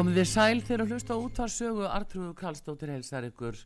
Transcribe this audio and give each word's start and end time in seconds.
Komið 0.00 0.16
þið 0.16 0.28
sæl 0.30 0.60
þegar 0.64 0.80
að 0.80 0.92
hlusta 0.94 1.16
út 1.20 1.38
að 1.44 1.50
sögu 1.52 1.82
Artrúðu 1.84 2.30
Karlsdóttir 2.38 2.88
heilsar 2.88 3.26
ykkur. 3.26 3.58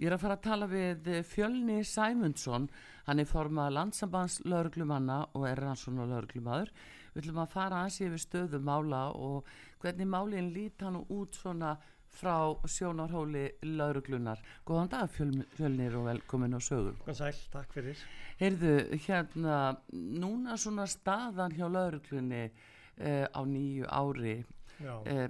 Ég 0.00 0.06
er 0.08 0.14
að 0.16 0.22
fara 0.22 0.36
að 0.38 0.46
tala 0.46 0.68
við 0.70 1.10
eh, 1.12 1.26
Fjölni 1.28 1.76
Sæmundsson, 1.84 2.64
hann 3.04 3.20
er 3.20 3.28
formað 3.28 3.74
landsambans 3.76 4.38
lauruglumanna 4.48 5.18
og 5.36 5.44
er 5.50 5.60
rannsóna 5.60 6.08
lauruglumadur. 6.08 6.72
Við 7.12 7.26
ætlum 7.26 7.42
að 7.44 7.52
fara 7.58 7.82
að 7.82 7.92
sé 7.98 8.08
við 8.08 8.24
stöðu 8.24 8.62
mála 8.64 9.02
og 9.20 9.52
hvernig 9.84 10.10
málinn 10.16 10.50
lít 10.56 10.80
hann 10.80 10.96
út 11.02 11.36
svona 11.36 11.76
frá 12.08 12.56
sjónarhóli 12.64 13.44
lauruglunar. 13.76 14.40
Góðan 14.64 14.92
dag 14.96 15.12
Fjölni, 15.12 15.44
Fjölnir 15.60 16.00
og 16.00 16.08
velkomin 16.08 16.56
á 16.56 16.60
sögu. 16.72 16.96
Góðan 17.04 17.20
sæl, 17.20 17.46
takk 17.52 17.76
fyrir. 17.76 18.06
Heyrðu, 18.40 18.78
hérna, 19.04 19.62
núna 19.92 20.56
svona 20.56 20.88
staðan 20.88 21.52
hjá 21.52 21.68
lauruglunni 21.68 22.46
eh, 22.46 23.26
á 23.28 23.40
nýju 23.44 23.92
ári. 23.92 24.38
Já. 24.80 25.02
Eh, 25.04 25.26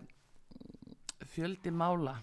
fjöldi 1.37 1.75
mála 1.75 2.17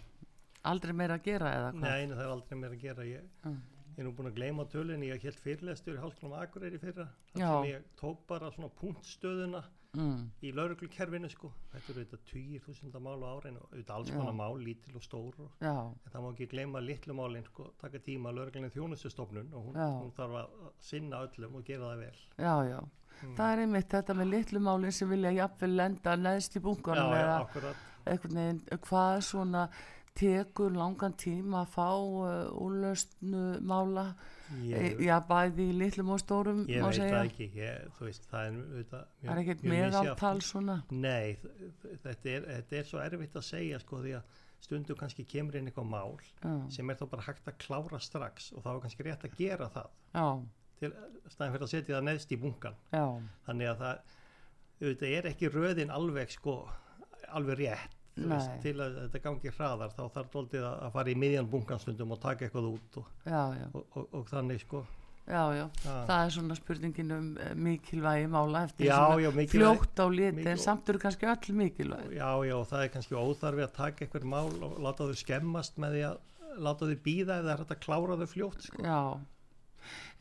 aldrei 0.69 0.95
meira 0.95 1.19
að 1.19 1.30
gera 1.30 1.54
eða 1.57 1.69
hvað? 1.75 1.86
Nei, 1.86 2.10
það 2.15 2.25
er 2.25 2.33
aldrei 2.38 2.60
meira 2.60 2.77
að 2.77 2.83
gera 2.88 3.06
ég, 3.07 3.30
mm. 3.44 3.62
ég 3.92 4.01
er 4.01 4.07
nú 4.07 4.15
búin 4.18 4.31
að 4.31 4.39
gleyma 4.39 4.65
tölun 4.71 5.06
ég 5.07 5.27
held 5.27 5.39
fyrirleðstur 5.44 5.98
í 5.98 6.04
halklum 6.04 6.36
Akureyri 6.39 6.81
fyrra 6.81 7.07
þar 7.33 7.44
Já. 7.44 7.48
sem 7.50 7.71
ég 7.71 7.88
tók 8.00 8.25
bara 8.30 8.51
svona 8.56 8.71
punktstöðuna 8.80 9.63
mm. 9.98 10.24
í 10.48 10.54
lauruglukerfinu 10.56 11.30
sko. 11.31 11.51
þetta 11.74 11.94
eru 11.94 12.06
auðvitað 12.06 12.25
20.000 12.31 13.04
mál 13.04 13.27
á 13.27 13.27
áreinu 13.36 13.63
auðvitað 13.68 13.95
alls 13.98 14.15
konar 14.15 14.38
mál, 14.39 14.57
lítil 14.63 14.98
og 14.98 15.06
stór 15.06 15.39
og, 15.45 15.54
en 15.68 16.09
það 16.09 16.25
má 16.25 16.31
ekki 16.31 16.50
gleyma 16.56 16.83
litlu 16.88 17.19
málin 17.19 17.48
sko, 17.48 17.69
taka 17.83 18.01
tíma 18.07 18.31
að 18.31 18.39
lauruglunni 18.39 18.74
þjónustustofnun 18.74 19.54
og 19.54 19.69
hún, 19.69 19.80
hún 20.00 20.12
þarf 20.18 20.44
að 20.44 20.59
sinna 20.92 21.24
öllum 21.27 21.59
og 21.59 21.66
gera 21.68 21.92
það 21.92 22.06
vel 22.07 22.19
Já, 22.48 22.56
já, 22.71 22.80
mm. 22.80 23.33
það 23.39 23.48
er 23.50 23.66
einmitt 23.66 23.98
þetta 23.98 24.19
með 24.21 24.31
litlu 24.38 24.63
málin 24.69 24.95
sem 24.95 25.12
vilja 25.12 25.39
jafnvel 25.42 25.75
lenda 25.81 26.16
neðst 26.27 26.56
í 26.56 26.63
bunkunum 26.63 27.12
Já, 27.12 27.25
já, 27.27 27.33
akkurat 27.42 27.89
einhvern 28.06 28.40
veginn, 28.40 28.62
hvað 28.88 29.18
svona 29.30 29.68
tekur 30.18 30.76
langan 30.78 31.16
tíma 31.18 31.64
að 31.64 31.74
fá 31.74 31.90
uh, 31.90 32.62
úrlausnu 32.62 33.44
mála? 33.66 34.14
Ég, 34.62 35.00
e, 35.00 35.06
já, 35.08 35.16
bæði 35.26 35.66
í 35.72 35.76
litlum 35.80 36.12
og 36.14 36.20
stórum 36.22 36.60
ég 36.70 36.84
veit 36.84 37.00
segja. 37.00 37.16
það 37.16 37.30
ekki, 37.32 37.48
ég, 37.58 37.94
veist, 37.98 38.28
það 38.30 38.44
er 38.46 38.58
auðvitað 38.60 39.06
það 39.24 39.32
er 39.34 39.42
ekkert 39.42 39.64
mjög 39.64 39.86
meðaltal 39.88 40.34
svona? 40.46 40.76
Nei, 40.94 41.38
þetta 42.04 42.34
er, 42.36 42.50
þetta 42.52 42.78
er 42.80 42.90
svo 42.92 43.02
erfitt 43.02 43.40
að 43.40 43.48
segja 43.48 43.80
sko 43.82 44.02
því 44.04 44.18
að 44.20 44.42
stundum 44.64 45.00
kannski 45.00 45.26
kemur 45.28 45.58
inn 45.58 45.72
eitthvað 45.72 45.90
mál 45.90 46.20
já, 46.22 46.52
sem 46.76 46.92
er 46.94 47.00
þá 47.00 47.08
bara 47.16 47.26
hægt 47.26 47.50
að 47.50 47.58
klára 47.66 48.02
strax 48.04 48.52
og 48.54 48.62
þá 48.64 48.70
er 48.76 48.84
kannski 48.86 49.08
rétt 49.08 49.26
að 49.26 49.40
gera 49.40 49.72
það. 49.74 49.98
Já, 50.14 50.28
til 50.84 50.92
staðin 51.32 51.56
fyrir 51.56 51.66
að 51.66 51.74
setja 51.74 51.98
það 51.98 52.08
neðst 52.10 52.36
í 52.36 52.40
bunkan 52.44 52.78
já, 52.94 53.06
þannig 53.48 53.72
að 53.72 53.84
það 53.84 54.14
auðvitað 54.84 55.18
er 55.18 55.30
ekki 55.30 55.52
röðin 55.54 55.94
alveg 55.94 56.34
sko 56.34 56.58
alveg 57.39 57.62
rétt 57.63 58.00
veist, 58.15 58.57
til 58.63 58.75
að 58.81 58.97
þetta 59.03 59.21
gangi 59.27 59.53
hraðar 59.57 59.94
þá 59.94 60.03
þarf 60.18 60.33
doldið 60.33 60.65
að 60.68 60.81
að 60.88 60.97
fara 60.97 61.13
í 61.13 61.15
miðjan 61.24 61.47
bunkan 61.50 61.81
stundum 61.81 62.13
og 62.13 62.19
taka 62.21 62.45
eitthvað 62.45 62.68
út 62.74 63.00
og, 63.01 63.07
já, 63.25 63.41
já, 63.57 63.65
og, 63.71 63.88
og, 63.94 64.06
og 64.19 64.27
þannig 64.30 64.62
sko 64.63 64.83
já, 65.24 65.41
já. 65.56 65.63
Já. 65.63 65.95
það 66.09 66.19
er 66.19 66.33
svona 66.35 66.57
spurningin 66.59 67.15
um 67.15 67.31
eh, 67.39 67.56
mikilvægi 67.56 68.30
mála 68.33 68.65
eftir 68.68 68.89
Já, 68.89 68.97
svona 69.00 69.24
já, 69.24 69.50
fljótt 69.56 70.03
á 70.03 70.06
liti 70.12 70.47
en 70.51 70.62
samt 70.62 70.94
eru 70.94 71.01
kannski 71.01 71.30
öll 71.31 71.57
mikilvægi 71.63 72.19
Já, 72.19 72.30
já, 72.45 72.56
það 72.69 72.85
er 72.85 72.94
kannski 72.97 73.18
óþarfi 73.18 73.65
að 73.65 73.75
taka 73.80 74.06
eitthvað 74.06 74.30
mál 74.35 74.53
og 74.68 74.80
láta 74.83 75.09
þau 75.09 75.19
skemmast 75.24 75.80
með 75.81 75.97
því 75.97 76.07
að 76.12 76.63
láta 76.63 76.89
þau 76.89 76.97
býða 77.07 77.39
er 77.41 77.63
hægt 77.63 77.77
að 77.77 77.85
klára 77.88 78.19
þau 78.19 78.27
fljótt 78.30 78.68
sko. 78.68 78.83
já 78.85 79.00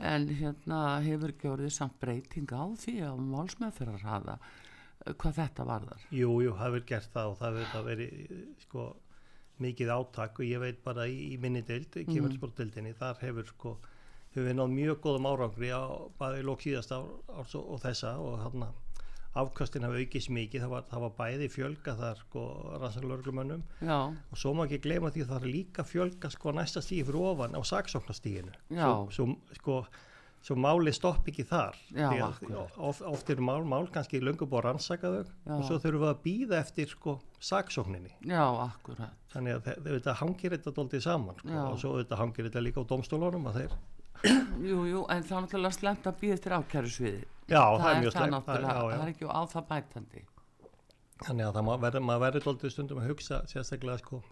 en 0.03 0.29
hérna 0.35 0.79
hefur 1.05 1.35
orðið 1.53 1.75
samt 1.77 1.99
breyting 2.03 2.51
á 2.51 2.65
því 2.83 2.95
að 3.07 3.21
málsmeðferðar 3.31 4.07
hafa 4.07 4.39
hvað 5.07 5.35
þetta 5.41 5.65
varðar 5.69 6.05
Jú, 6.15 6.31
jú, 6.45 6.53
það 6.59 6.67
hefur 6.69 6.85
gert 6.93 7.11
það 7.15 7.31
og 7.33 7.39
það 7.41 7.57
hefur 7.63 7.87
verið 7.89 8.37
sko 8.67 8.85
mikið 9.63 9.91
átak 9.95 10.39
og 10.41 10.47
ég 10.49 10.59
veit 10.63 10.79
bara 10.85 11.05
í, 11.07 11.19
í 11.35 11.39
minni 11.39 11.63
deild, 11.63 11.91
Mm. 11.95 12.09
kemursportdeildinni, 12.15 12.95
þar 12.99 13.19
hefur 13.23 13.47
sko, 13.47 13.75
hefur 14.35 14.49
við 14.49 14.57
náð 14.59 14.73
mjög 14.73 15.01
góðum 15.05 15.29
árangri 15.31 15.69
á 15.71 15.83
bæði 16.19 16.43
lók 16.49 16.65
síðast 16.65 16.93
ár, 16.97 17.05
árs 17.39 17.55
og, 17.55 17.69
og 17.77 17.81
þessa 17.85 18.15
og 18.19 18.39
hann 18.43 18.65
afkastin 19.39 19.85
hafa 19.87 19.97
aukist 20.03 20.29
mikið, 20.29 20.61
það 20.67 20.73
var, 20.75 20.83
það 20.91 21.01
var 21.07 21.13
bæði 21.21 21.47
fjölga 21.55 21.95
þar 21.97 22.19
sko 22.21 22.43
rannsaklarglumönnum 22.83 23.63
já, 23.81 23.97
og 24.13 24.37
svo 24.37 24.53
má 24.59 24.67
ekki 24.67 24.81
gleyma 24.85 25.09
því 25.15 25.23
að 25.25 25.31
það 25.31 25.39
er 25.47 25.53
líka 25.55 25.85
fjölga 25.89 26.31
sko 26.35 26.53
næsta 26.53 26.83
stíði 26.85 27.07
fyrir 27.09 27.29
ofan 27.31 27.57
á 27.57 27.61
saksóknarstíðinu 27.65 28.53
Já. 28.77 28.85
svo, 28.85 29.07
svo, 29.17 29.29
sko, 29.57 29.79
svo 30.43 30.57
máli 30.59 30.91
stopp 30.95 31.29
ekki 31.31 31.45
þar. 31.47 31.77
Já, 31.95 32.09
Því 32.11 32.19
að 32.19 32.25
akkurat. 32.29 32.77
of, 32.89 33.03
oft 33.13 33.31
eru 33.31 33.45
mál, 33.47 33.63
mál 33.65 33.87
kannski 33.95 34.19
löngu 34.21 34.47
búið 34.51 34.59
að 34.59 34.65
rannsaka 34.67 35.11
þau 35.13 35.23
Já. 35.23 35.53
og 35.55 35.63
svo 35.69 35.79
þurfum 35.85 36.03
við 36.03 36.11
að 36.13 36.23
býða 36.27 36.59
eftir 36.59 36.91
sko 36.91 37.15
saksókninni. 37.39 38.11
Já, 38.27 38.43
akkurat. 38.67 39.15
Þannig 39.35 39.55
að 39.59 39.63
þe- 39.69 39.77
þetta 39.87 40.15
hangir 40.23 40.57
þetta 40.57 40.75
doldið 40.81 41.05
saman 41.07 41.39
sko, 41.39 41.61
og 41.71 41.79
svo 41.79 41.93
þetta 42.03 42.19
hangir 42.19 42.49
þetta 42.51 42.65
líka 42.67 42.83
á 42.83 42.91
domstólunum 42.91 43.47
að 43.53 43.61
þeir, 43.61 43.79
jú, 44.71 44.83
jú, 44.91 45.05
en 45.11 45.23
er 45.23 45.47
náttúrulega 45.47 45.75
slemt 45.79 46.05
að 46.11 46.19
býða 46.21 46.37
eftir 46.39 46.53
ákæru 46.59 46.91
sviði 46.91 47.23
já 47.51 47.59
það, 47.63 47.81
það 47.83 47.89
er 47.93 48.03
mjög 48.03 48.13
já, 48.13 48.75
það 48.83 48.93
er 49.03 49.09
ekki 49.15 49.27
á 49.31 49.41
það 49.55 49.65
bætandi. 49.73 50.23
Þannig 51.23 51.47
að 51.47 51.57
það 51.57 51.81
verður, 51.87 52.05
maður 52.07 52.23
verður 52.27 52.45
doldið 52.49 52.73
stundum 52.75 53.01
að 53.03 53.09
hugsa 53.13 53.41
sérstaklega 53.51 53.99
sko 54.03 54.23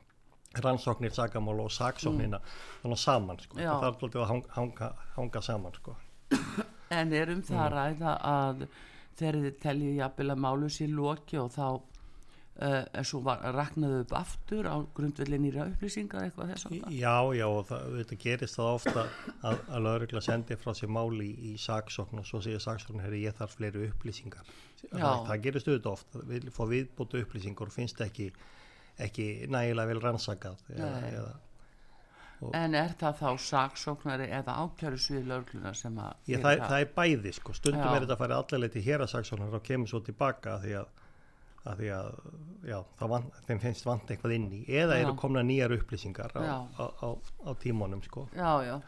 rannsóknir, 0.58 1.12
sakamál 1.14 1.61
og 1.62 1.70
saksóknina 1.70 2.41
þannig 2.82 2.99
saman 2.99 3.38
sko, 3.38 3.56
Mm. 3.56 3.81
Það 3.81 3.88
er 3.93 3.99
doldið 4.00 4.23
að 4.25 4.31
hanga, 4.58 4.93
hanga, 5.17 5.41
saman 5.43 5.73
sko 5.79 5.97
En 6.91 7.12
er 7.12 7.31
um 7.31 7.38
Mm. 7.38 7.47
það 7.47 7.61
að 7.67 7.73
ræða 7.76 8.17
að 8.23 8.67
þegar 9.20 9.35
þið 9.44 9.61
teljið 9.62 9.97
jafnvel 10.00 10.31
að 10.35 10.43
málu 10.47 10.69
sér 10.70 10.88
loki 10.97 11.38
og 11.38 11.50
þá 11.55 11.67
uh, 12.61 13.02
svo 13.06 13.20
var, 13.25 13.43
raknaðu 13.55 14.00
upp 14.05 14.12
aftur 14.19 14.67
á 14.67 14.76
grundvelli 14.97 15.38
nýra 15.38 15.69
upplýsingar 15.70 16.26
eitthvað 16.26 16.50
þess 16.55 16.67
að 16.67 16.91
Já, 16.99 17.14
já, 17.37 17.47
og 17.47 17.67
það, 17.69 17.85
þetta 18.00 18.19
gerist 18.25 18.56
það 18.58 18.70
ofta 18.75 19.05
að, 19.47 19.61
að 19.70 19.82
laurugla 19.87 20.20
sendi 20.25 20.56
frá 20.61 20.73
sér 20.75 20.91
máli 20.91 21.29
í, 21.31 21.52
í 21.52 21.58
saksókn 21.62 22.19
og 22.23 22.26
svo 22.26 22.41
segir 22.43 22.61
saksókn, 22.64 23.00
herri, 23.05 23.23
ég 23.26 23.37
þarf 23.38 23.55
fleiri 23.61 23.87
upplýsingar. 23.91 24.50
Það, 24.91 25.26
það 25.29 25.43
gerist 25.47 25.69
auðvitað 25.70 25.93
oft, 25.93 26.11
það 26.14 26.26
vil 26.35 26.50
fá 26.58 26.62
viðbótu 26.75 27.23
upplýsingar 27.23 27.70
og 27.70 27.76
finnst 27.76 28.00
ekki, 28.00 28.31
ekki 29.06 29.29
nægilega 29.50 29.91
vel 29.93 30.02
rannsakað. 30.05 30.61
Eða, 30.76 30.91
eða, 31.12 31.32
En 32.56 32.73
er 32.75 32.94
það 32.97 33.19
þá 33.19 33.31
saksóknari 33.44 34.26
eða 34.32 34.55
ákæru 34.62 34.97
svið 34.97 35.26
lögluna 35.29 35.75
sem 35.76 35.99
að 36.00 36.31
ég, 36.32 36.41
það, 36.41 36.62
það 36.70 36.81
er 36.87 36.93
bæði, 36.97 37.32
sko, 37.37 37.52
stundum 37.58 37.82
Já. 37.82 37.91
er 37.99 38.05
þetta 38.06 38.14
að 38.17 38.23
fara 38.23 38.38
allavega 38.41 38.73
til 38.73 38.82
hér 38.87 39.05
að 39.05 39.11
saksóknar 39.12 39.56
og 39.58 39.64
kemur 39.67 39.91
svo 39.93 40.00
tilbaka 40.06 40.55
því 40.62 40.73
að 40.81 40.88
að 41.69 41.82
því 41.82 41.88
að, 41.93 42.06
já, 42.70 42.79
van, 43.12 43.26
þeim 43.44 43.58
finnst 43.61 43.85
vant 43.85 44.08
eitthvað 44.14 44.32
inn 44.38 44.47
í, 44.56 44.61
eða 44.73 44.97
Já. 44.97 45.02
eru 45.05 45.12
komna 45.20 45.43
nýjar 45.44 45.75
upplýsingar 45.76 46.32
á, 46.32 46.41
á, 46.64 46.85
á, 47.05 47.08
á 47.44 47.50
tímanum, 47.61 48.00
sko. 48.08 48.25
Já, 48.32 48.55
já, 48.64 48.79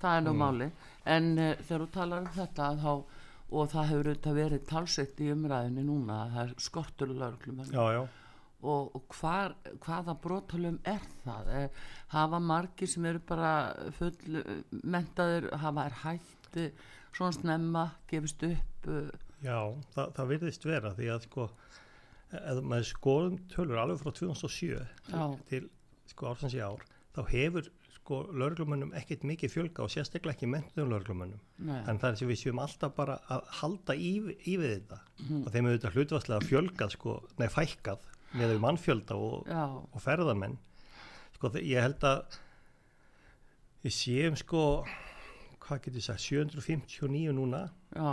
það 0.00 0.16
er 0.16 0.24
nú 0.24 0.32
Mm. 0.32 0.40
máli 0.40 0.70
En 1.04 1.26
uh, 1.38 1.50
þegar 1.60 1.82
þú 1.84 1.90
talar 1.92 2.22
um 2.24 2.30
þetta 2.32 2.70
þá, 2.80 2.92
og 3.52 3.68
það 3.74 3.88
hefur 3.90 4.08
auðvitað 4.08 4.38
verið 4.40 4.64
talsett 4.72 5.20
í 5.20 5.28
umræðinu 5.34 5.84
núna 5.84 6.22
að 6.24 6.32
það 6.32 6.44
er 6.48 6.54
skortur 6.64 7.12
löglum 7.12 7.60
Já, 7.68 7.84
já. 7.92 8.02
Og, 8.64 8.96
hvar, 9.18 9.54
hvaða 9.84 10.16
brotalum 10.22 10.78
er 10.88 11.04
það? 11.24 11.50
Eh, 11.58 11.84
hafa 12.14 12.40
margir 12.42 12.90
sem 12.90 13.06
eru 13.08 13.22
bara 13.28 13.52
full 13.98 14.40
eh, 14.40 14.64
mentaðir, 14.82 15.50
hafa 15.60 15.86
er 15.88 16.00
hætt 16.04 16.58
eh, 16.60 16.84
svona 17.14 17.36
snemma, 17.36 17.84
gefist 18.10 18.42
upp 18.48 18.90
uh, 18.90 19.12
Já, 19.44 19.58
það, 19.94 20.10
það 20.16 20.30
virðist 20.32 20.66
vera 20.66 20.92
því 20.96 21.08
að 21.14 21.28
sko, 21.28 21.46
eða 22.40 22.64
maður 22.64 22.90
skoðum 22.90 23.38
tölur 23.52 23.80
alveg 23.82 24.00
frá 24.00 24.12
2007 24.16 24.68
Já. 25.12 25.24
til 25.50 25.66
sko 26.10 26.30
ársins 26.32 26.56
í 26.56 26.62
ár, 26.64 26.84
þá 27.14 27.20
hefur 27.30 27.68
sko 27.94 28.18
lauruglumönnum 28.36 28.92
ekkert 28.98 29.22
mikið 29.24 29.52
fjölga 29.52 29.84
og 29.84 29.92
sérstaklega 29.92 30.34
ekki 30.34 30.48
mentum 30.50 30.90
lauruglumönnum. 30.90 31.40
Nei. 31.64 31.78
En 31.88 32.00
það 32.00 32.10
er 32.10 32.18
sem 32.20 32.32
við 32.32 32.40
séum 32.42 32.60
alltaf 32.60 32.96
bara 32.96 33.20
að 33.32 33.46
halda 33.60 33.96
í, 33.96 34.10
í 34.44 34.56
við 34.60 34.74
þetta 34.74 34.98
og 35.38 35.48
þeim 35.54 35.68
hefur 35.68 35.78
þetta 35.78 35.92
hlutvarslega 35.94 36.48
fjölgað 36.50 36.96
sko, 36.98 37.14
nei 37.40 37.48
fækkað 37.52 38.04
með 38.34 38.56
mannfjölda 38.62 39.16
og, 39.18 39.48
og 39.94 40.02
ferðamenn. 40.02 40.56
Sko 41.36 41.50
ég 41.60 41.82
held 41.84 42.04
að 42.08 42.38
við 43.84 43.94
séum 43.98 44.36
sko, 44.40 44.62
hvað 45.64 45.82
getur 45.86 46.00
ég 46.00 46.06
sagt, 46.06 46.24
759 46.24 47.34
núna 47.36 47.66
já, 47.94 48.10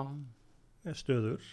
stöður 0.97 1.45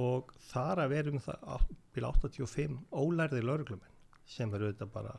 og 0.00 0.32
þar 0.50 0.84
að 0.84 0.92
verum 0.94 1.20
það 1.22 1.68
bíl 1.94 2.06
85 2.08 2.80
ólærði 2.90 3.42
lauruglumenn 3.46 3.94
sem 4.26 4.50
eru 4.56 4.70
auðvitað 4.70 4.92
bara 4.94 5.14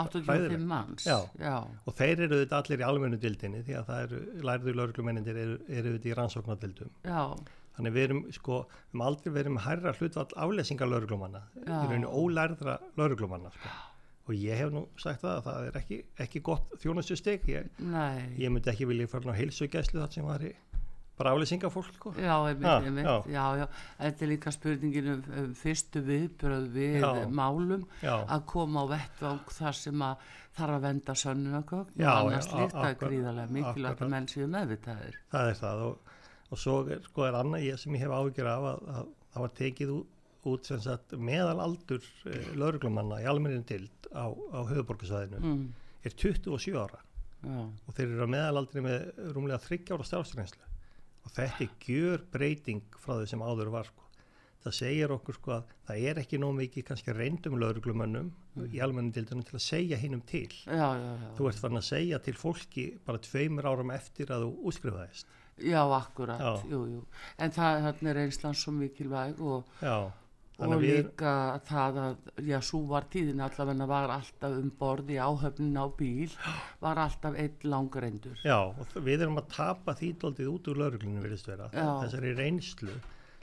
85 0.00 0.28
Hræðilegt. 0.30 0.66
manns 0.70 1.06
Já. 1.08 1.16
já, 1.40 1.56
og 1.66 1.96
þeir 1.98 2.20
eru 2.26 2.36
auðvitað 2.38 2.60
allir 2.60 2.82
í 2.82 2.86
almennu 2.86 3.18
dildinni 3.20 3.62
því 3.66 3.74
að 3.80 3.88
það 3.88 4.02
eru 4.04 4.20
lærðu 4.48 4.74
lauruglumennindir 4.78 5.40
eru, 5.42 5.56
eru 5.66 5.90
auðvitað 5.90 6.12
í 6.12 6.16
rannsóknardildum 6.20 6.92
já, 7.04 7.22
þannig 7.76 7.94
við 7.96 8.04
erum 8.08 8.22
sko, 8.34 8.58
við 8.70 8.94
erum 8.94 9.04
aldrei 9.06 9.32
verið 9.36 9.54
með 9.56 9.66
hærra 9.68 9.92
hlutvall 9.98 10.26
aflesingar 10.46 10.90
lauruglumanna 10.90 11.42
í 11.56 11.64
Já. 11.66 11.76
rauninu 11.84 12.10
ólærðra 12.22 12.78
lauruglumanna 12.98 13.52
sko. 13.54 13.68
og 14.30 14.34
ég 14.38 14.58
hef 14.62 14.70
nú 14.74 14.84
sagt 15.00 15.22
það 15.24 15.36
að 15.38 15.44
það 15.48 15.68
er 15.70 15.78
ekki, 15.80 16.00
ekki 16.26 16.42
gott 16.46 16.74
þjónustusteg 16.82 17.46
ég, 17.50 17.70
ég 18.38 18.50
myndi 18.52 18.70
ekki 18.70 18.86
vilja 18.90 19.08
fara 19.10 19.32
á 19.32 19.38
heilsugæslu 19.40 20.00
þar 20.02 20.12
sem 20.14 20.26
var 20.28 20.44
í 20.46 20.52
bara 21.20 21.34
aflesingafólk 21.34 21.90
sko. 21.98 22.10
Já, 22.16 22.32
Ha, 22.32 22.76
einmitt, 22.80 23.04
já. 23.04 23.16
já, 23.28 23.42
já, 23.60 23.66
þetta 23.98 24.24
er 24.24 24.28
líka 24.30 24.52
spurningin 24.54 25.08
um, 25.12 25.24
um 25.42 25.50
fyrstu 25.54 26.00
viðbröð 26.06 26.68
við 26.72 26.94
Já. 27.02 27.10
málum 27.28 27.82
Já. 28.00 28.14
að 28.24 28.46
koma 28.48 28.86
á 28.88 28.92
vettvang 28.94 29.42
þar 29.52 29.76
sem 29.76 30.00
að 30.06 30.22
þarf 30.56 30.76
að 30.78 30.86
venda 30.86 31.16
sönnunagögn 31.20 31.92
og 32.00 32.08
annars 32.14 32.48
já, 32.48 32.52
slíkt 32.54 32.78
að 32.80 32.96
gríðarlega 33.02 33.52
mikilvægt 33.58 34.00
að 34.06 34.08
menn 34.14 34.30
séu 34.32 34.48
meðvitaðir. 34.48 35.18
það 35.34 35.50
er 35.52 35.60
það 35.60 35.84
og, 35.90 36.09
og 36.50 36.58
svo 36.58 36.80
er, 36.90 37.02
sko, 37.06 37.26
er 37.28 37.38
annað 37.38 37.66
ég 37.68 37.78
sem 37.80 37.94
ég 37.94 38.02
hef 38.04 38.14
áhyggjur 38.14 38.48
af 38.50 38.66
að, 38.72 38.88
að 38.94 39.12
það 39.34 39.44
var 39.44 39.54
tekið 39.60 39.92
út, 39.94 40.16
út 40.50 40.70
sagt 40.70 41.14
meðalaldur 41.30 42.08
e, 42.26 42.40
lauruglumanna 42.58 43.20
í 43.22 43.28
almennin 43.30 43.66
dild 43.68 44.10
á, 44.10 44.26
á 44.32 44.60
höfuborgarsvæðinu 44.70 45.40
Mm, 45.44 45.64
er 46.02 46.16
27 46.16 46.76
ára. 46.80 47.00
Já, 47.40 47.60
og 47.86 47.94
þeir 47.96 48.06
eru 48.08 48.26
á 48.26 48.34
meðalaldri 48.34 48.82
með 48.84 49.06
rúmlega 49.36 49.60
30 49.64 49.94
ára 49.94 50.06
starfsreynslu. 50.08 50.66
Og 51.24 51.34
þetta 51.36 51.64
er 51.64 51.74
gjör 51.84 52.24
breyting 52.32 52.82
frá 53.00 53.14
þau 53.20 53.26
sem 53.28 53.44
áður 53.44 53.70
var 53.76 53.88
sko. 53.88 54.06
það 54.60 54.74
segir 54.76 55.12
okkur 55.14 55.36
sko 55.38 55.52
að 55.54 55.70
það 55.88 56.02
er 56.10 56.18
ekki 56.20 56.38
nóg 56.40 56.50
mikið 56.58 56.84
kannski 56.90 57.12
reyndum 57.16 57.54
lauruglumönnum 57.56 58.26
í 58.68 58.80
almennin 58.84 59.14
dildunum 59.16 59.44
til 59.48 59.56
að 59.56 59.62
segja 59.64 59.96
hinnum 59.96 60.20
til. 60.28 60.50
Já, 60.66 60.88
já. 61.00 61.12
þú 61.38 61.46
ert 61.48 61.62
farin 61.62 61.80
að 61.80 61.86
segja 61.86 62.18
til 62.20 62.34
fólki 62.36 62.84
bara 63.06 63.22
tveimur 63.24 63.64
árum 63.70 63.92
eftir 63.94 64.28
að 64.34 64.44
þú 64.44 64.50
útskrifaðist 64.68 65.32
já, 65.64 65.82
akkurat, 65.96 66.40
Já. 66.40 66.70
jú, 66.70 66.80
jú 66.94 67.02
en 67.38 67.52
það 67.56 67.84
þarna 67.86 68.10
er 68.14 68.22
einslan 68.24 68.56
svo 68.58 68.72
mikilvæg 68.76 69.40
og, 69.40 69.70
og 69.82 70.10
þannig 70.60 70.76
að 70.76 70.84
líka 70.84 71.34
það 71.68 71.98
að, 72.04 72.16
já, 72.50 72.56
svo 72.68 72.80
var 72.90 73.06
tíðin 73.12 73.40
allavega 73.44 73.86
var 73.88 74.14
alltaf 74.16 74.56
um 74.60 74.70
borð 74.80 75.12
í 75.14 75.18
áhöfnin 75.20 75.78
á 75.80 75.86
bíl 75.96 76.34
var 76.82 77.00
alltaf 77.00 77.38
einn 77.40 77.68
langreindur 77.72 78.42
Já, 78.44 78.58
og 78.68 78.98
við 79.00 79.24
erum 79.26 79.40
að 79.40 79.48
tapa 79.56 79.94
því 79.96 80.12
daldið 80.24 80.52
út 80.52 80.68
úr 80.72 80.82
lauruglunum 80.84 81.24
virðist 81.24 81.48
vera, 81.48 81.70
Já. 81.72 81.86
þessari 82.04 82.34
reynslu 82.36 82.96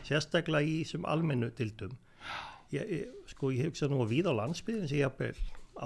sérstaklega 0.08 0.66
í 0.68 0.82
þessum 0.84 1.08
almennu 1.10 1.50
dildum 1.58 1.98
ég, 2.74 3.08
sko 3.32 3.50
ég 3.56 3.72
hugsa 3.72 3.90
nú 3.90 4.04
að 4.04 4.14
við 4.14 4.30
á 4.30 4.34
landsbyðin 4.38 4.90
sem 4.90 5.02
ég 5.02 5.10
hafði 5.10 5.34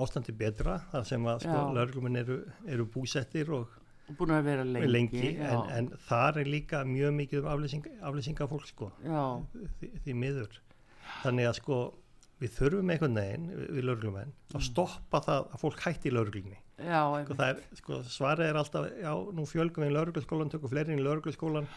ástandi 0.01 0.35
betra 0.35 0.77
þar 0.91 1.07
sem 1.07 1.25
að 1.27 1.45
sko 1.45 1.55
Já. 1.55 1.71
lauruglumenn 1.77 2.19
eru, 2.21 2.37
eru 2.67 2.85
búsettir 2.91 3.49
og 3.55 3.71
búin 4.19 4.33
að 4.35 4.43
vera 4.49 4.63
lengi, 4.67 4.89
lengi, 4.91 5.31
en, 5.45 5.63
en 5.77 5.89
þar 6.07 6.41
er 6.43 6.49
líka 6.51 6.83
mjög 6.87 7.15
mikið 7.19 7.41
um 7.43 7.49
aflýsing, 7.53 7.87
aflýsingafólk 8.09 8.67
sko. 8.69 8.91
Því, 9.79 9.91
því 10.05 10.15
miður. 10.25 10.59
Þannig 11.21 11.49
að 11.49 11.57
sko 11.61 11.79
við 12.41 12.53
þurfum 12.57 12.89
einhvern 12.95 13.17
veginn 13.21 13.47
við, 13.53 13.81
lauruglumenn 13.85 14.31
Mm. 14.51 14.57
að 14.59 14.63
stoppa 14.67 15.19
það 15.23 15.45
að 15.53 15.61
fólk 15.61 15.81
hætti 15.85 16.09
í 16.09 16.11
lauruglunni 16.11 16.57
sko, 17.29 17.35
sko, 17.79 17.99
svarið 18.09 18.49
er 18.49 18.57
alltaf 18.59 18.87
já, 18.99 19.11
nú 19.37 19.45
fjölgum 19.47 19.85
við 19.85 19.91
í 19.91 19.95
lauruglaskólan, 19.95 20.49
tökum 20.51 20.71
fleiri 20.73 20.91
inn 20.91 20.99
í 20.99 21.05
lauruglaskólan 21.05 21.67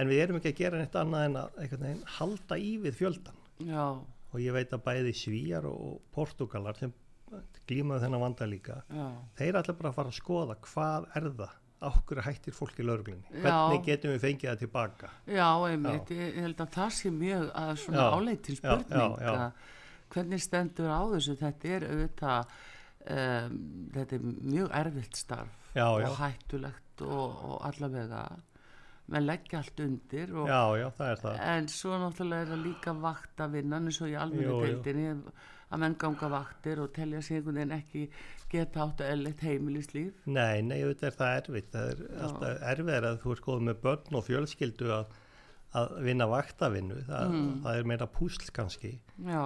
en 0.00 0.08
við 0.08 0.22
erum 0.22 0.38
ekki 0.38 0.52
að 0.54 0.60
gera 0.62 0.78
neitt 0.80 0.96
annað 0.96 1.26
en 1.26 1.36
að 1.42 1.58
einhvern 1.60 1.84
veginn 1.88 2.06
halda 2.16 2.56
í 2.62 2.70
við 2.86 2.96
fjöldan 3.02 3.42
já, 3.68 3.84
og 4.32 4.38
ég 4.40 4.54
veit 4.56 4.72
að 4.72 4.84
bæði 4.86 5.12
Svíjar 5.18 5.66
og 5.68 5.98
Portugalar 6.14 6.78
sem 6.78 6.94
glímaðu 7.68 8.04
þennan 8.04 8.24
vanda 8.24 8.48
líka. 8.48 8.80
Já, 8.92 9.06
þeir 9.40 9.60
ætla 9.60 9.76
bara 9.78 9.90
að 9.92 9.98
fara 10.00 10.12
að 10.12 10.18
skoða 10.20 10.56
hvað 10.68 11.06
er 11.20 11.28
það 11.40 11.60
okkur 11.84 12.20
hættir 12.24 12.54
fólk 12.56 12.78
í 12.80 12.84
lauruglunni 12.86 13.42
Já. 13.42 13.42
hvernig 13.44 13.82
getum 13.84 14.14
við 14.14 14.22
fengið 14.22 14.50
það 14.50 14.60
tilbaka? 14.62 15.10
Já, 15.28 15.48
einmitt. 15.68 16.12
Ég, 16.14 16.30
ég 16.30 16.46
held 16.46 16.62
að 16.64 16.70
það 16.78 16.94
sé 16.98 17.10
mjög 17.12 17.50
að 17.60 17.72
svona 17.82 17.98
Já, 17.98 18.06
já, 18.06 18.36
já, 18.38 18.56
spurning 18.60 19.18
já. 19.20 19.34
að 19.34 19.66
hvernig 20.14 20.44
stendur 20.44 20.88
á 20.94 21.02
þessu? 21.12 21.36
Þetta 21.42 21.74
er 21.74 21.86
auðvitað 21.90 22.56
um, 23.16 23.60
þetta 23.98 24.16
er 24.16 24.26
mjög 24.54 24.74
erfitt 24.80 25.20
starf 25.20 25.70
Já, 25.74 25.86
já. 26.00 26.08
og 26.08 26.18
hættulegt 26.22 27.04
og, 27.04 27.38
og 27.50 27.56
allavega. 27.68 28.24
Menn 29.12 29.26
leggja 29.26 29.58
allt 29.60 29.80
undir 29.84 30.30
og, 30.32 30.46
já, 30.48 30.60
já, 30.80 30.86
það 30.96 31.10
er 31.10 31.18
það. 31.20 31.40
En 31.52 31.66
svo 31.68 31.96
náttúrulega 32.00 32.46
er 32.46 32.52
það 32.54 32.62
líka 32.64 32.94
vaktavinnan 33.02 33.90
eins 33.90 33.98
og 34.00 34.08
í 34.08 34.14
almennu 34.16 34.54
Jú, 34.54 34.60
jú. 34.70 35.34
Að 35.72 35.78
menn 35.84 35.94
ganga 35.98 36.28
vaktir 36.30 36.80
og 36.84 36.92
telja 36.96 37.22
sig 37.22 37.36
einhvern 37.40 37.56
veginn 37.60 37.76
ekki 37.78 38.08
geta 38.50 38.84
átt 38.84 39.00
að 39.02 39.12
ellitt 39.16 39.40
heimilislíf 39.42 40.26
Nei, 40.26 40.62
nei, 40.62 40.80
auðvitað 40.84 41.08
er 41.10 41.16
það 41.18 41.36
erfitt. 41.40 41.70
Það 41.72 41.90
er 41.90 42.02
alltaf 42.22 42.64
erfið 42.72 43.06
að 43.10 43.20
þú 43.24 43.30
er 43.34 43.40
skoðið 43.42 43.64
með 43.68 43.80
börn 43.82 44.18
og 44.20 44.24
fjölskyldu 44.28 44.90
að, 44.94 45.06
að 45.74 45.94
vinna 46.08 46.26
vaktavinnu. 46.30 46.98
Það, 47.08 47.30
Mm. 47.34 47.62
það 47.64 47.78
er 47.80 47.84
meira 47.92 48.06
púsl 48.06 48.50
kannski. 48.52 48.98
já, 49.24 49.44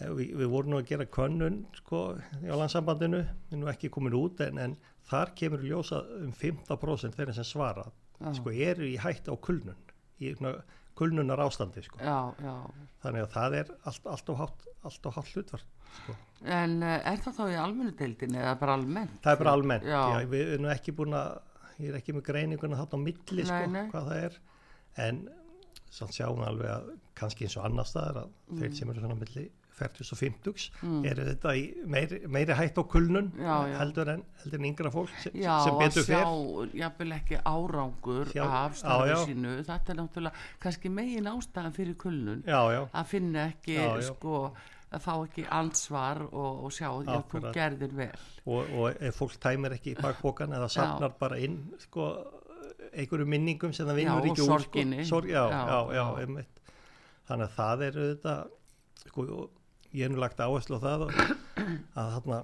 Eh, 0.00 0.08
Vi, 0.08 0.32
við 0.34 0.48
vorum 0.48 0.70
nú 0.72 0.76
að 0.80 0.86
gera 0.88 1.04
könnun 1.04 1.66
sko, 1.76 2.16
á 2.18 2.54
landsambandinu, 2.56 3.18
við 3.50 3.58
erum 3.58 3.68
ekki 3.68 3.90
komin 3.92 4.12
út 4.16 4.40
en, 4.40 4.58
en 4.58 4.76
þar 5.06 5.34
kemur 5.36 5.60
í 5.62 5.68
ljósa 5.68 6.00
um 6.24 6.32
15% 6.32 7.14
þeirra 7.14 7.34
sem 7.34 7.44
svara 7.44 7.84
Já. 8.20 8.32
sko, 8.34 8.50
eru 8.50 8.82
í 8.88 8.96
hætt 8.98 9.28
á 9.28 9.34
kulnun, 9.36 9.76
í 10.18 10.32
svona 10.34 10.62
kulnunar 11.02 11.42
ástandi. 11.44 11.82
Sko. 11.84 11.98
já, 12.00 12.16
já 12.46 12.54
Þannig 13.02 13.24
að 13.26 13.32
það 13.36 13.54
er 13.60 13.70
allt, 13.90 14.04
allt 14.14 14.28
og 14.30 14.36
hátt, 14.38 14.66
hátt 14.86 15.30
hlutvar. 15.34 15.62
Sko. 15.98 16.14
en 16.46 16.76
uh, 16.82 16.96
er 17.12 17.18
það 17.26 17.34
þá 17.38 17.42
í 17.52 17.56
almennu 17.66 17.92
deildinni 17.98 18.38
eða 18.40 18.54
bara 18.62 18.76
almennt 18.78 19.18
Það 19.22 19.32
er 19.36 19.40
bara 19.44 19.52
almennt, 19.58 19.84
Já. 19.84 20.00
já. 20.14 20.26
við 20.32 20.52
erum 20.56 20.70
ekki 20.72 20.94
búin 20.96 21.14
að, 21.18 21.34
ég 21.82 21.90
er 21.92 21.98
ekki 22.00 22.14
með 22.16 22.24
greininguna 22.30 22.78
þarna 22.80 22.98
á 23.02 23.04
milli, 23.04 23.44
sko, 23.46 23.58
Nei, 23.60 23.72
nei. 23.76 23.90
hvað 23.92 24.08
það 24.08 24.22
er, 24.28 24.38
en 25.06 25.20
samt 25.92 26.14
sjáum 26.16 26.38
við 26.40 26.48
alveg 26.48 26.70
að 26.72 26.86
kannski 27.20 27.44
eins 27.46 27.58
og 27.60 27.66
annar 27.68 27.84
staðar 27.90 28.22
að 28.24 28.30
Mm. 28.52 28.58
þeir 28.62 28.72
sem 28.78 28.90
eru 28.94 29.00
svona 29.04 29.18
milli 29.20 29.44
40 29.78 30.12
og 30.12 30.18
50 30.20 31.06
eru 31.10 31.24
þetta 31.30 31.52
í 31.58 31.62
meiri, 31.88 32.18
meiri 32.28 32.56
hætt 32.58 32.76
á 32.78 32.84
kulnun 32.92 33.30
Já, 33.38 33.54
já. 33.70 33.76
heldur 33.80 34.10
en, 34.12 34.22
heldur 34.42 34.60
en 34.60 34.66
yngra 34.68 34.90
fólk 34.94 35.14
sem, 35.22 35.32
Já, 35.40 35.54
sem 35.64 35.72
að 35.74 35.80
betur 35.86 36.04
sjá, 36.06 36.18
fer. 36.20 36.74
jafnvel 36.82 37.14
ekki 37.16 37.38
árangur 37.48 38.28
Sjá- 38.34 38.44
af 38.48 38.76
já, 38.76 38.78
starfi 38.82 39.08
já. 39.14 39.16
sínu, 39.30 39.54
þetta 39.70 39.94
er 39.94 39.98
náttúrulega 40.02 40.44
kannski 40.66 40.92
megin 40.92 41.30
ástæðan 41.32 41.74
fyrir 41.78 41.96
kulnun 41.96 42.44
Já, 42.46 42.60
já, 42.76 42.82
að 42.92 43.10
finna 43.14 43.46
ekki, 43.54 43.74
Já, 43.80 43.88
já. 43.96 44.06
sko, 44.12 44.52
að 44.92 45.00
fá 45.06 45.12
ekki 45.24 45.46
ansvar 45.48 46.20
og, 46.28 46.64
og 46.66 46.70
sjá, 46.76 46.90
já, 47.00 47.16
þú 47.16 47.18
Akkurat. 47.22 47.54
gerðir 47.56 47.96
vel. 47.96 48.20
og, 48.44 48.72
og 48.76 49.00
ef 49.00 49.16
fólk 49.22 49.38
tæmir 49.40 49.72
ekki 49.78 49.94
í 49.96 50.00
bakbókan 50.02 50.52
eða 50.52 50.68
safnar 50.68 51.14
bara 51.18 51.38
inn 51.40 51.56
sko, 51.80 52.10
einhverju 52.92 53.24
minningum 53.26 53.72
sem 53.72 53.86
það 53.88 53.96
Já, 53.96 54.04
vinnur 54.04 54.26
ekki 54.34 54.44
úr 54.44 54.66
sko, 54.66 54.84
sorg, 55.08 55.30
já, 55.32 55.46
Já, 55.48 55.62
já, 55.64 55.80
já, 55.96 56.04
já. 56.36 56.44
þannig 57.30 57.46
að 57.48 57.56
það 57.56 57.84
er 57.88 57.98
þetta 58.02 58.34
sko, 59.06 59.24
ég 59.92 60.04
hef 60.06 60.12
nú 60.14 60.20
lagt 60.22 60.40
áherslu 60.40 60.78
á 60.78 60.84
það 60.84 61.06
að, 61.06 61.22
að 62.00 62.12
þarna 62.16 62.38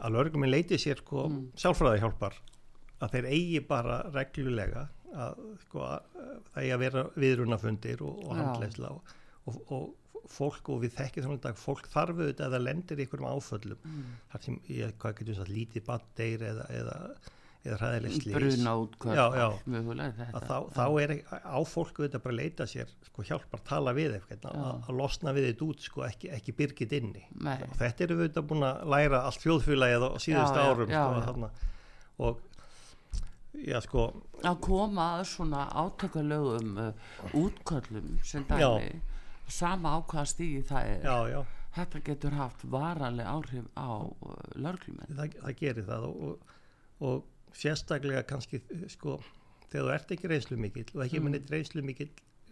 að 0.00 0.14
lögreguminn 0.16 0.52
leiti 0.54 0.78
sér 0.80 1.00
sko, 1.02 1.26
Mm. 1.28 1.46
sjálfræði 1.60 2.00
hjálpar 2.04 2.36
að 3.00 3.14
þeir 3.14 3.28
eigi 3.34 3.60
bara 3.68 3.98
reglulega 4.14 4.86
að 5.10 5.40
sko, 5.64 5.80
að, 5.82 6.20
það 6.52 6.62
eigi 6.62 6.74
að 6.76 6.82
vera 6.84 7.02
viðrunafundir 7.24 8.02
og, 8.06 8.20
og 8.28 8.36
handleysla 8.38 8.90
og, 8.94 9.16
og, 9.50 9.58
og 9.74 10.28
fólk 10.30 10.68
og 10.70 10.82
við 10.84 10.92
þekkjum 10.98 11.24
þannig 11.26 11.42
dag 11.48 11.56
fólk 11.58 11.88
þarf 11.90 12.18
auðvitað 12.20 12.46
að 12.46 12.54
það 12.54 12.64
lendir 12.68 13.00
í 13.00 13.04
einhverjum 13.06 13.30
áföllum 13.32 13.80
Mm. 13.84 14.10
þar 14.32 14.44
sem, 14.46 14.58
ég, 14.68 14.92
hvað 15.00 15.14
getur 15.18 15.34
þess 15.34 15.44
að 15.46 15.54
lítið 15.56 15.86
bandeyr 15.88 16.44
eða, 16.52 16.66
eða, 16.80 16.96
eða 17.64 17.76
hræðileg 17.80 18.12
slís 18.16 18.62
Já, 19.14 19.24
já. 19.36 19.46
þetta. 19.66 20.28
að 20.32 20.44
þá, 20.48 20.56
þá 20.76 20.84
er 21.02 21.12
ekki- 21.14 21.40
á 21.44 21.58
fólk 21.68 21.98
auðvitað 22.00 22.22
bara 22.24 22.34
að 22.34 22.38
leita 22.40 22.66
sér 22.70 22.92
sko 23.08 23.24
hjálpar 23.28 23.60
tala 23.68 23.92
við 23.96 24.14
eitthvað 24.16 24.46
að, 24.54 24.70
að 24.88 24.96
losna 25.00 25.34
við 25.36 25.48
þetta 25.50 25.66
út 25.68 25.84
sko 25.84 26.04
ekki, 26.06 26.30
ekki 26.38 26.54
byrgit 26.56 26.94
inni. 27.00 27.24
Nei. 27.36 27.58
og 27.68 27.74
þetta 27.82 28.06
eru 28.06 28.16
við 28.16 28.24
auðvitað 28.30 28.48
búin 28.52 28.64
að 28.70 28.84
læra 28.94 29.20
allt 29.28 29.44
þjóðfélagið 29.44 30.06
á 30.08 30.10
síðustu 30.24 30.56
Já, 30.56 30.64
já, 30.64 30.70
árum 30.70 30.94
já, 30.94 31.02
sko, 31.04 31.12
já. 31.20 31.26
þarna, 31.28 31.50
og 32.20 32.40
já 33.60 33.80
sko. 33.84 34.04
Að 34.46 34.60
koma 34.64 35.06
að 35.18 35.24
svona 35.34 35.64
átökalögum 35.82 36.76
uh, 36.80 36.92
útköllum 37.36 38.12
sem 38.24 38.44
dæmi 38.48 39.02
sama 39.50 39.96
á 39.96 39.98
hvaða 40.06 40.28
stíði 40.30 40.62
það 40.68 40.86
er 40.94 41.02
já, 41.04 41.16
já, 41.34 41.40
þetta 41.76 42.00
getur 42.06 42.36
haft 42.38 42.64
varaleg 42.70 43.26
áhrif 43.26 43.66
á 43.76 43.90
uh, 44.06 44.38
lörglumenn 44.54 45.12
það, 45.18 45.34
það 45.42 45.56
gerir 45.60 45.86
það 45.90 46.06
og, 46.06 46.22
og, 46.30 47.04
og 47.10 47.24
sérstaklega 47.56 48.24
kannski 48.28 48.60
sko 48.92 49.18
þegar 49.70 49.86
þú 49.86 49.92
ert 49.94 50.12
ekki 50.16 50.30
reynslu 50.30 50.58
mikill 50.60 50.88
og 50.96 51.04
ekki 51.04 51.20
mm. 51.20 51.28
minnit 51.28 51.52
reynslu 51.52 51.84
mikill, 51.86 52.10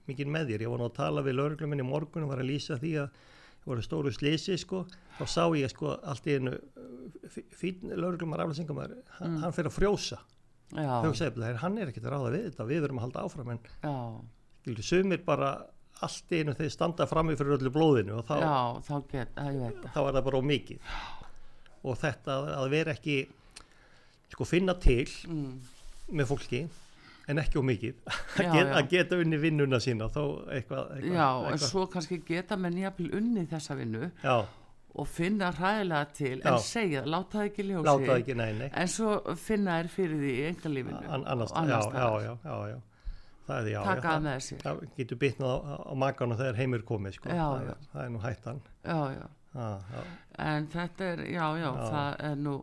mikill 0.09 0.31
með 0.31 0.53
þér. 0.53 0.65
Ég 0.67 0.73
var 0.73 0.83
nú 0.83 0.89
að 0.89 0.97
tala 1.01 1.25
við 1.27 1.39
lauruglumenn 1.39 1.83
í 1.83 1.89
morgun 1.89 2.27
og 2.27 2.33
var 2.33 2.43
að 2.43 2.51
lýsa 2.53 2.79
því 2.81 2.95
að 3.03 3.21
það 3.59 3.71
voru 3.73 3.85
stóru 3.85 4.15
slisi 4.15 4.59
sko. 4.61 4.85
Þá 5.19 5.25
sá 5.35 5.45
ég 5.59 5.73
sko 5.73 5.95
allt 5.99 6.29
í 6.31 6.37
einu 6.39 6.55
uh, 6.55 7.39
fín 7.59 7.95
lauruglumar 7.95 8.45
aflæsingamæður 8.45 9.03
hann, 9.19 9.41
hann 9.43 9.57
fyrir 9.57 9.73
að 9.73 9.79
frjósa. 9.79 10.21
"Heyrðu, 10.77 11.63
hann 11.63 11.79
er 11.81 11.91
ekkert 11.91 12.07
að 12.07 12.15
ráða 12.15 12.33
við 12.37 12.47
þetta 12.51 12.69
við 12.69 12.83
verum 12.85 13.01
að 13.01 13.07
halda 13.07 13.25
áfram. 13.25 13.53
En 13.55 13.61
skilur, 14.63 14.85
sumir 14.85 15.23
bara 15.25 15.53
allt 16.05 16.35
í 16.35 16.43
einu 16.43 16.55
þeir 16.55 16.71
standa 16.71 17.07
frammi 17.11 17.35
fyrir 17.39 17.57
öllu 17.57 17.73
blóðinu 17.75 18.21
og 18.21 18.27
þá, 18.29 18.35
já, 18.39 18.57
þá 18.87 18.95
get, 19.11 19.33
þá 19.35 20.01
er 20.05 20.13
það 20.13 20.25
bara 20.29 20.39
of 20.39 20.47
mikið. 20.47 20.93
Og 21.89 21.99
þetta 21.99 22.37
að 22.59 22.71
vera 22.75 22.95
ekki 22.95 23.17
sko 24.33 24.45
finna 24.49 24.75
til 24.81 25.09
mm, 25.29 25.51
með 26.19 26.31
fólki 26.31 26.63
en 27.29 27.39
ekki 27.43 27.59
of 27.61 27.65
mikið. 27.69 27.99
Að, 28.49 28.79
geta 28.89 29.19
unni 29.21 29.37
vinnuna 29.41 29.81
sína 29.85 30.07
eitthvað, 30.09 30.31
eitthvað, 30.57 30.95
já, 31.05 31.27
en 31.29 31.51
eitthvað. 31.53 31.67
svo 31.67 31.83
kannski 31.93 32.23
geta 32.29 32.57
menn 32.57 32.79
jafnvel 32.81 33.11
unni 33.21 33.45
þessa 33.51 33.77
vinnu 33.77 34.09
já, 34.23 34.37
og 34.99 35.07
finna 35.13 35.51
hræðilega 35.55 36.07
til 36.17 36.39
Já. 36.41 36.49
en 36.55 36.63
segja, 36.65 37.03
láta 37.07 37.39
það 37.39 37.51
ekki 37.51 37.67
ljósi 37.69 37.87
láta 37.87 38.07
það 38.09 38.23
ekki 38.23 38.37
neini 38.41 38.69
en 38.73 38.89
svo 38.91 39.17
finna 39.39 39.77
þær 39.79 39.91
fyrir 39.93 40.23
því 40.23 40.31
í 40.33 40.47
engalífinu 40.49 41.03
An, 41.05 41.27
annars, 41.35 41.53
og 41.53 41.59
annars 41.61 41.91
já, 41.93 42.09
já, 42.25 42.57
já, 42.73 42.79
það 43.49 43.69
er, 43.69 43.77
það 43.77 44.01
það, 44.07 44.25
með 44.25 44.49
það 44.65 44.81
getur 44.97 45.21
bitnað 45.27 45.53
á, 45.53 45.75
á 45.85 45.93
maganu 46.05 46.39
þegar 46.41 46.59
heimur 46.63 46.87
komið 46.89 47.19
sko. 47.19 47.29
Það, 47.33 47.69
er- 47.69 47.85
það 47.93 48.03
er 48.07 48.11
nú 48.15 48.25
hættan. 48.25 48.59
Ah, 49.59 49.77
En 50.39 50.67
þetta 50.71 51.07
er, 51.15 51.23
já, 51.33 51.47
já, 51.59 51.69
það 51.89 52.21
er 52.29 52.35
nú 52.39 52.57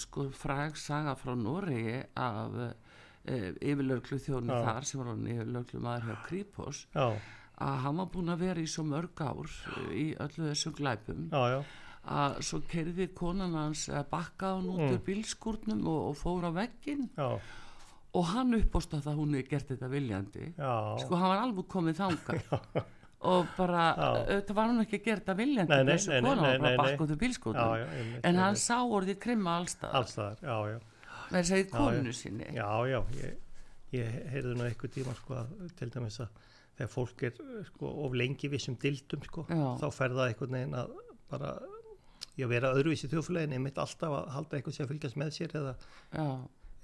sko 0.00 0.28
fræg 0.36 0.76
saga 0.80 1.14
frá 1.18 1.34
Noregi 1.36 1.98
af 2.16 2.54
uh, 2.56 2.72
yfirlörglu 3.60 4.18
þjónu 4.24 4.50
Já. 4.52 4.62
þar 4.66 4.86
sem 4.88 5.00
var 5.02 5.10
hann 5.12 5.26
yfirlörglu 5.34 5.80
maður 5.84 6.08
hjá 6.10 6.16
Kripos 6.26 6.86
já, 6.94 7.06
að 7.62 7.76
hann 7.84 8.00
var 8.02 8.08
búinn 8.14 8.32
að 8.34 8.40
vera 8.46 8.60
í 8.64 8.66
svo 8.70 8.84
mörg 8.88 9.22
ár 9.22 9.42
uh, 9.46 9.88
í 9.94 10.06
öllu 10.16 10.48
þessum 10.50 10.74
glæpum 10.78 11.28
já, 11.32 11.62
að 12.02 12.38
svo 12.42 12.58
kerði 12.66 13.06
konan 13.14 13.54
hans 13.54 13.84
bakka 14.10 14.56
hann 14.56 14.70
út 14.72 14.80
Mm. 14.82 14.94
úr 14.96 15.04
bílskúrnum 15.06 15.84
og, 15.86 16.00
og 16.10 16.16
fór 16.18 16.48
á 16.48 16.52
veggin 16.56 17.04
og 18.12 18.24
hann 18.32 18.54
uppbóst 18.58 18.92
að 18.96 19.04
það 19.06 19.20
hún 19.20 19.36
hefði 19.38 19.48
gert 19.52 19.68
þetta 19.70 19.88
viljandi. 19.92 20.48
Sko 21.00 21.16
hann 21.16 21.30
var 21.30 21.44
alveg 21.46 21.68
komið 21.70 22.00
þangað 22.02 22.42
og 23.28 23.50
bara, 23.56 23.82
auðvitað 24.08 24.56
var 24.58 24.70
hann 24.70 24.82
ekki 24.82 24.98
að 24.98 25.04
gera 25.06 25.20
þetta 25.22 25.36
viljandi 25.38 25.72
Nei, 25.76 25.84
nei, 25.86 25.92
þessu 25.94 26.20
kona, 26.26 26.46
hann 26.48 26.64
bara 26.66 26.80
bakka 26.82 27.06
út 27.06 27.12
úr 27.14 27.84
einmitt, 27.86 28.24
En 28.28 28.40
hann 28.42 28.58
sá 28.58 28.76
orðið 28.82 29.20
krimma 29.22 29.58
allstað 29.60 29.98
alls 30.00 30.16
þar, 30.18 30.40
já, 30.42 30.56
já. 30.72 30.78
Með 31.32 31.52
að 31.52 31.60
í 31.62 31.62
Já, 31.62 31.68
konu 31.76 32.14
sinni. 32.16 32.48
Já, 32.56 32.66
já, 32.90 32.98
ég, 33.20 33.36
ég 33.96 34.16
heyrði 34.32 34.56
nú 34.58 34.66
eitthvað 34.66 34.94
tíma 34.96 35.14
sko 35.16 35.36
að 35.38 35.52
til 35.78 35.90
dæmis 35.94 36.18
að 36.24 36.40
þegar 36.78 36.90
fólk 36.92 37.22
er 37.28 37.38
sko 37.68 37.92
of 38.06 38.16
lengi 38.16 38.50
vissum 38.52 38.76
dildum 38.80 39.24
sko 39.28 39.44
þá 39.48 39.86
fer 39.92 40.16
það 40.16 40.26
einhvern 40.30 40.56
veginn 40.58 40.76
að 40.82 40.96
bara 41.32 41.52
ég 42.40 42.48
vera 42.48 42.72
öðruvísi 42.76 43.10
þjóðfélagin 43.12 43.56
ég 43.58 43.62
mitt 43.62 43.78
alltaf 43.80 44.16
að 44.16 44.30
halda 44.36 44.58
eitthvað 44.58 44.76
sem 44.76 44.86
að 44.86 44.92
fylgjast 44.94 45.18
með 45.20 45.32
sér 45.36 45.56
eða, 45.60 45.74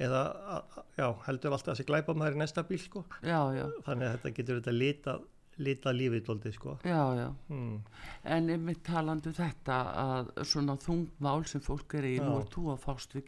eða 0.07 0.23
að, 0.57 0.78
já, 1.00 1.07
heldur 1.26 1.57
alltaf 1.57 1.73
að 1.75 1.80
sé 1.80 1.87
glæpa 1.88 2.16
maður 2.16 2.37
í 2.37 2.42
næsta 2.42 2.64
bíl 2.68 2.80
sko. 2.83 3.04
Já, 3.25 3.40
já, 3.57 3.64
þannig 3.87 4.09
að 4.09 4.14
þetta 4.16 4.35
getur 4.38 4.61
þetta 4.61 4.76
litað 4.76 5.25
litað 5.62 5.98
lífið 5.98 6.24
dóldi 6.26 6.52
sko 6.54 6.76
já, 6.84 7.02
já. 7.18 7.28
mm. 7.48 7.76
En 8.24 8.50
einmitt 8.54 8.82
talandi 8.86 9.30
um 9.30 9.36
þetta 9.38 9.78
að 10.02 10.32
svona 10.48 10.76
þungmál 10.82 11.46
sem 11.48 11.64
fólk 11.64 11.98
er 11.98 12.08
í, 12.10 12.16
nú 12.22 12.36
Já. 12.36 12.40
er 12.42 12.50
þú 12.54 12.66
að 12.74 12.82
fást 12.84 13.16
við 13.16 13.24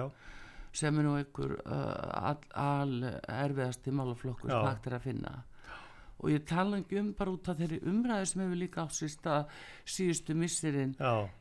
já, 0.00 0.10
sem 0.72 0.98
er 0.98 1.04
nú 1.04 1.16
einhver 1.18 1.56
uh, 1.62 2.30
all, 2.30 2.44
all 2.54 3.08
erfiðasti 3.28 3.92
málaflokkur 3.92 4.50
Já. 4.50 4.56
sem 4.58 4.70
hægt 4.70 4.86
er 4.86 4.98
að 4.98 5.08
finna 5.08 5.34
og 6.22 6.30
ég 6.30 6.44
tala 6.46 6.78
ekki 6.78 7.00
um 7.00 7.12
bara 7.18 7.34
út 7.34 7.48
af 7.50 7.58
þeirri 7.58 7.80
umræði 7.90 8.26
sem 8.30 8.42
hefur 8.44 8.60
líka 8.60 8.84
átt 8.84 8.94
síst 8.94 9.26
að 9.26 9.56
síðustu 9.90 10.36
missirinn 10.38 10.94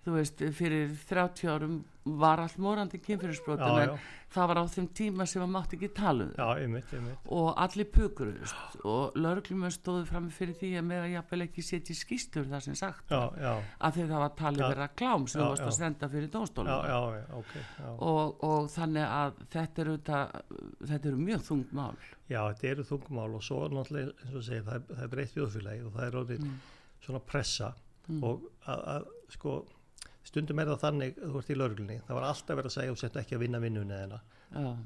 þú 0.05 0.15
veist, 0.15 0.41
fyrir 0.58 0.96
30 1.10 1.51
árum 1.53 1.75
var 2.03 2.39
allt 2.41 2.58
morandi 2.58 2.98
já. 2.98 3.98
það 4.34 4.48
var 4.48 4.58
á 4.58 4.65
þeim 4.74 4.88
tíma 4.98 5.25
sem 5.27 5.41
maður 5.41 5.51
mátti 5.53 5.77
ekki 5.77 5.89
tala 5.93 6.24
um 6.24 6.31
það 6.31 6.39
já, 6.41 6.63
einmitt, 6.63 6.93
einmitt. 6.98 7.27
Og 7.38 7.50
allir 7.62 7.88
pukuruðust. 7.93 8.77
Og 8.88 9.17
lauruglum 9.20 9.65
stóðu 9.75 10.05
fram 10.10 10.29
fyrir 10.34 10.55
því 10.58 10.72
að 10.79 10.88
meira 10.88 11.10
jafnvel 11.12 11.46
ekki 11.46 11.65
setja 11.67 11.93
í 11.93 12.00
skýstur 12.00 12.48
það 12.50 12.63
sem 12.65 12.79
sagt. 12.79 13.12
Já, 13.12 13.22
já, 13.38 13.51
að 13.77 13.98
því 13.98 14.08
það 14.13 14.24
var 14.24 14.34
talið 14.39 14.65
vera 14.65 14.88
klám 15.01 15.27
sem 15.27 15.41
þú 15.41 15.50
varst 15.51 15.67
að 15.67 15.77
senda 15.77 16.10
fyrir 16.15 16.27
já, 16.29 16.34
dómstólum. 16.38 16.72
Já, 16.72 17.00
já, 17.20 17.25
ok 17.41 17.53
já. 17.60 17.91
og, 17.91 18.43
og 18.50 18.72
þannig 18.72 19.05
að 19.20 19.46
þetta 19.58 19.86
eru, 19.86 19.98
þetta 20.08 21.12
eru 21.12 21.22
mjög 21.29 21.46
þungt 21.51 21.75
mál. 21.77 21.93
Já, 22.31 22.41
þetta 22.48 22.72
eru 22.72 22.88
þungumál 22.88 23.29
og 23.36 23.43
svo 23.46 23.62
náttúrulega, 23.67 24.15
eins 24.25 24.39
og 24.39 24.48
segir, 24.48 24.65
það 24.65 24.77
er, 24.79 25.03
er 25.03 25.12
breytt 25.12 25.36
þjóðfélagi 25.36 25.86
og 25.86 25.96
það 25.98 26.08
er 26.08 26.20
orðið 26.24 26.41
Mm. 26.41 26.58
svona 27.05 27.20
pressa. 27.20 27.74
Og 28.12 28.41
að, 28.67 28.81
að, 28.96 29.05
sko, 29.36 29.51
stundum 30.24 30.60
er 30.62 30.70
það 30.72 30.80
þannig, 30.86 31.16
þú 31.22 31.40
ert 31.42 31.50
í 31.50 31.56
lauruglunni, 31.58 31.98
það 32.08 32.18
var 32.18 32.28
alltaf 32.30 32.58
verið 32.60 32.70
að 32.72 32.75
segja 32.75 32.92
og 32.94 33.00
setja 33.01 33.22
ekki 33.24 33.36
að 33.38 33.44
vinna 33.46 33.60
vinnunni 33.63 33.98
já, 34.01 34.20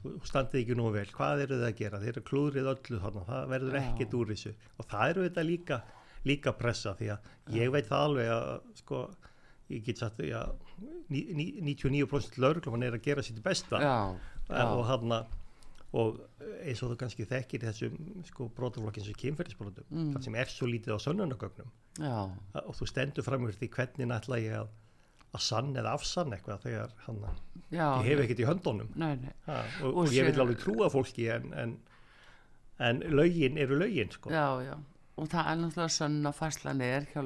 þú 0.05 0.13
standið 0.29 0.61
ekki 0.61 0.75
nú 0.79 0.87
vel, 0.93 1.05
hvað 1.11 1.41
eru 1.45 1.55
þið 1.59 1.67
að 1.69 1.77
gera, 1.81 1.99
þeir 2.03 2.11
eru 2.13 2.23
klúðrið 2.29 2.69
öllu 2.71 2.99
þarna, 3.03 3.23
það 3.29 3.47
verður 3.55 3.75
Já. 3.75 3.81
ekkit 3.89 4.13
úr 4.19 4.31
þessu. 4.31 4.51
Og 4.79 4.85
það 4.91 5.09
eru 5.09 5.23
þetta 5.29 5.45
líka, 5.49 5.79
líka 6.25 6.53
pressa 6.53 6.93
því 6.99 7.09
að 7.15 7.31
ég 7.59 7.71
veit 7.73 7.87
það 7.89 8.03
alveg 8.09 8.29
að, 8.35 8.51
sko, 8.81 8.99
ég 9.73 9.83
get 9.83 10.03
já, 10.29 10.41
ní- 11.09 11.27
ní- 11.33 11.55
99% 11.65 12.37
lauruglumann 12.37 12.83
er 12.83 12.93
að 12.99 13.01
gera 13.01 13.23
sitt 13.23 13.41
besta. 13.43 13.81
Já, 13.81 14.15
já, 14.49 14.63
og 14.69 14.85
hann 14.85 15.11
og 15.95 16.17
eins 16.65 16.81
og 16.83 16.91
þú 16.91 16.97
kannski 16.99 17.25
þekkir 17.29 17.61
þessum 17.69 18.23
sko 18.27 18.49
brotaflokkin 18.55 19.05
sem 19.05 19.13
kynferðisbrotum 19.15 19.85
Mm. 19.91 20.13
það 20.13 20.23
sem 20.23 20.35
er 20.35 20.45
svo 20.51 20.67
lítið 20.67 20.91
á 20.91 20.99
sönnunagögnum 20.99 21.69
já, 21.99 22.29
og 22.65 22.75
þú 22.75 22.87
stendur 22.89 23.23
fram 23.23 23.45
úr 23.47 23.53
því 23.55 23.69
hvernig 23.69 24.11
ætla 24.11 24.39
ég 24.43 24.57
að, 24.59 24.67
að 25.35 25.43
sann 25.45 25.71
eða 25.77 25.93
afsann 25.97 26.33
eitthvað 26.35 26.63
þegar 26.65 26.95
hann, 27.05 27.21
já 27.71 27.85
ég 28.01 28.09
hef 28.09 28.23
ekkert 28.25 28.41
í 28.43 28.47
höndunum. 28.49 28.89
Nei, 28.95 29.13
nei, 29.21 29.33
ha, 29.47 29.61
og, 29.83 29.87
Og 29.91 30.01
og, 30.05 30.13
ég 30.15 30.27
vil 30.31 30.41
alveg 30.45 30.59
trúa 30.63 30.89
fólki 30.93 31.29
en, 31.35 31.47
en, 31.63 31.77
en 32.89 32.99
lögin 33.15 33.57
eru 33.61 33.77
lögin 33.79 34.11
sko. 34.15 34.29
já, 34.33 34.47
já. 34.65 34.75
Og 35.15 35.29
það 35.31 35.47
er 35.47 35.59
náttúrulega 35.61 35.93
sönn 35.95 36.27
að 36.27 36.33
fæslan 36.35 36.81
er 36.83 37.05
hjá 37.13 37.21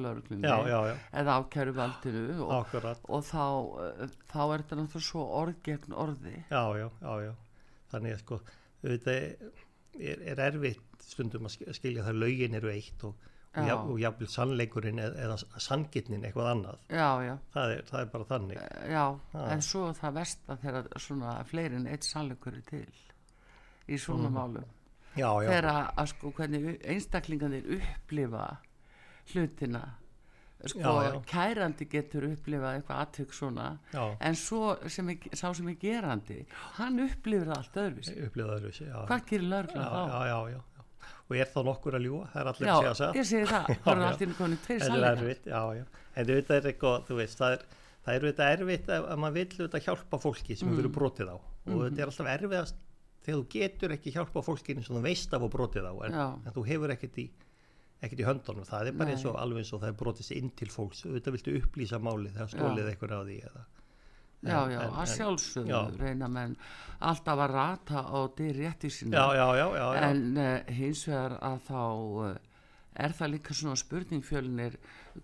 já, 0.70 0.98
eða 1.22 1.38
ákæru 1.42 1.72
valdinu 1.74 2.20
og, 2.46 2.76
og 3.10 3.24
þá, 3.26 3.40
uh, 3.82 4.12
þá 4.30 4.38
er 4.44 4.62
þetta 4.62 4.76
náttúrulega 4.78 5.06
svo 5.08 5.24
orð 5.40 5.56
gegn 5.66 5.96
orði. 5.98 6.36
Já, 6.52 6.62
já, 6.78 6.86
já, 7.02 7.14
já. 7.26 7.32
Þannig 7.90 8.14
að 8.14 8.22
sko 8.22 8.38
þetta 8.84 9.16
er, 9.18 10.22
er 10.22 10.44
erfitt 10.46 11.02
stundum 11.02 11.48
að 11.50 11.56
sk- 11.56 11.74
skilja 11.80 12.04
það 12.06 12.20
lögin 12.22 12.54
eru 12.60 12.70
eitt 12.70 13.02
og, 13.10 13.26
Já. 13.50 13.74
og 13.74 13.96
jafnvel 13.98 14.28
sannleikurinn 14.30 15.00
eða, 15.02 15.24
eða 15.24 15.60
sanngitnin 15.64 16.22
eitthvað 16.22 16.50
annað. 16.52 16.82
Já, 16.86 17.08
já, 17.26 17.32
það 17.54 17.72
er, 17.74 17.80
það 17.88 18.00
er 18.00 18.10
bara 18.12 18.26
þannig. 18.28 18.60
Já 18.86 19.06
Já. 19.34 19.40
en 19.42 19.64
svo 19.66 19.86
það 19.98 20.18
versta 20.20 20.56
þegar 20.62 20.90
svona 21.02 21.32
fleiri 21.50 21.80
en 21.80 21.88
eitt 21.90 22.06
sannleikur 22.06 22.60
er 22.60 22.68
til 22.68 22.84
í 23.90 23.98
svona 23.98 24.30
málum. 24.30 24.68
Já, 25.16 25.26
já, 25.42 25.48
þegar 25.48 25.70
að, 25.72 26.04
sko 26.12 26.30
hvernig 26.36 26.68
einstaklingarnir 26.94 27.66
upplifa 27.80 28.44
hlutina. 29.32 29.82
Sko 30.70 30.94
kærandi 31.26 31.86
getur 31.90 32.28
upplifað 32.28 32.76
eitthvað 32.76 32.98
atvik 33.02 33.30
svona 33.34 33.70
en 33.96 34.34
svo 34.36 34.74
sem 34.92 35.08
er, 35.08 35.30
sá 35.32 35.48
sem 35.56 35.70
er 35.72 35.78
gerandi 35.80 36.42
hann 36.76 37.00
upplifir 37.00 37.48
allt 37.54 37.78
já, 37.80 38.98
hvað 39.08 39.24
gerir 39.30 39.48
lörgla 39.48 39.86
þá? 39.88 40.02
já, 40.12 40.18
já, 40.28 40.40
já 40.52 40.60
og 41.30 41.36
er 41.38 41.50
þá 41.54 41.60
nokkur 41.70 41.94
að 41.98 42.04
ljúa, 42.08 42.24
það 42.32 42.40
er 42.42 42.48
allir 42.50 42.66
Já, 42.68 42.74
að 42.74 42.80
segja 42.80 42.94
satt 43.00 43.18
ég 43.20 43.26
segi 43.30 43.46
það, 43.50 43.68
Já, 43.70 43.76
það 43.84 43.92
eru 43.94 44.06
já. 44.10 44.24
inn 44.26 44.34
konið 44.40 44.62
tveir 44.66 44.80
Það 44.86 45.04
erfitt, 45.10 45.44
já, 45.46 45.60
já. 45.78 45.84
En 46.16 46.26
þetta 46.30 46.56
er 46.58 46.68
eitthvað, 46.72 47.04
þú 47.06 47.18
veist, 47.20 47.38
það 47.40 47.52
er, 47.56 47.64
það 48.04 48.14
er 48.18 48.26
þetta 48.30 48.48
erfitt 48.56 48.88
að, 48.90 49.04
að 49.14 49.20
maður 49.24 49.36
vill 49.38 49.58
þetta 49.60 49.82
hjálpa 49.86 50.18
fólki 50.24 50.56
sem 50.58 50.68
Mm. 50.70 50.76
verið 50.80 50.94
brotið 50.96 51.28
á. 51.30 51.36
Og 51.38 51.70
Mhm. 51.70 51.84
þetta 51.86 52.00
er 52.02 52.10
alltaf 52.10 52.30
erfiðast 52.34 52.74
þegar 53.20 53.38
þú 53.38 53.46
getur 53.54 53.92
ekki 53.94 54.12
hjálpa 54.16 54.42
fólkinu 54.42 54.82
sem 54.86 54.96
þú 54.96 55.02
veist 55.04 55.34
af 55.36 55.42
og 55.46 55.50
brotið 55.52 55.86
á, 55.86 55.94
en, 56.06 56.12
Já. 56.12 56.26
en 56.46 56.52
þú 56.56 56.66
hefur 56.66 56.90
ekkert 56.96 57.18
í, 57.20 57.26
ekkert 58.02 58.20
í 58.20 58.26
höndunum. 58.26 58.64
Það 58.66 58.86
er 58.88 58.92
bara 58.96 59.10
eins 59.14 59.24
og 59.28 59.34
Nei. 59.36 59.42
alveg 59.44 59.58
eins 59.62 59.72
og 59.76 59.80
það 59.82 59.88
er 59.92 59.98
brotið 60.02 60.24
sér 60.30 60.36
inn 60.40 60.50
til 60.56 60.68
fólks. 60.72 61.02
Þetta 61.04 61.34
viltu 61.36 61.54
upplýsa 61.60 62.00
málið 62.00 62.32
þegar 62.34 62.50
stólið 62.56 62.88
eitthvað 62.90 63.14
á 63.14 63.22
því. 63.28 63.36
Eða, 63.44 63.64
já, 64.42 64.60
já, 64.72 64.80
en- 64.86 64.94
að 65.02 65.10
sjálfsögðu 65.14 65.70
já. 65.74 65.80
reyna 66.00 66.28
menn 66.28 66.56
alltaf 67.00 67.38
að 67.44 67.50
rata 67.54 68.04
á 68.08 68.18
dyr 68.36 68.54
rétti 68.56 68.90
sína 68.92 69.26
já, 69.34 69.46
já, 69.56 69.66
já, 69.76 69.86
en 70.10 70.22
uh, 70.36 70.72
hins 70.76 71.04
vegar 71.08 71.36
að 71.40 71.58
þá 71.68 71.82
uh, 72.24 72.38
er 73.00 73.14
það 73.16 73.30
líka 73.34 73.54
svona 73.54 73.78
spurningfjölinir 73.78 74.76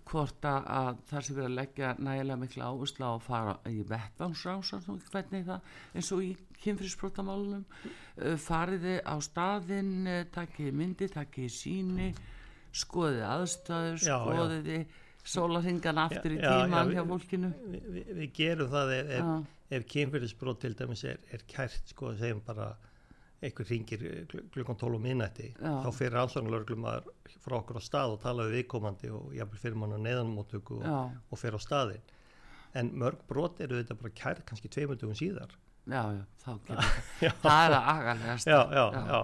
hvort 0.07 0.45
að, 0.47 0.69
að 0.79 1.01
það 1.09 1.25
sem 1.25 1.35
verið 1.37 1.49
að 1.49 1.57
leggja 1.57 1.89
nægilega 1.99 2.39
mikla 2.41 2.69
áherslu 2.71 3.05
á 3.05 3.11
að 3.11 3.25
fara 3.27 3.55
í 3.69 3.83
vettvangsrásar 3.89 4.85
hvernig 5.11 5.45
það 5.47 5.71
eins 5.93 6.11
og 6.15 6.23
í 6.23 6.31
kynfrísbrótamálunum 6.63 7.65
uh, 7.65 8.37
fariði 8.41 8.95
á 9.05 9.15
staðinn 9.21 9.93
uh, 10.07 10.23
takkið 10.33 10.73
myndi, 10.77 11.09
takkið 11.13 11.51
síni 11.53 12.09
skoðið 12.77 13.23
aðstæður 13.25 14.01
skoðiði 14.05 14.79
sólarhingan 15.27 15.97
aftur 16.05 16.33
í 16.35 16.39
Já, 16.39 16.43
já, 16.47 16.65
tíman 16.65 16.91
já, 16.91 16.95
hjá 16.97 17.03
við- 17.03 17.11
fólkinu. 17.13 17.53
Vi, 17.71 17.81
vi, 17.95 18.03
við 18.21 18.33
gerum 18.37 18.69
það 18.73 18.91
ef, 18.97 19.09
ef, 19.19 19.53
ef 19.79 19.87
kynfyrirsbrot 19.93 20.59
til 20.63 20.73
dæmis 20.79 21.03
er, 21.03 21.17
er 21.35 21.43
kært 21.51 21.91
sko 21.93 22.13
segjum 22.19 22.41
bara 22.47 22.69
einhver 23.43 23.67
ringir 23.69 24.01
kl- 24.31 24.45
klukkan 24.55 24.77
12 24.81 24.95
um 24.97 25.03
minnætti 25.05 25.51
þá 25.61 25.89
fyrir 25.93 26.15
rannsóknarlörglum 26.17 26.85
frá 27.43 27.57
okkur 27.59 27.77
á 27.77 27.83
stað 27.85 28.15
og 28.15 28.21
tala 28.23 28.47
við 28.47 28.55
viðkomandi 28.63 29.11
og 29.13 29.35
jafnvel 29.37 29.59
fyrir 29.61 29.77
mann 29.77 29.93
á 29.93 29.99
neðanmóttöku 30.01 30.79
og, 30.81 31.11
og 31.29 31.37
fyrir 31.37 31.59
á 31.59 31.61
staðinn. 31.61 32.01
En 32.73 32.89
mörg 32.97 33.21
brot 33.29 33.59
eru 33.61 33.77
þetta 33.81 33.95
bara 33.99 34.13
kært 34.17 34.41
kannski 34.49 34.69
tveimundugum 34.73 35.15
síðar. 35.17 35.53
Já, 35.87 36.01
já, 36.17 36.23
já, 37.27 37.31
það. 37.43 37.67
Er 37.67 37.75
að 37.77 37.91
agalegast 37.93 38.49
já, 38.49 38.57
já, 38.73 38.85
Já. 38.91 39.03
já. 39.07 39.21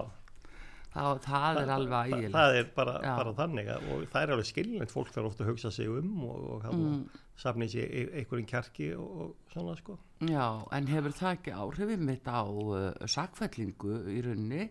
Það, 0.94 1.20
það 1.26 1.58
er 1.62 1.72
alveg 1.74 2.12
ægileg 2.14 2.32
það 2.38 2.56
er 2.60 2.68
bara, 2.76 2.94
bara 3.04 3.34
þannig 3.42 3.70
og 3.74 4.04
það 4.12 4.22
er 4.22 4.32
alveg 4.36 4.48
skilnilegt 4.50 4.94
fólk 4.94 5.12
þarf 5.14 5.30
ofta 5.32 5.44
að 5.44 5.50
hugsa 5.52 5.70
sig 5.74 5.88
um 5.90 6.24
og, 6.28 6.48
og 6.54 6.66
Mm. 6.74 7.04
safni 7.36 7.66
sér 7.66 7.88
í 7.90 8.02
einhverjum 8.20 8.46
kjarki 8.46 8.92
og, 8.94 9.14
og 9.24 9.52
svona 9.52 9.72
sko. 9.76 9.96
Já, 10.22 10.44
en 10.76 10.86
hefur 10.86 11.10
það 11.18 11.32
ekki 11.36 11.54
áhrifin 11.58 12.04
mitt 12.06 12.28
á 12.30 12.42
uh, 12.46 12.92
sakfællingu 13.10 13.96
í 14.14 14.20
runni 14.22 14.68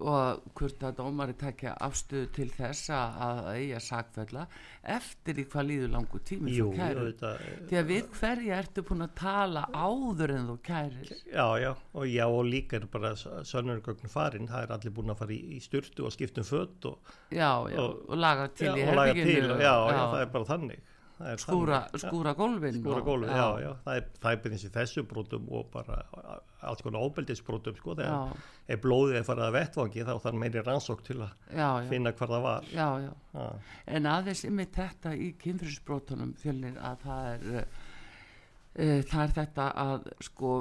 og 0.00 0.42
hvort 0.58 0.82
að 0.88 0.94
dómari 0.98 1.34
takja 1.38 1.74
afstöðu 1.84 2.28
til 2.32 2.46
þess 2.50 2.88
að 2.96 3.40
eiga 3.52 3.80
sakfælla 3.82 4.46
eftir 4.94 5.40
í 5.42 5.44
hvað 5.52 5.66
líður 5.68 5.92
langu 5.92 6.20
tími 6.26 6.54
Jú, 6.56 6.70
Því 6.72 7.76
að 7.78 7.90
við 7.92 8.08
hverja 8.16 8.58
ertu 8.62 8.84
búin 8.88 9.04
að 9.06 9.12
tala 9.20 9.64
áður 9.72 10.34
en 10.36 10.48
þú 10.48 10.56
kærir. 10.66 11.12
Já, 11.32 11.46
já, 11.62 11.70
og 11.94 12.06
já, 12.08 12.24
og 12.26 12.44
líka 12.48 12.76
er 12.80 12.86
bara 12.92 13.12
sönnurgögn 13.16 14.08
farin, 14.10 14.48
það 14.48 14.62
er 14.66 14.72
allir 14.78 14.94
búin 14.96 15.12
að 15.14 15.20
fara 15.22 15.36
í, 15.36 15.40
í 15.56 15.60
styrtu 15.62 16.06
og 16.08 16.12
skiptum 16.16 16.44
fött 16.48 16.88
og, 16.90 16.98
Já, 17.30 17.52
já, 17.70 17.78
og, 17.80 18.02
Og- 18.08 18.16
laga 18.18 18.48
til 18.48 18.66
já, 18.68 18.74
í 18.76 18.86
herbygginu. 18.88 19.24
til, 19.32 19.50
já, 19.60 19.74
já, 19.92 20.00
það 20.12 20.20
er 20.22 20.32
bara 20.38 20.44
þannig. 20.44 20.80
Er 21.22 21.36
skúra, 21.38 21.76
þannig. 21.86 22.02
skúra 22.02 22.32
gólfin. 22.34 22.80
skúra 22.82 22.96
og- 22.98 23.04
gólfi, 23.06 23.28
já, 23.30 23.48
já, 23.62 23.72
það 23.84 23.96
er, 23.96 24.06
það 24.22 24.32
er 24.32 24.36
bara 24.42 24.54
eins 24.56 24.64
og 24.64 24.72
þessu 24.72 25.02
brotum 25.06 25.48
og 25.52 25.70
bara 25.70 26.40
alls 26.62 26.82
konar 26.84 27.02
óbeldisbrotum, 27.06 27.76
sko, 27.78 27.94
þegar 27.98 28.36
ef 28.72 28.80
blóðið 28.84 29.18
er 29.20 29.26
farið 29.26 29.46
að 29.48 29.56
vettvangi 29.58 30.04
þá 30.06 30.12
þarf 30.26 30.38
meiri 30.42 30.62
rannsók 30.66 31.02
til 31.06 31.18
að 31.20 31.32
já, 31.50 31.66
já, 31.82 31.88
finna 31.90 32.12
hvar 32.18 32.32
það 32.34 32.44
var. 32.46 32.68
já, 32.72 32.88
já. 33.06 33.12
Já, 33.32 33.46
En 33.96 34.06
aðeins 34.12 34.44
ymmið 34.48 34.72
þetta 34.76 35.14
í 35.16 35.32
kynfyrirsbrotunum 35.42 36.34
fjölnir 36.42 36.78
að 36.80 37.04
það 37.06 37.28
er 37.32 37.46
uh, 37.52 39.02
það 39.10 39.22
er 39.26 39.36
þetta 39.40 39.68
að 39.86 40.10
sko 40.28 40.54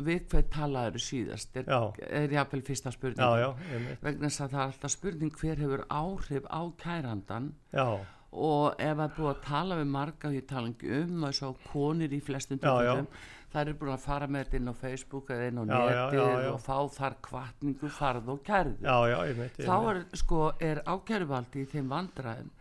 við 0.00 0.22
hvað 0.32 0.46
talaður 0.54 1.02
síðast 1.04 1.56
er, 1.60 1.66
er 2.08 2.32
jáfnvel 2.32 2.62
fyrsta 2.64 2.92
spurning 2.94 3.20
já, 3.20 3.42
já, 3.42 3.48
einmitt, 3.74 3.98
vegna 4.06 4.30
þess 4.30 4.40
að 4.46 4.54
það 4.54 4.60
er 4.62 4.70
alltaf 4.72 4.94
spurning 4.94 5.34
hver 5.42 5.60
hefur 5.60 5.82
áhrif 5.92 6.46
á 6.48 6.60
kærandan 6.80 7.50
já, 7.76 7.84
og 8.32 8.80
ef 8.80 9.02
er 9.04 9.12
búið 9.18 9.28
að 9.34 9.42
tala 9.44 9.76
við 9.82 9.90
marga 9.92 10.30
og 10.30 10.38
ég 10.38 10.46
tala 10.48 10.72
ekki 10.72 10.94
um 11.02 11.26
að 11.28 11.36
svo 11.38 11.50
konir 11.68 12.16
í 12.16 12.20
flestum 12.24 12.60
Já, 12.62 12.64
já. 12.64 12.94
tilfellum 12.96 13.10
það 13.52 13.62
eru 13.62 13.76
búin 13.80 13.94
að 13.94 14.04
fara 14.04 14.28
með 14.28 14.44
þetta 14.44 14.60
inn 14.60 14.68
á 14.68 14.74
Facebook 14.82 15.32
eða 15.34 15.48
inn 15.48 15.58
á 15.58 15.64
já. 15.88 16.50
og 16.52 16.60
fá 16.64 16.76
þar 16.98 17.18
kvartningu 17.24 17.90
farð 17.96 18.30
og 18.34 18.44
kærðu 18.44 18.76
já, 18.84 18.96
já, 19.12 19.18
einmitt, 19.24 19.58
þá 19.64 19.76
er 19.92 20.04
sko 20.20 20.44
er 20.60 20.82
ákæruvaldi 20.84 21.64
í 21.64 21.70
þeim 21.72 21.90
vandræðum. 21.92 22.54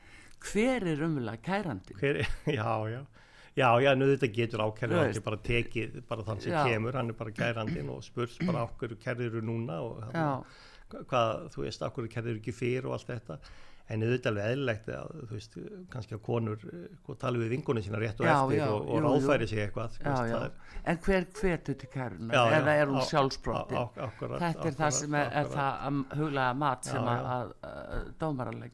Hver 0.47 0.85
er 0.93 0.99
umvöla 1.03 1.35
kærandi 1.43 1.97
Hver, 1.97 2.21
já, 2.59 2.71
já. 2.93 3.01
Já, 3.57 3.71
já, 3.81 3.89
nú 3.97 4.05
þetta 4.11 4.27
getur 4.29 4.61
veist. 4.61 5.23
bara 5.25 5.37
tekið, 5.41 6.01
bara 6.07 6.23
þann 6.27 6.41
sem 6.43 6.53
Já. 6.53 6.59
kemur, 6.69 6.93
hann 6.93 7.09
er 7.09 7.17
bara 7.17 7.33
kærandinn 7.33 7.89
og 7.89 8.03
spurs 8.05 8.35
bara 8.45 8.67
okkur 8.67 8.93
kærið 9.01 9.31
eru 9.31 9.41
núna 9.41 9.79
og 9.81 10.03
hann, 10.05 10.43
hvað, 11.09 11.47
þú 11.55 11.63
veist, 11.63 11.85
okkur 11.87 12.09
kærið 12.13 12.35
eru 12.35 12.41
ekki 12.43 12.53
fyrir 12.53 12.85
og 12.85 12.93
allt 12.99 13.09
þetta, 13.09 13.39
en 13.87 14.03
auðvitað 14.03 14.29
alveg 14.33 14.49
eðlilegt 14.51 14.87
að, 14.91 15.11
þú 15.29 15.37
veist, 15.37 15.57
kannski 15.93 16.15
að 16.17 16.21
konur 16.25 16.63
eh, 16.67 17.11
tala 17.21 17.39
við 17.39 17.53
vingunni 17.55 17.83
sína 17.85 18.01
rétt 18.01 18.19
og 18.19 18.27
Já, 18.27 18.33
eftir 18.35 18.57
já, 18.59 18.65
og, 18.67 18.81
og 18.81 18.97
jú, 18.97 19.03
ráðfæri 19.05 19.47
sig 19.47 19.61
eitthvað, 19.63 19.99
já, 20.01 20.09
veist, 20.11 20.33
það 20.33 20.87
en 20.91 21.01
hver 21.05 21.27
hvetur 21.39 21.77
til 21.81 21.89
kæruna 21.93 22.43
eða 22.57 22.75
er 22.81 22.91
hún 22.91 22.99
akkurat, 23.01 23.71
þetta 23.73 24.03
er 24.11 24.39
það 24.41 24.47
akkurat, 24.49 24.97
sem 24.99 25.17
er, 25.19 25.31
er 25.41 25.51
það 25.55 26.01
huglega 26.19 26.53
mat 26.63 26.87
sem 26.91 27.09
að, 27.13 27.27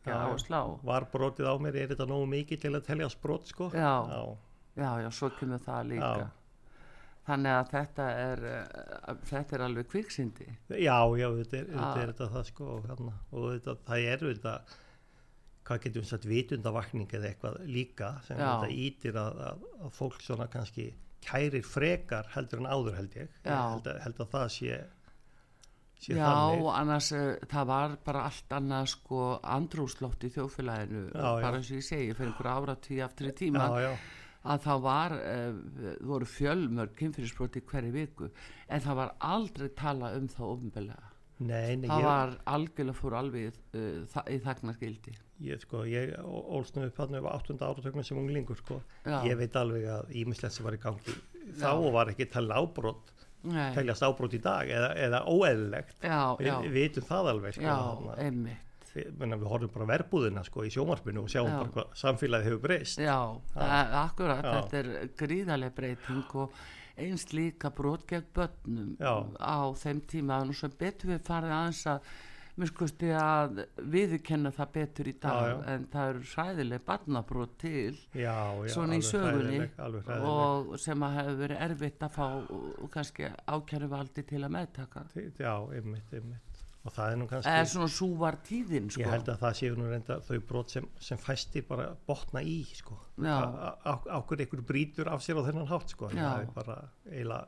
já. 0.10 0.20
að 0.20 0.38
slá. 0.46 0.62
Var 0.92 1.10
brotið 1.14 1.50
á 1.50 1.56
mér, 1.62 1.82
er 1.84 1.94
þetta 1.94 2.10
nógu 2.10 2.30
mikið 2.34 2.64
til 2.66 2.74
að 2.74 2.86
telja 2.90 3.10
sprot, 3.14 3.50
sko? 3.54 3.70
Já. 3.74 3.94
Já, 4.74 5.10
svo 5.14 5.30
kemur 5.38 5.62
það 5.62 5.92
líka. 5.94 6.32
Þannig 7.24 7.54
að 7.56 7.70
þetta 7.72 8.06
er 8.20 8.42
uh, 8.50 9.12
þetta 9.30 9.56
er 9.56 9.62
alveg 9.64 9.86
kviksindi 9.94 10.48
Já, 10.76 10.98
já, 11.16 11.30
þetta 11.38 11.60
er, 11.62 11.68
þetta 11.70 11.86
Ah. 11.88 12.00
er 12.02 12.10
þetta 12.12 12.28
það 12.34 12.48
sko 12.50 12.66
og, 12.74 12.88
hérna, 12.90 13.14
og 13.32 13.46
þetta, 13.54 13.76
það 13.88 14.08
er 14.12 14.26
þetta 14.28 14.56
hvað 15.68 15.86
getum 15.86 16.04
við 16.04 16.10
sagt 16.10 16.28
vitundavakning 16.28 17.14
eða 17.16 17.30
eitthvað 17.30 17.62
líka 17.70 18.10
sem 18.28 18.40
Já. 18.40 18.48
þetta 18.50 18.76
ítir 18.86 19.20
að, 19.20 19.40
að, 19.48 19.68
að 19.86 19.94
fólk 19.98 20.24
svona 20.24 20.48
kannski 20.52 20.90
kærir 21.24 21.64
frekar 21.68 22.28
heldur 22.34 22.64
en 22.64 22.68
áður 22.68 23.00
held 23.00 23.16
ég. 23.22 23.32
Ég 23.46 23.54
held, 23.54 23.88
að, 23.88 24.02
held 24.04 24.20
að 24.26 24.34
það 24.34 24.50
sé, 24.56 24.80
sé 26.04 26.18
já, 26.18 26.26
þannig. 26.26 26.66
annars 26.82 27.12
uh, 27.16 27.30
það 27.54 27.70
var 27.72 27.96
bara 28.10 28.26
allt 28.32 28.58
annað 28.58 28.90
sko 28.96 29.30
andrúslótt 29.56 30.28
í 30.28 30.34
þjóðfélaginu 30.36 31.06
Já, 31.14 31.30
bara 31.30 31.56
eins 31.62 31.72
og 31.72 31.80
ég 31.80 31.88
segi, 31.88 32.12
fyrir 32.18 32.34
einhver 32.34 32.52
áratví 32.58 33.00
aftur 33.06 33.32
í 33.32 33.34
tíma 33.40 33.70
já, 33.86 33.94
að 34.44 34.68
það 34.68 34.86
var 34.90 35.18
uh, 35.22 35.64
voru 36.12 36.28
fjölmörg 36.28 37.00
kynfyrirsbroti 37.00 37.64
hverju 37.72 37.96
viku. 37.96 38.30
En 38.68 38.84
það 38.84 39.00
var 39.00 39.18
aldrei 39.32 39.72
tala 39.80 40.12
um 40.20 40.28
það 40.28 40.94
nei, 41.44 41.80
það 41.82 42.00
ég, 42.00 42.06
var 42.06 42.34
algjörlega 42.52 43.00
fór 43.00 43.16
alveg 43.20 43.56
uh, 43.74 44.04
þa 44.12 44.24
í 44.30 44.40
þagnargildi 44.44 45.16
ég, 45.44 45.62
sko, 45.66 45.84
ég 45.90 46.14
ólst 46.24 46.78
nú 46.78 46.88
upp 46.88 47.00
hann 47.04 47.18
á 47.20 47.22
8. 47.36 47.58
áratögnum 47.60 48.06
sem 48.08 48.20
unglingur 48.20 48.60
sko. 48.60 48.82
Ég 49.28 49.38
veit 49.40 49.56
alveg 49.60 49.88
að 49.92 50.14
ímislegt 50.24 50.56
sem 50.58 50.66
var 50.68 50.78
í 50.78 50.82
gangi 50.84 51.18
þá 51.60 51.72
Já. 51.72 51.92
var 51.94 52.12
ekki 52.14 52.30
talið 52.32 52.60
ábrot 52.60 53.14
Nei. 53.44 53.74
teljast 53.76 54.04
ábrot 54.08 54.36
í 54.38 54.40
dag 54.44 54.70
eða, 54.72 54.94
eða 54.96 55.24
óeðlilegt 55.28 56.06
já, 56.08 56.20
við, 56.40 56.70
vitum 56.72 57.08
það 57.10 57.32
alveg 57.34 57.58
sko, 57.58 57.66
já, 57.66 58.14
einmitt 58.24 58.94
við, 58.94 59.10
við 59.20 59.48
horfum 59.50 59.74
bara 59.74 59.88
verbúðina 59.90 60.44
sko, 60.48 60.64
í 60.64 60.72
sjómarpinu 60.74 61.26
og 61.26 61.32
sjáum 61.34 61.50
Já. 61.50 61.58
bara 61.58 61.74
hvað 61.76 61.98
samfélagið 62.00 62.50
hefur 62.50 62.64
breyst 62.64 63.02
Já, 63.04 63.18
það 63.56 63.98
akkurat, 64.04 64.48
þetta 64.48 64.80
er 64.80 64.92
gríðarlega 65.20 65.76
breyting 65.80 66.38
og 66.44 66.62
eins 67.04 67.28
líka 67.34 67.72
brot 67.74 68.06
gegn 68.08 68.30
börnum 68.38 68.94
á 69.42 69.60
þeim 69.82 70.04
tíma 70.08 70.44
og 70.46 70.56
sem 70.56 70.76
betur 70.80 71.16
við 71.16 71.26
farið 71.28 71.56
aðeins 71.58 71.84
að 71.90 72.14
mér 72.60 72.70
skusti 72.70 73.10
að 73.18 73.64
viðurkenna 73.96 74.52
það 74.54 74.72
betur 74.78 75.10
í 75.10 75.14
dag 75.24 75.48
Já, 75.48 75.54
já. 75.54 75.62
en 75.74 75.86
það 75.94 76.10
eru 76.12 76.24
hræðileg 76.34 76.84
barnabrót 76.86 77.56
til 77.64 77.96
já, 78.14 78.36
svona 78.76 79.00
í 79.00 79.06
sögunni 79.08 79.60
hræðileg, 79.64 79.78
hræðileg. 79.80 80.28
og 80.30 80.74
sem 80.84 81.06
að 81.08 81.16
hefur 81.20 81.40
verið 81.44 81.64
erfitt 81.68 82.06
að 82.06 82.18
fá 82.20 82.26
og 82.54 82.90
kannski 82.94 83.32
ákjæru 83.50 83.90
valdi 83.96 84.26
til 84.30 84.44
að 84.44 84.54
meðtaka 84.58 85.06
já, 85.16 85.56
einmitt, 85.74 86.14
einmitt 86.14 86.54
og 86.84 86.92
það 86.92 87.14
er 87.14 87.20
nú 87.22 87.28
kannski 87.32 87.52
eða 87.54 87.68
svona 87.72 87.90
sú 87.96 88.10
var 88.20 88.38
tíðin 88.44 88.90
sko. 88.92 89.02
ég 89.02 89.12
held 89.14 89.30
að 89.32 89.42
það 89.46 89.58
séu 89.60 89.76
nú 89.80 89.88
reynda 89.88 90.18
þau 90.28 90.40
brot 90.50 90.74
sem, 90.76 90.88
sem 91.00 91.22
fæstir 91.22 91.64
bara 91.68 91.86
botna 92.08 92.44
í 92.44 92.58
sko. 92.76 92.98
Já. 93.24 93.38
ákveð 94.20 94.44
ykkur 94.46 94.64
brýtur 94.68 95.12
af 95.12 95.24
sér 95.24 95.40
á 95.40 95.48
þennan 95.48 95.70
hátt 95.72 95.96
sko. 95.96 96.12
Það 96.12 96.42
er 96.42 96.50
bara 96.58 96.78
eiginlega 97.08 97.48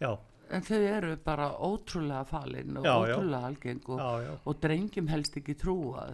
já, 0.00 0.10
en 0.50 0.62
þau 0.64 0.78
eru 0.88 1.16
bara 1.24 1.48
ótrúlega 1.68 2.24
falin 2.26 2.76
og 2.80 2.84
Já, 2.86 2.92
já. 2.94 3.14
ótrúlega 3.16 3.46
algeng 3.50 3.88
og, 3.88 3.98
já, 4.00 4.10
já, 4.26 4.32
og 4.46 4.60
drengjum 4.62 5.08
helst 5.12 5.36
ekki 5.40 5.54
trúa 5.60 6.06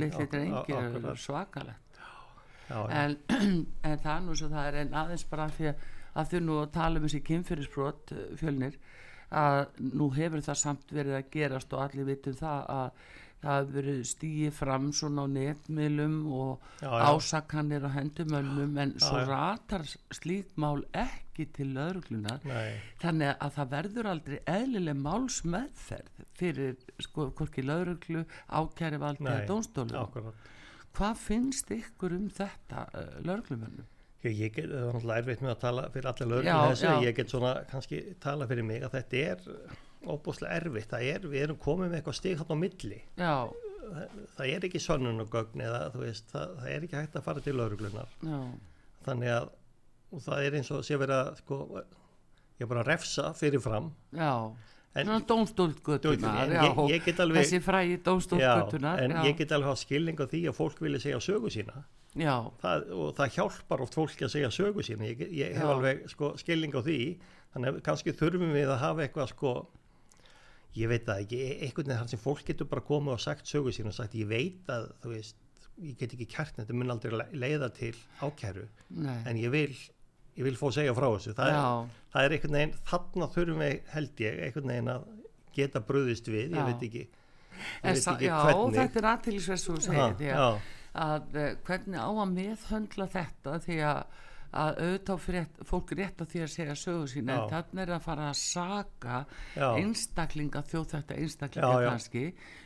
litli 0.00 0.26
ak- 0.60 0.70
eru 0.78 1.16
svakalegt 1.16 1.98
já, 2.68 2.78
já. 2.80 2.90
en, 3.04 3.16
en 3.90 3.98
það 4.06 4.22
nú 4.28 4.36
svo 4.40 4.48
það 4.54 4.68
er 4.70 4.80
en 4.84 4.94
aðeins 5.02 5.26
bara 5.30 5.48
því 5.58 5.68
að, 5.72 5.84
að 6.14 6.30
þau 6.32 6.40
nú 6.46 6.58
tala 6.78 6.98
um 7.02 7.08
þessi 7.08 7.22
kynfyrirsbrot 7.28 8.14
uh, 8.16 8.24
fjölnir 8.40 8.78
að 9.34 9.60
nú 9.98 10.08
hefur 10.14 10.40
það 10.46 10.60
samt 10.60 10.92
verið 10.94 11.16
að 11.18 11.30
gerast 11.34 11.72
og 11.74 11.80
allir 11.84 12.04
vitum 12.06 12.36
það 12.38 12.66
að 12.70 13.06
það 13.42 13.58
hefur 13.58 13.74
verið 13.78 14.00
stíið 14.08 14.54
fram 14.56 14.88
svona 14.96 15.24
á 15.24 15.26
netmiðlum 15.34 16.16
og 16.32 16.64
Já, 16.80 16.88
já. 16.88 17.04
ásakanir 17.10 17.86
á 17.86 17.90
hendumönnum 17.96 18.78
en 18.84 18.94
svo 18.98 19.20
já. 19.20 19.28
ratar 19.28 19.84
slík 20.14 20.54
mál 20.56 20.84
ekki 20.92 21.48
til 21.56 21.72
lauruglunar 21.76 22.44
Nei, 22.48 22.80
þannig 23.02 23.34
að 23.34 23.54
það 23.58 23.72
verður 23.76 24.10
aldrei 24.14 24.38
eðlileg 24.56 25.00
málsmeðferð 25.04 26.26
fyrir 26.38 26.76
sko 27.02 27.30
hvorki 27.36 27.64
lauruglu 27.66 28.24
ákæri 28.48 29.00
valdi 29.02 29.28
eða 29.28 29.48
dónstólum 29.50 30.30
hvað 30.94 31.18
finnst 31.18 31.72
ykkur 31.74 32.14
um 32.14 32.30
þetta 32.30 32.86
uh, 32.94 33.18
lauruglumönnum? 33.26 33.90
Ég, 34.24 34.54
get, 34.54 34.70
það 34.70 34.78
er 34.78 34.94
náttúrulega 34.94 35.20
erfitt 35.20 35.42
með 35.44 35.50
að 35.52 35.58
tala 35.60 35.82
fyrir 35.92 36.06
allir 36.08 36.46
já. 36.48 36.92
ég 37.04 37.16
get 37.18 37.32
svona 37.32 37.50
kannski 37.68 37.98
tala 38.22 38.46
fyrir 38.48 38.64
mig 38.64 38.86
að 38.86 38.94
þetta 38.94 39.24
er 39.34 39.82
óbúslega 40.10 40.58
erfitt, 40.60 40.90
það 40.90 41.08
er, 41.10 41.26
við 41.32 41.46
erum 41.46 41.60
komið 41.62 41.90
með 41.90 41.98
eitthvað 42.00 42.18
stig 42.18 42.40
hann 42.40 42.52
á 42.52 42.56
milli, 42.60 43.00
Já, 43.20 43.34
það, 43.80 44.20
það 44.36 44.52
er 44.52 44.68
ekki 44.68 44.82
sönnun 44.82 45.24
og 45.24 45.32
gögn 45.32 45.64
eða 45.64 45.80
þú 45.94 46.04
veist, 46.04 46.28
það, 46.32 46.54
það 46.60 46.70
er 46.74 46.86
ekki 46.86 47.00
hægt 47.00 47.18
að 47.18 47.26
fara 47.28 47.44
til 47.44 47.56
lögreglunar, 47.60 48.14
já, 48.20 48.38
þannig 49.08 49.34
að 49.38 49.50
það 50.28 50.46
er 50.46 50.60
eins 50.60 50.70
og 50.74 50.86
sé 50.86 51.00
verið 51.00 51.18
að 51.18 51.42
sko, 51.42 51.60
ég 52.60 52.66
er 52.66 52.70
bara 52.70 52.84
að 52.84 52.92
refsa 52.92 53.34
já. 54.14 54.30
En, 54.94 55.08
dómstólgötunar, 55.26 56.44
en 56.46 56.52
já, 56.54 56.98
get 57.02 57.18
alveg 57.18 57.40
þessi 57.42 57.58
frægi 57.66 57.96
já, 57.96 58.02
dómstólgötunar, 58.06 59.00
en 59.02 59.14
ég 59.26 59.40
get 59.40 59.50
alveg 59.56 59.72
hafa 59.72 59.80
skilning 59.80 60.20
á 60.22 60.26
því 60.30 60.42
að 60.52 60.54
fólk 60.54 60.82
vilja 60.84 61.00
segja 61.02 61.18
sögu 61.24 61.50
sína. 61.50 61.82
Já, 62.14 62.46
það, 62.62 62.84
og 62.94 63.08
það 63.18 63.32
hjálpar 63.34 63.82
oft 63.82 63.96
fólki 63.98 64.26
að 64.26 64.34
segja 64.36 64.50
sögu 64.54 64.84
sína. 64.86 65.08
Ég, 65.10 65.22
ég 65.34 65.56
hef 65.56 65.66
Já. 65.66 65.70
alveg 65.72 66.04
sko, 66.12 66.30
skilning 66.38 66.76
á 66.78 66.80
því. 66.86 66.98
Þannig 67.54 67.70
að 67.72 67.80
kannski 67.88 68.14
þurfum 68.14 68.52
við 68.54 68.70
að 68.70 68.82
hafa 68.84 69.02
eitthvað 69.04 69.32
sko 69.32 69.54
ég 70.74 70.88
veit 70.90 71.04
það 71.06 71.22
ekki, 71.24 71.40
e- 71.40 71.58
einhvern 71.66 71.86
veginn 71.88 72.00
þar 72.02 72.12
sem 72.14 72.22
fólk 72.22 72.44
getur 72.48 72.68
bara 72.70 72.84
komið 72.84 73.12
og 73.16 73.20
sagt 73.24 73.46
sögu 73.50 73.72
sína 73.74 73.92
og 73.92 73.96
sagt 73.98 74.14
ég 74.18 74.26
veit 74.30 74.70
að 74.74 74.88
þú 75.02 75.12
veist, 75.14 75.36
ég 75.82 75.98
get 75.98 76.14
ekki 76.16 76.26
kært 76.30 76.56
þetta 76.60 76.74
mun 76.76 76.90
aldrei 76.94 77.12
le- 77.14 77.28
leiða 77.32 77.68
til 77.74 77.94
ákæru. 78.20 78.66
Nei, 78.90 79.18
en 79.26 79.36
ég 79.36 79.50
vil 79.54 79.68
ég 80.34 80.42
vil 80.48 80.56
fá 80.58 80.66
að 80.66 80.76
segja 80.80 80.94
frá 80.96 81.06
þessu. 81.14 81.34
Það 81.38 81.50
er, 81.54 81.90
það 82.14 82.24
er 82.24 82.32
einhvern 82.36 82.56
veginn, 82.58 82.72
þarna 82.90 83.28
þurfum 83.34 83.60
við 83.62 83.76
held 83.94 84.22
ég, 84.24 84.40
einhvern 84.48 84.72
veginn 84.72 84.88
að 84.94 85.04
geta 85.54 85.80
bröðist 85.80 86.26
við, 86.26 86.48
ég 86.50 86.58
Já. 86.58 86.64
veit 86.66 86.82
ekki 86.88 87.04
ég 87.04 87.94
veit 87.94 88.08
ekki 88.10 88.26
já 88.26 88.38
hvernig. 88.42 88.74
þetta 88.80 88.98
er 88.98 89.06
aðtilsverð 89.12 89.60
svo 89.62 89.74
að 89.78 89.84
segja 89.86 90.38
að, 90.94 91.28
uh, 91.38 91.54
hvernig 91.66 91.98
á 92.02 92.10
að 92.10 92.32
meðhöndla 92.34 93.06
þetta 93.14 93.58
því 93.62 93.78
að 93.92 94.00
að 94.54 94.80
auðvitað 94.84 95.22
fyrir 95.24 95.46
fólk 95.66 95.92
rétt 95.98 96.22
á 96.22 96.24
því 96.30 96.42
að 96.44 96.52
segja 96.54 96.76
sögu 96.78 97.06
sín 97.10 97.28
en 97.30 97.42
Já. 97.42 97.46
þannig 97.52 97.82
er 97.84 97.94
að 97.96 98.04
fara 98.06 98.28
að 98.30 98.38
saga 98.40 99.20
Já. 99.58 99.68
einstaklinga, 99.80 100.62
þjóðþætta 100.70 101.18
einstaklinga 101.18 101.70
Já, 101.74 101.82
já. 101.84 101.90
kannski 101.90 102.24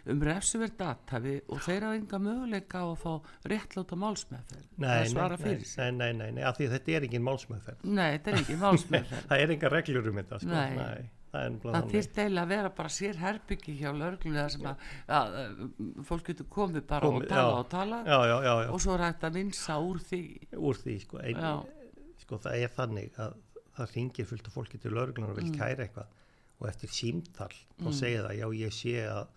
um 0.09 0.23
refsuvert 0.25 0.81
aðtafi 0.89 1.35
og 1.49 1.61
þeir 1.67 1.87
hafa 1.89 1.99
enga 2.01 2.21
möguleika 2.25 2.81
á 2.81 2.87
að 2.89 2.97
fá 3.03 3.13
réttláta 3.53 3.99
málsmeðferð 4.01 4.67
Nei, 4.79 4.89
nei, 4.89 5.29
nei, 5.45 5.93
nei, 5.93 6.13
nei, 6.23 6.33
nei, 6.39 6.43
af 6.49 6.57
því 6.61 6.71
þetta 6.75 6.97
er 6.99 7.07
engin 7.09 7.25
málsmeðferð 7.29 7.87
Nei, 7.89 8.09
þetta 8.17 8.33
er 8.35 8.43
ekki 8.43 8.59
málsmeðferð 8.65 9.31
það 9.33 9.45
er 9.47 9.55
enga 9.57 9.73
reglur 9.77 10.11
um 10.13 10.21
þetta 10.23 10.41
sko. 10.45 10.53
Nei. 10.53 11.09
það 11.29 11.91
þýrt 11.93 12.19
eiginlega 12.23 12.45
að 12.47 12.53
vera 12.55 12.71
bara 12.79 12.93
sér 12.93 13.19
herbyggi 13.21 13.75
hjá 13.83 13.91
lörglu 13.93 14.33
þar 14.33 14.53
sem 14.55 14.69
að, 14.71 14.87
að, 15.19 15.35
að 15.43 16.07
fólk 16.09 16.31
getur 16.31 16.49
komið 16.57 16.87
bara 16.89 17.11
Komið, 17.11 17.27
og 17.27 17.29
tala 17.35 17.49
já. 17.51 17.59
og 17.59 17.69
tala 17.75 17.99
já, 18.07 18.19
já, 18.31 18.37
já, 18.49 18.55
já, 18.65 18.71
og 18.73 18.81
svo 18.87 18.95
er 18.97 19.05
hægt 19.05 19.27
að 19.29 19.37
vinsa 19.37 19.77
úr 19.85 20.01
því 20.09 20.23
úr 20.57 20.81
því 20.81 20.97
sko, 21.05 21.21
ein, 21.21 21.37
Já. 21.37 21.53
Sko 22.29 22.39
það 22.45 22.63
er 22.67 22.73
þannig 22.77 23.15
að 23.25 23.37
það 23.79 23.93
ringir 23.97 24.27
fullt 24.29 24.49
af 24.51 24.57
fólki 24.59 24.79
til 24.83 24.91
lögreglunar 24.93 25.31
og 25.33 25.39
vil 25.41 25.49
Mm. 25.49 25.57
kæra 25.57 25.85
eitthvað. 25.87 26.07
Og 26.61 26.67
eftir 26.69 26.91
símtal 26.91 27.53
þá 27.79 27.89
segir 27.95 28.25
það, 28.27 28.35
já 28.37 28.47
ég 28.59 28.73
sé 28.75 28.95
að 29.07 29.29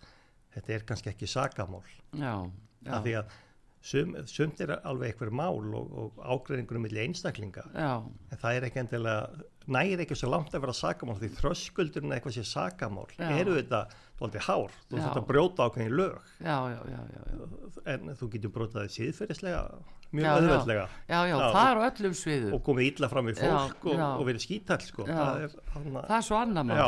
þetta 0.56 0.72
er 0.74 0.84
kannski 0.88 1.08
ekki 1.12 1.28
sakamál. 1.30 1.84
Já, 2.18 2.50
já, 2.84 2.92
af 2.92 3.04
því 3.06 3.12
að 3.20 3.36
sum, 3.80 4.16
sumt 4.26 4.60
er 4.60 4.72
alveg 4.82 5.12
eitthvað 5.14 5.30
mál 5.38 5.74
og, 5.78 5.92
og 6.02 6.18
ágreiningur 6.26 6.76
um 6.76 6.82
milli 6.82 7.00
einstaklinga. 7.06 7.62
Já, 7.74 8.02
en 8.32 8.38
það 8.42 8.56
er 8.58 8.66
ekki 8.68 8.82
endilega 8.82 9.44
næri 9.66 9.98
ekki 10.04 10.18
svo 10.18 10.30
langt 10.32 10.54
að 10.54 10.64
vera 10.66 10.76
sakamál 10.76 11.18
því 11.20 11.30
þröskuldurinn 11.38 12.14
eitthvað 12.16 12.36
sé 12.38 12.44
sakamál 12.48 13.06
Já. 13.18 13.30
eru 13.38 13.56
þetta 13.60 13.84
svolítið 14.18 14.46
hár 14.48 14.76
þú 14.90 15.00
þarf 15.00 15.18
að 15.22 15.26
brjóta 15.30 15.66
ákveðin 15.66 15.96
lög 15.98 16.20
já, 16.42 16.56
já, 16.72 16.78
já, 16.92 17.00
já, 17.14 17.22
já. 17.32 17.50
en 17.94 18.14
þú 18.18 18.30
getur 18.36 18.54
brotað 18.54 18.92
síðferðislega 18.96 19.64
mjög 20.12 20.26
Já, 20.26 20.58
já. 20.68 20.86
Já, 21.08 21.38
það 21.54 21.68
er 21.70 21.80
á 21.80 21.82
öllum 21.88 22.14
sviðum. 22.16 22.54
og 22.56 22.62
komið 22.66 22.88
illa 22.90 23.08
fram 23.08 23.30
í 23.30 23.34
fólk 23.38 23.86
og, 23.88 24.02
og 24.02 24.24
verið 24.28 24.44
skítall 24.44 24.84
sko. 24.84 25.06
Það, 25.08 25.46
er, 25.46 25.54
hana, 25.72 26.02
Það 26.10 26.16
er 26.18 26.26
svo 26.26 26.38
annar 26.38 26.66
mál. 26.68 26.80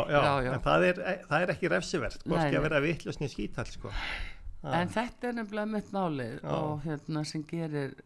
en 0.52 0.64
það 0.66 0.86
er, 0.90 1.02
það 1.30 1.46
er 1.46 1.52
ekki 1.54 1.70
refsivert 1.72 2.26
hvorki 2.28 2.58
að 2.58 2.66
vera 2.68 2.82
vittlusni 2.84 3.30
skítall 3.32 3.70
sko. 3.70 3.92
En 4.64 4.92
þetta 4.92 5.30
er 5.30 5.38
nefnilega 5.40 5.70
mitt 5.72 5.90
málið 5.92 6.36
Já. 6.40 6.52
og 6.56 6.84
hérna 6.84 7.24
sem 7.28 7.44
gerir, 7.48 7.96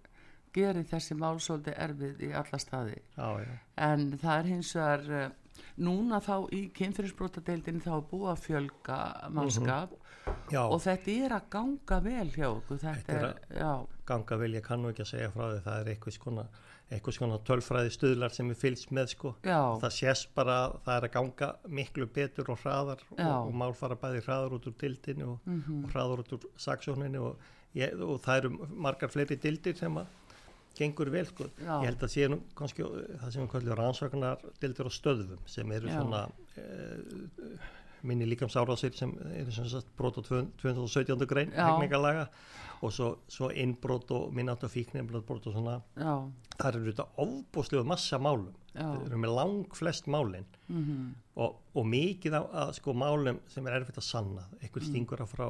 gerir 0.54 0.86
þessi 0.88 1.16
mál 1.18 1.36
svolítið 1.42 1.78
erfið 1.86 2.24
í 2.28 2.32
alla 2.40 2.58
staði. 2.62 2.96
já, 3.16 3.28
já, 3.44 3.58
En 3.88 4.10
það 4.18 4.38
er 4.38 4.50
hins 4.52 4.72
vegar, 4.74 5.04
uh, 5.08 5.30
núna 5.78 6.20
þá 6.22 6.34
í 6.54 6.60
kynfyrirsbrotadeildinni 6.74 7.82
þá 7.82 7.92
er 7.96 8.06
búið 8.10 8.30
að 8.32 8.40
fjölga 8.46 8.98
mannskap 9.34 9.92
já. 10.50 10.62
og 10.64 10.80
þetta 10.84 11.14
er 11.26 11.34
að 11.38 11.50
ganga 11.54 12.00
vel 12.04 12.30
hjá 12.34 12.48
okkur. 12.48 12.80
Þetta, 12.82 13.04
Þetta 13.04 13.18
er 13.18 13.28
er, 13.28 13.60
já, 13.60 13.72
ganga 14.10 14.38
vel, 14.40 14.50
ég 14.58 14.66
kann 14.66 14.82
nú 14.82 14.90
ekki 14.92 15.04
að 15.06 15.12
segja 15.12 15.30
frá 15.34 15.44
því. 15.52 15.60
Það 15.66 15.80
er 15.82 15.90
eitthvað 15.92 16.16
skona, 16.18 16.44
eitthvað 16.88 17.16
skona 17.18 17.38
tölfræði 17.50 17.94
stuðlar 17.96 18.34
sem 18.34 18.52
við 18.52 18.60
fylgst 18.62 18.94
með 18.98 19.12
sko. 19.14 19.34
Það 19.44 19.94
sést 19.98 20.30
bara 20.34 20.58
að 20.64 20.78
það 20.86 20.94
er 20.96 21.08
að 21.08 21.14
ganga 21.18 21.50
miklu 21.80 22.08
betur 22.18 22.52
og 22.54 22.62
hraðar 22.62 23.04
og, 23.10 23.20
og 23.38 23.52
mál 23.62 23.74
fara 23.78 23.98
bæði 23.98 24.24
hraðar 24.26 24.58
út 24.58 24.70
úr 24.70 24.78
dildinu 24.80 25.34
og, 25.34 25.52
og 25.82 25.90
hraðar 25.94 26.24
út 26.24 26.32
úr 26.38 26.48
saksókninu 26.56 27.26
og, 27.32 27.50
og 27.78 28.16
það 28.24 28.40
eru 28.42 28.54
margar 28.88 29.12
fleiri 29.12 29.36
dildir 29.42 29.76
sem 29.78 30.00
að 30.00 30.16
gengur 30.78 31.10
vel 31.12 31.26
sko. 31.28 31.48
Ég 31.62 31.88
held 31.88 32.04
að 32.06 32.14
sé 32.14 32.28
nú 32.30 32.40
kannski 32.58 32.86
það 32.86 33.32
sem 33.34 33.44
við 33.44 33.50
kallum 33.54 33.80
rannsóknar 33.80 34.46
dildir 34.62 34.88
á 34.88 34.92
stöðum 34.94 35.42
sem 35.50 35.74
eru 35.76 35.90
Já. 35.90 35.98
svona 35.98 36.22
e, 36.56 37.58
minni 38.08 38.28
líkamsárásir 38.30 38.94
sem 38.96 39.12
eru 39.34 39.54
sem 39.54 39.66
sagt 39.70 39.90
brot 39.98 40.20
á 40.20 40.22
217. 40.22 41.26
grein 41.26 41.52
Já. 41.52 41.66
hegningarlaga 41.66 42.28
og 42.82 42.92
svo, 42.94 43.08
svo 43.30 43.50
innbrot 43.50 44.10
og 44.14 44.34
minnat 44.34 44.62
og 44.64 44.70
fíknefnbrot 44.72 45.48
og 45.50 45.54
svona 45.54 45.78
já, 45.98 46.14
það 46.54 46.68
eru 46.70 46.92
þetta 46.92 47.06
ofbúslega 47.24 47.88
massa 47.88 48.20
málum 48.22 48.54
það 48.74 49.06
eru 49.08 49.20
með 49.24 49.34
lang 49.34 49.74
flest 49.74 50.06
málin 50.10 50.46
mhm, 50.68 51.08
og, 51.42 51.58
og 51.74 51.88
mikið 51.90 52.38
af 52.38 52.76
sko, 52.78 52.94
málum 52.94 53.40
sem 53.50 53.66
er 53.66 53.80
erfitt 53.80 53.98
að 53.98 54.06
sanna 54.06 54.46
eitthvað 54.60 54.88
stingur 54.90 55.24
að 55.24 55.32
frá 55.34 55.48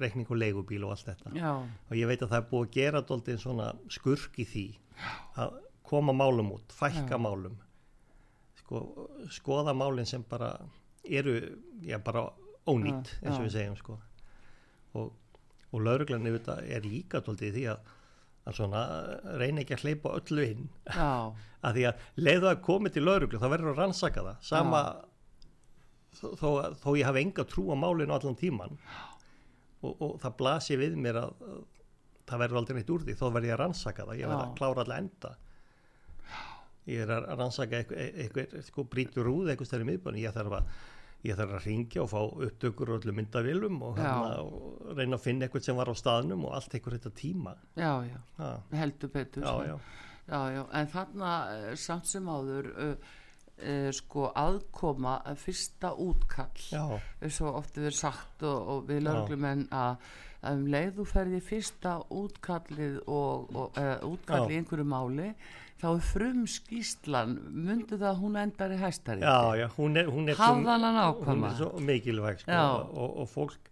reikning 0.00 0.28
og 0.30 0.38
leigubíl 0.40 0.84
og 0.86 0.94
allt 0.94 1.08
þetta. 1.10 1.32
Já, 1.36 1.52
og 1.62 1.96
ég 1.98 2.08
veit 2.10 2.22
að 2.22 2.32
það 2.32 2.38
er 2.40 2.48
búið 2.50 2.66
að 2.68 2.76
gera 2.76 3.02
dóltið 3.08 3.40
svona 3.42 3.68
skurk 3.92 4.38
í 4.42 4.46
því 4.48 4.66
að 5.42 5.56
koma 5.92 6.14
málum 6.16 6.52
út, 6.56 6.72
fækka 6.72 7.18
Já. 7.18 7.20
málum. 7.20 7.56
Sko, 8.62 8.82
skoða 9.32 9.74
málin 9.76 10.08
sem 10.08 10.24
bara 10.28 10.54
eru 11.04 11.34
já, 11.82 11.98
bara 11.98 12.28
ónýtt 12.66 13.10
Já, 13.18 13.26
eins 13.26 13.38
og 13.38 13.46
við 13.46 13.54
segjum 13.56 13.76
sko. 13.80 13.98
Og, 14.96 15.12
og 15.72 15.82
lauruglan 15.82 16.28
er 16.28 16.86
líka 16.86 17.20
dóltið 17.24 17.56
því 17.56 17.64
að, 17.72 17.94
að 18.46 18.58
svona 18.60 18.82
reyna 19.40 19.64
ekki 19.64 19.76
að 19.76 19.86
hleypa 19.86 20.16
öllu 20.20 20.46
inn. 20.46 20.68
Að 20.92 21.72
því 21.78 21.88
að 21.90 22.04
leiðu 22.16 22.52
að 22.52 22.62
komi 22.68 22.92
til 22.92 23.04
lauruglu 23.04 23.40
þá 23.42 23.48
verður 23.50 23.74
að 23.74 23.82
rannsaka 23.82 24.26
það. 24.28 24.44
Sama 24.46 24.82
þó, 26.18 26.28
þó, 26.38 26.48
þó 26.82 26.88
ég 26.98 27.08
hafi 27.08 27.24
enga 27.24 27.46
trú 27.48 27.66
á 27.72 27.76
málinu 27.78 28.14
allan 28.16 28.38
tíman 28.38 28.78
og, 29.82 29.92
og 30.02 30.16
það 30.22 30.36
blasi 30.40 30.78
við 30.80 30.96
mér 31.02 31.20
að, 31.22 31.44
að 31.52 31.62
það 32.30 32.42
verður 32.44 32.60
aldrei 32.62 32.76
neitt 32.78 32.92
úr 32.94 33.06
því 33.06 33.16
þó 33.18 33.24
verður 33.28 33.48
ég 33.48 33.56
að 33.56 33.62
rannsaka 33.64 34.06
það, 34.08 34.20
ég 34.20 34.30
verður 34.30 34.46
að 34.46 34.56
klára 34.60 34.84
allar 34.84 35.02
enda. 35.02 35.32
Ég 36.90 37.04
er 37.04 37.12
að 37.14 37.28
rannsaka 37.38 37.82
eitthvað, 37.84 38.88
brýtur 38.90 39.30
úð 39.30 39.52
eitthvað 39.52 39.68
stærri 39.70 39.86
miðbæni, 39.86 40.24
ég 40.24 40.34
þarf 40.34 40.56
að 40.58 40.72
ég 41.22 41.36
þarf 41.38 41.52
að 41.54 41.66
ringja 41.68 42.02
og 42.02 42.08
fá 42.10 42.18
upptökur 42.48 42.90
og 42.90 42.96
öllu 42.98 43.12
myndavilum 43.14 43.76
og, 43.86 44.00
og 44.02 44.88
reyna 44.98 45.18
að 45.18 45.22
finna 45.22 45.46
eitthvað 45.46 45.66
sem 45.68 45.78
var 45.78 45.90
á 45.90 45.94
staðnum 45.94 46.48
og 46.48 46.56
allt 46.56 46.74
eitthvað 46.74 46.96
þetta 46.98 47.12
tíma. 47.20 47.52
Já, 47.78 47.92
já, 48.08 48.16
ha, 48.40 48.48
heldur 48.80 49.12
betur. 49.14 49.46
já, 49.46 49.68
já, 49.70 49.76
Já, 50.22 50.38
já, 50.54 50.62
en 50.78 50.86
þarna 50.86 51.30
eh, 51.50 51.72
samt 51.82 52.06
sem 52.06 52.28
áður 52.30 52.68
uh, 52.72 53.14
uh, 53.60 53.88
sko 53.94 54.28
aðkoma 54.38 55.18
að 55.28 55.40
fyrsta 55.46 55.92
útkall. 55.94 56.66
Eins 57.22 57.40
og 57.44 57.58
oft 57.62 57.78
er 57.78 57.90
sagt 57.96 58.42
og, 58.48 58.68
og 58.76 58.84
við 58.90 59.00
Já. 59.02 59.06
lögreglumenn 59.08 59.66
að, 59.70 60.06
að 60.42 60.60
um 60.60 60.66
leið 60.74 60.94
þú 61.00 61.08
ferði 61.12 61.40
fyrsta 61.46 61.96
útkallið 62.10 62.96
og, 63.06 63.52
og 63.54 63.76
uh, 63.78 63.98
útkall 64.12 64.46
í 64.50 64.56
Já. 64.56 64.62
einhverju 64.62 64.88
máli 64.90 65.28
þá 65.82 65.88
er 65.96 66.02
frum 66.06 66.42
skýslan 66.46 67.32
myndi 67.50 67.96
það 67.98 68.08
að 68.12 68.20
hún 68.22 68.36
endar 68.38 68.70
í 68.70 68.76
hæstari 68.78 69.24
já, 69.24 69.38
já, 69.58 69.64
hún 69.74 69.96
er, 69.98 70.06
hún 70.14 70.28
er 70.30 70.36
svo- 70.38 70.44
hún 71.26 71.42
er 71.48 71.56
svo 71.58 71.70
mikilvæg 71.82 72.38
sko, 72.44 72.52
og, 72.94 73.16
og 73.24 73.30
fólk 73.32 73.70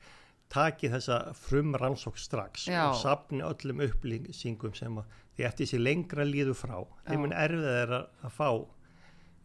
taki 0.50 0.88
þessa 0.90 1.20
frum 1.38 1.76
rannsók 1.78 2.18
strax 2.18 2.64
Já. 2.66 2.88
og 2.88 2.96
sapni 2.98 3.44
öllum 3.46 3.84
upplýsingum 3.86 4.74
sem 4.74 4.98
að 4.98 5.12
því 5.38 5.46
eftir 5.46 5.66
þessi 5.68 5.78
lengra 5.84 6.26
líðu 6.26 6.56
frá. 6.58 6.80
Þeim 7.06 7.22
mun 7.22 7.36
erfið 7.38 7.68
er 7.84 7.92
að, 8.00 8.08
að 8.26 8.34
fá 8.34 8.48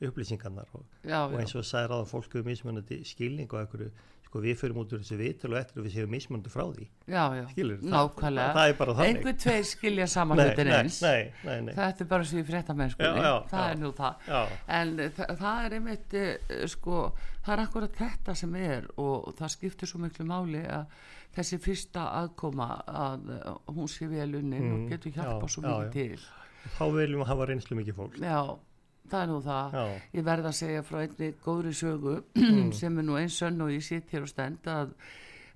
upplýsingarnar 0.01 0.67
og, 0.75 0.83
já, 1.03 1.21
og 1.23 1.39
eins 1.39 1.55
og 1.55 1.65
sagði 1.65 1.93
ráðan 1.93 2.11
fólk 2.11 2.27
hefur 2.33 2.49
mismunandi 2.49 3.03
skilning 3.07 3.51
og 3.53 3.61
einhverju. 3.63 3.91
Sko 4.25 4.41
við 4.43 4.57
fyrir 4.59 4.75
út 4.81 4.91
úr 4.91 4.99
þessu 4.99 5.15
vitul 5.19 5.53
og 5.53 5.59
eftir 5.61 5.79
og 5.79 5.85
við 5.85 5.93
séum 5.95 6.09
mismunandi 6.11 6.51
frá 6.51 6.63
því. 6.65 6.87
Já, 7.07 7.21
já, 7.37 7.43
skilur 7.53 7.77
nákvæmlega. 7.85 8.47
það, 8.49 8.57
það 8.57 8.71
er 8.71 8.77
bara 8.81 8.95
þannig. 8.97 9.11
Einhver 9.15 9.35
tveir 9.45 9.67
skilja 9.69 10.07
saman 10.11 10.41
hlutin 10.41 10.71
eins. 10.75 10.97
nei, 11.05 11.21
nei, 11.45 11.59
nei. 11.69 11.73
þetta 11.77 12.03
er 12.03 12.09
bara 12.09 12.27
svo 12.27 12.41
í 12.41 12.47
fréttamennskunni. 12.49 13.29
Það 13.53 13.67
er 13.69 13.79
nú 13.79 13.91
það. 13.95 14.27
Já, 14.27 14.41
en 14.79 14.95
þa 15.15 15.29
það 15.43 15.65
er 15.69 15.77
einmitt 15.79 16.17
eh, 16.19 16.65
sko, 16.73 16.99
það 17.45 17.53
er 17.55 17.63
akkurat 17.63 17.99
þetta 18.01 18.35
sem 18.41 18.55
er 18.59 18.89
og 18.97 19.31
það 19.39 19.53
skiptir 19.55 19.93
svo 19.93 20.03
miklu 20.03 20.27
máli 20.27 20.65
að 20.67 20.85
þessi 21.35 21.61
fyrsta 21.63 22.09
aðkoma 22.19 22.69
að 22.87 23.31
eh, 23.37 23.49
hún 23.77 23.87
sé 23.91 24.09
vel 24.11 24.33
unnin 24.41 24.71
og 24.73 24.77
Mm, 24.83 24.89
getur 24.91 25.11
hjálpa 25.15 25.47
já, 25.47 25.53
svo 25.55 25.61
mikið 25.63 25.91
til. 25.95 26.27
Þá 26.75 26.85
viljum 26.97 27.21
við 27.23 27.27
hafa 27.31 27.45
reynslu 27.53 27.75
mikið 27.79 27.95
fólk 28.01 28.19
já, 28.19 28.39
það 29.11 29.21
er 29.21 29.29
nú 29.31 29.39
það. 29.45 29.75
Já, 29.79 29.85
ég 30.19 30.25
verð 30.27 30.49
að 30.51 30.57
segja 30.59 30.83
frá 30.87 31.01
einni 31.05 31.31
góðri 31.45 31.73
sögu 31.77 32.15
Mm. 32.35 32.71
sem 32.79 32.97
er 33.01 33.05
nú 33.07 33.17
eins 33.19 33.37
sönn 33.41 33.61
og 33.65 33.73
ég 33.73 33.83
sitt 33.85 34.11
hér 34.13 34.25
og 34.25 34.31
stend 34.31 34.67
að, 34.71 34.95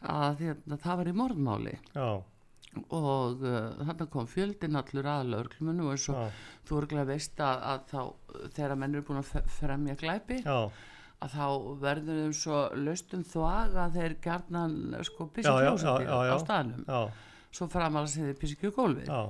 að 0.09 0.43
hérna, 0.45 0.77
það 0.79 1.01
var 1.01 1.09
í 1.11 1.15
morðmáli. 1.21 1.75
Já, 1.95 2.09
og 2.93 3.41
uh, 3.41 3.79
þarna 3.81 4.05
kom 4.13 4.27
fjöldin 4.29 4.77
allur 4.79 5.07
að 5.09 5.31
löglumunum 5.33 5.87
og 5.89 5.95
eins 5.95 6.05
og 6.13 6.19
já, 6.21 6.27
þú 6.69 6.77
örgulega 6.83 7.07
veist 7.09 7.41
að, 7.41 7.63
að 7.71 7.85
þá 7.89 8.01
þegar 8.55 8.75
menn 8.77 8.93
eru 8.99 9.05
búin 9.07 9.21
að 9.23 9.31
fremja 9.57 9.95
glæpi 9.99 10.37
já, 10.45 10.59
að 11.25 11.33
þá 11.33 11.47
verður 11.81 12.19
þeim 12.21 12.35
svo 12.37 12.59
laustum 12.77 13.23
þvag 13.27 13.79
að 13.83 13.97
þeir 13.97 14.15
gjarnan 14.27 14.77
sko 15.09 15.27
já, 15.41 15.55
já, 16.05 16.29
á 16.29 16.37
staðnum. 16.45 16.85
Svo 17.49 17.65
framalega 17.73 18.11
sem 18.13 18.27
þeir 18.29 18.37
pissi 18.37 18.55
ekki 18.59 18.69
gólfið. 18.77 19.09
Já, 19.09 19.21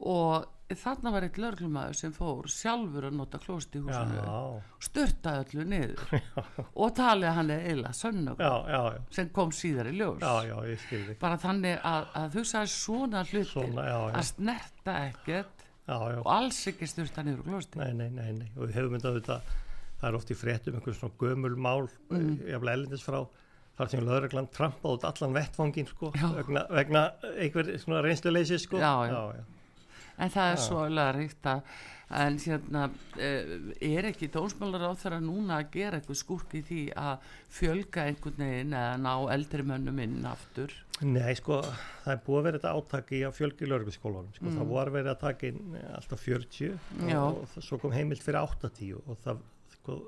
og 0.00 0.46
þarna 0.76 1.12
var 1.14 1.24
eitt 1.26 1.36
lögreglumæður 1.38 1.96
sem 1.96 2.14
fór 2.14 2.48
sjálfur 2.50 3.06
að 3.06 3.18
nota 3.20 3.38
klósti 3.38 3.78
í 3.78 3.84
húsinu. 3.84 4.16
Já, 4.18 4.78
störtaði 4.82 5.44
öllu 5.44 5.66
niður. 5.70 6.22
Og 6.82 6.94
talið 6.98 7.28
að 7.30 7.36
hann 7.38 7.52
er 7.54 7.68
eila 7.70 7.92
sönnug 7.94 8.42
sem 9.14 9.30
kom 9.36 9.52
síðar 9.54 9.92
í 9.92 9.94
ljós. 10.00 10.24
Já, 10.24 10.50
já, 10.50 11.14
bara 11.22 11.38
þannig 11.40 11.78
að, 11.78 12.08
að 12.18 12.34
þú 12.34 12.44
sagði 12.50 12.72
svona 12.74 13.22
hlutir 13.28 13.52
Svona, 13.52 13.86
já, 13.86 13.98
að 14.10 14.28
snerta 14.32 14.98
ekkert 15.06 15.56
Já, 15.86 16.00
já, 16.10 16.18
og 16.18 16.28
alls 16.34 16.58
ekki 16.66 16.86
styrta 16.90 17.22
niður 17.22 17.44
klósti 17.46 17.78
nei, 17.78 17.92
nei, 17.94 18.08
nei, 18.10 18.30
nei, 18.34 18.46
og 18.56 18.64
við 18.64 18.72
hefum 18.74 18.96
myndað 18.96 19.20
þetta, 19.20 19.36
það 20.00 20.06
er 20.08 20.16
oft 20.18 20.32
í 20.34 20.36
fréttum 20.36 20.78
einhver 20.80 20.96
svona 20.98 21.18
gömul 21.20 21.52
mál, 21.54 21.84
mm. 22.10 22.32
jafnlega 22.42 22.80
ellendis 22.80 23.04
frá, 23.06 23.20
þar 23.78 23.92
sem 23.92 24.02
lögreglan 24.02 24.48
trampað 24.50 24.96
út 24.96 25.06
allan 25.06 25.36
vettfangin, 25.36 25.86
sko, 25.92 26.10
vegna, 26.34 26.64
vegna 26.74 27.04
einhver 27.36 27.70
svona 27.78 28.02
reynsluleysi, 28.02 28.58
sko. 28.64 28.82
Já, 28.82 28.90
já. 29.06 29.44
En 30.18 30.30
það 30.32 30.52
er 30.54 30.64
svo 30.64 30.80
alveg 30.86 31.36
að 31.44 31.62
en 32.16 32.36
hérna 32.38 32.84
eh, 33.18 33.48
er 33.82 34.06
ekki 34.12 34.28
dómsmálar 34.30 34.84
á 34.86 34.92
þeirra 34.94 35.16
núna 35.18 35.56
að 35.58 35.72
gera 35.74 35.98
eitthvað 35.98 36.18
skúrk 36.20 36.52
í 36.54 36.60
því 36.68 36.82
að 37.02 37.24
fjölga 37.56 38.04
einhvern 38.06 38.36
veginn 38.44 38.76
eða 38.78 38.92
ná 39.02 39.10
eldri 39.34 39.64
mönnum 39.66 39.98
inn 40.04 40.20
aftur 40.30 40.70
Nei, 41.02 41.34
sko, 41.36 41.58
það 42.04 42.12
er 42.14 42.20
búið 42.24 42.38
að 42.38 42.44
vera 42.46 42.60
þetta 42.60 42.74
áttak 42.78 43.10
í 43.12 43.18
að 43.26 43.34
fjölgi 43.36 43.66
lögregluskólanum, 43.68 44.30
sko, 44.38 44.46
Mm. 44.46 44.54
það 44.60 44.70
var 44.70 44.92
verið 44.94 45.10
að 45.12 45.18
taka 45.24 45.46
inn 45.50 45.74
eh, 45.80 45.90
alltaf 45.98 46.22
40 46.24 46.78
Já. 47.10 47.18
og, 47.24 47.42
og 47.42 47.66
svo 47.66 47.80
kom 47.82 47.92
heimild 47.92 48.22
fyrir 48.22 48.38
80 48.46 48.94
og 49.02 49.18
það, 49.26 49.42
sko, 49.74 49.98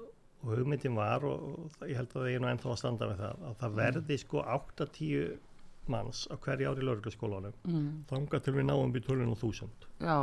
og 0.46 0.54
hugmyndin 0.54 0.94
var 0.96 1.26
og, 1.26 1.42
og 1.82 1.82
ég 1.90 1.98
held 1.98 2.14
að 2.14 2.22
það 2.22 2.30
er 2.36 2.40
nú 2.46 2.48
ennþá 2.54 2.70
að 2.72 2.78
standa 2.84 3.10
með 3.10 3.20
það, 3.26 3.42
að 3.50 3.58
það 3.64 3.68
Mm. 3.74 3.78
verði 3.82 4.18
sko 4.22 4.46
80 4.54 5.38
manns 5.92 6.26
á 6.30 6.34
hverju 6.36 6.70
ári 6.72 6.82
í 6.82 6.88
lögregluskólanum, 6.88 7.54
mm, 7.68 7.88
þanga 8.10 8.40
til 8.44 8.54
við 8.58 8.68
náum 8.68 8.92
við 8.94 9.06
tölun 9.08 9.32
og 9.34 9.40
þúsund 9.40 9.88
já, 10.00 10.18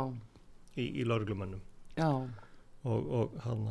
í, 0.76 0.86
í 1.00 1.06
lögreglumönnum. 1.08 1.60
Já, 1.96 2.10
og, 2.84 3.10
og 3.20 3.36
hann, 3.46 3.66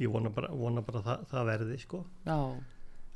ég 0.00 0.12
vona 0.12 0.30
bara, 0.30 0.52
vona 0.54 0.82
bara 0.86 1.02
að 1.02 1.10
það, 1.10 1.26
það 1.32 1.50
verði, 1.52 1.78
sko, 1.82 2.04
já. 2.26 2.38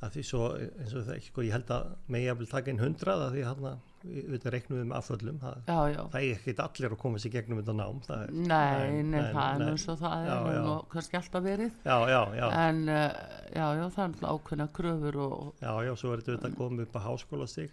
Að 0.00 0.14
því 0.14 0.22
svo 0.24 0.46
eins 0.56 0.92
og 0.96 1.02
það, 1.04 1.16
sko, 1.26 1.42
ég 1.44 1.52
held 1.52 1.70
að 1.76 1.88
megi 2.08 2.28
að 2.32 2.44
taka 2.48 2.72
inn 2.72 2.78
hundrað 2.80 3.24
að 3.26 3.34
því 3.34 3.42
hann 3.44 3.66
að 3.68 3.88
við 4.30 4.46
reiknum 4.54 4.78
við 4.78 4.86
með 4.88 4.96
afföllum. 4.96 5.40
Það, 5.42 5.58
já, 5.66 5.76
já. 5.92 5.98
það 6.14 6.22
er 6.22 6.38
ekkert 6.38 6.62
allir 6.64 6.94
að 6.94 7.00
koma 7.02 7.20
sér 7.20 7.32
gegnum 7.34 7.60
þetta 7.60 7.74
nám. 7.76 7.98
Er, 8.16 8.30
Nei, 8.32 8.86
en- 8.86 9.10
nei, 9.12 9.18
en- 9.20 9.34
það 9.36 9.60
er 9.60 9.72
eins 9.74 9.84
og 9.92 9.98
það 10.00 10.24
Já, 10.24 10.38
er 10.54 10.62
nú 10.64 10.76
kannski 10.94 11.18
alltaf 11.20 11.44
verið. 11.44 11.74
Já, 11.84 11.96
já, 12.14 12.20
já, 12.38 12.46
en 12.62 12.80
uh, 12.88 13.20
já, 13.52 13.66
já, 13.76 13.84
það 13.98 14.16
er 14.16 14.32
ákveðna 14.32 14.68
kröfur 14.80 15.20
og, 15.26 15.52
já, 15.60 15.72
já, 15.84 15.92
svo 16.00 16.14
er 16.16 16.24
þetta 16.30 16.52
komið 16.56 16.86
upp 16.86 16.96
á 16.96 17.00
en 17.04 17.70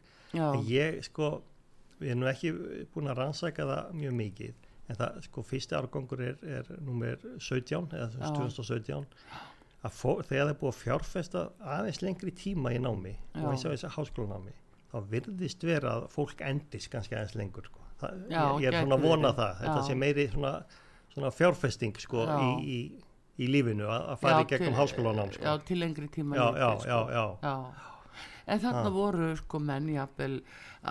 ég 0.69 1.03
sko 1.07 1.29
við 1.99 2.13
erum 2.13 2.27
ekki 2.31 2.51
búin 2.93 3.09
að 3.11 3.19
rannsaka 3.23 3.65
það 3.65 3.93
mjög 3.97 4.17
mikið 4.21 4.65
en 4.87 4.99
það 4.99 5.21
sko 5.27 5.43
fyrsti 5.43 5.75
árgangur 5.77 6.21
er, 6.23 6.37
er 6.45 6.69
nummer 6.79 7.17
17 7.43 7.87
eða 7.97 8.09
Já. 8.13 8.29
2017 8.37 9.07
að 9.87 9.93
fó, 9.93 10.11
þegar 10.25 10.45
það 10.47 10.53
er 10.53 10.59
búið 10.61 10.71
að 10.73 10.79
fjárfesta 10.83 11.43
aðeins 11.75 11.99
lengri 12.01 12.33
tíma 12.37 12.73
í 12.75 12.79
námi 12.81 13.13
Já. 13.15 13.41
og 13.43 13.49
eins 13.51 13.65
og 13.67 13.73
þessi 13.75 13.91
háskólanámi 13.97 14.53
þá 14.91 14.97
virðist 15.11 15.65
vera 15.67 15.97
að 15.97 16.07
fólk 16.13 16.41
endist 16.47 16.89
kannski 16.93 17.17
aðeins 17.17 17.35
lengur 17.37 17.67
sko. 17.67 17.83
það, 18.01 18.21
Já, 18.31 18.39
ég, 18.39 18.61
ég 18.63 18.69
er 18.71 18.79
svona 18.81 18.97
að 18.97 19.09
vona 19.09 19.33
það 19.37 19.59
þetta 19.63 19.81
sé 19.89 19.97
meiri 20.05 20.27
svona, 20.31 20.53
svona 21.13 21.33
fjárfesting 21.35 21.99
sko 22.01 22.23
í, 22.23 22.47
í, 22.63 22.79
í 23.43 23.49
lífinu 23.51 23.89
að, 23.91 24.13
fara 24.23 24.45
í 24.45 24.49
gegnum 24.53 24.77
háskólanám 24.77 25.33
sko. 25.35 25.57
til 25.67 25.79
lengri 25.83 26.07
tíma 26.13 26.39
já, 26.39 26.47
sko. 26.47 26.87
já, 26.87 26.99
já, 27.17 27.25
Já. 27.43 27.55
En 28.47 28.61
þarna 28.63 28.89
voru 28.95 29.29
sko 29.41 29.59
menn 29.59 29.89
jafnvel 29.91 30.39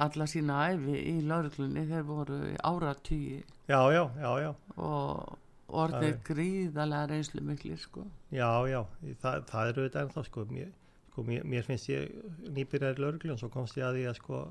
alla 0.04 0.26
sína 0.28 0.58
æfi 0.74 0.98
í 1.08 1.14
lauruglunni, 1.24 1.86
þeir 1.88 2.02
voru 2.04 2.38
í 2.50 2.54
áratugji 2.68 3.38
já, 3.70 3.80
já, 3.94 4.02
já, 4.20 4.30
já. 4.44 4.50
og 4.76 5.38
orðið 5.66 6.12
Já. 6.12 6.18
gríðarlega 6.28 7.08
reynslu 7.10 7.42
mikli 7.42 7.76
sko. 7.80 8.04
Já, 8.30 8.50
já, 8.70 8.82
það, 9.22 9.40
það 9.48 9.70
er 9.70 9.80
auðvitað 9.80 10.02
ennþá 10.04 10.24
sko, 10.28 10.44
mér, 10.52 10.68
sko 11.10 11.24
mér, 11.26 11.46
mér 11.54 11.64
finnst 11.66 11.88
ég 11.90 12.12
nýbyrjar 12.54 13.00
í 13.00 13.02
lauruglun, 13.02 13.40
svo 13.40 13.48
komst 13.54 13.78
ég 13.80 13.86
að 13.88 13.98
því 13.98 14.04
að 14.12 14.18
sko, 14.20 14.42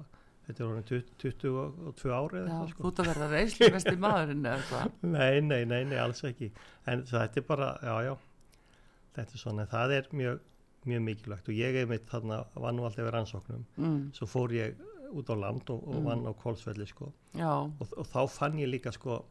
þetta 0.48 0.64
er 0.64 0.68
orðin 0.72 0.88
20 0.90 1.14
22 1.22 2.16
ári 2.18 2.42
eða 2.42 2.50
Já, 2.50 2.58
eitthvað 2.66 2.74
þú 2.74 2.74
sko. 2.74 2.90
ert 2.92 3.04
að 3.06 3.12
verða 3.12 3.30
reynslu 3.32 3.70
mesti 3.78 3.96
maðurinn 4.08 4.50
eða 4.52 4.66
hvað. 4.72 4.98
Nei, 5.16 5.36
nei, 5.46 5.62
nei, 5.72 5.80
nei, 5.94 5.98
alls 6.04 6.26
ekki, 6.28 6.52
en 6.92 7.06
þetta 7.14 7.42
er 7.44 7.48
bara, 7.54 7.70
já, 7.86 7.96
já, 8.10 8.16
þetta 9.16 9.38
er 9.38 9.44
svona, 9.46 9.70
það 9.72 9.96
er 10.02 10.12
mjög, 10.24 10.44
mjög 10.86 11.02
mikilvægt 11.10 11.50
og 11.50 11.56
ég 11.56 11.74
hef 11.80 11.90
mitt 11.90 12.06
þarna, 12.10 12.46
var 12.56 12.72
nú 12.74 12.84
alltaf 12.86 13.06
við 13.06 13.12
rannsóknum, 13.16 13.64
Mm, 13.78 14.12
svo 14.14 14.26
fór 14.28 14.52
ég 14.54 14.76
út 15.16 15.30
á 15.30 15.36
land 15.40 15.70
og, 15.70 15.88
og 15.88 15.96
Mm. 15.96 16.04
vann 16.06 16.26
á 16.26 16.34
Kolsvelli 16.36 16.88
sko 16.88 17.12
og, 17.36 17.88
og 17.98 18.06
þá 18.06 18.28
fann 18.30 18.58
ég 18.60 18.70
líka 18.70 18.92
sko, 18.94 19.24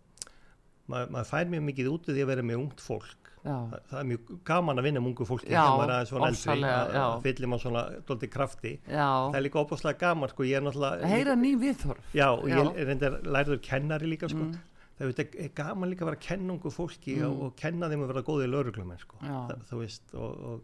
maður 0.88 1.10
mað 1.14 1.28
fær 1.30 1.48
mjög 1.48 1.62
mikið 1.70 1.86
út 1.92 2.08
því 2.10 2.22
að 2.24 2.26
vera 2.32 2.42
með 2.42 2.58
ungt 2.60 2.80
fólk 2.84 3.30
já, 3.44 3.54
það, 3.70 3.80
það 3.90 3.98
er 4.00 4.04
mjög 4.10 4.34
gaman 4.44 4.78
að 4.80 4.84
vinna 4.88 5.00
með 5.00 5.08
ungu 5.12 5.26
fólki 5.28 5.48
þegar 5.48 5.78
maður 5.78 5.90
er 5.90 5.94
aðeins 5.94 6.12
svona 6.12 6.28
eldri 6.28 6.98
að- 7.04 7.22
fyllir 7.24 7.48
maður 7.52 7.64
svona 7.64 7.82
dóldi 8.08 8.28
krafti 8.32 8.72
það 8.88 9.00
já. 9.00 9.34
er 9.36 9.42
líka 9.46 9.64
óbúslega 9.64 9.98
gaman 9.98 10.28
sko, 10.32 10.42
ég 10.44 10.56
er 10.56 10.62
náttúrulega 10.62 11.10
Heyra 11.14 11.34
ný 11.36 11.50
viðþorf. 11.60 12.04
já, 12.14 12.28
og 12.32 12.44
Já. 12.48 12.56
ég 12.64 12.86
reyndar 12.86 13.18
lærður 13.22 13.60
kennari 13.62 14.06
líka 14.12 14.28
sko. 14.28 14.38
Mm. 14.44 14.58
það 15.00 15.18
er, 15.18 15.48
gaman 15.54 15.90
líka 15.90 16.04
að 16.04 16.10
vera 16.12 16.16
að 16.16 16.26
kenna 16.28 16.52
ungu 16.52 16.70
fólki 16.70 17.16
Mm. 17.18 17.24
og, 17.30 17.42
og 17.42 17.56
kenna 17.56 17.88
þeim 17.88 18.04
að 18.04 18.12
vera 18.12 18.22
góði 18.22 18.46
lauruglumenn 18.48 18.98
sko. 19.00 19.16
Það, 19.20 19.64
þú 19.70 19.78
veist 19.80 20.14
og, 20.14 20.44
og 20.44 20.60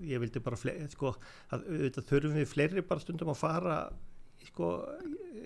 ég 0.00 0.20
vildi 0.22 0.40
bara 0.44 0.56
fle- 0.56 0.76
sko, 0.92 1.14
að, 1.52 1.64
auðvitað 1.68 2.08
þurfum 2.10 2.36
við 2.40 2.50
fleiri 2.54 2.82
bara 2.88 3.00
stundum 3.04 3.32
að 3.34 3.40
fara 3.40 3.78
sko, 4.44 4.68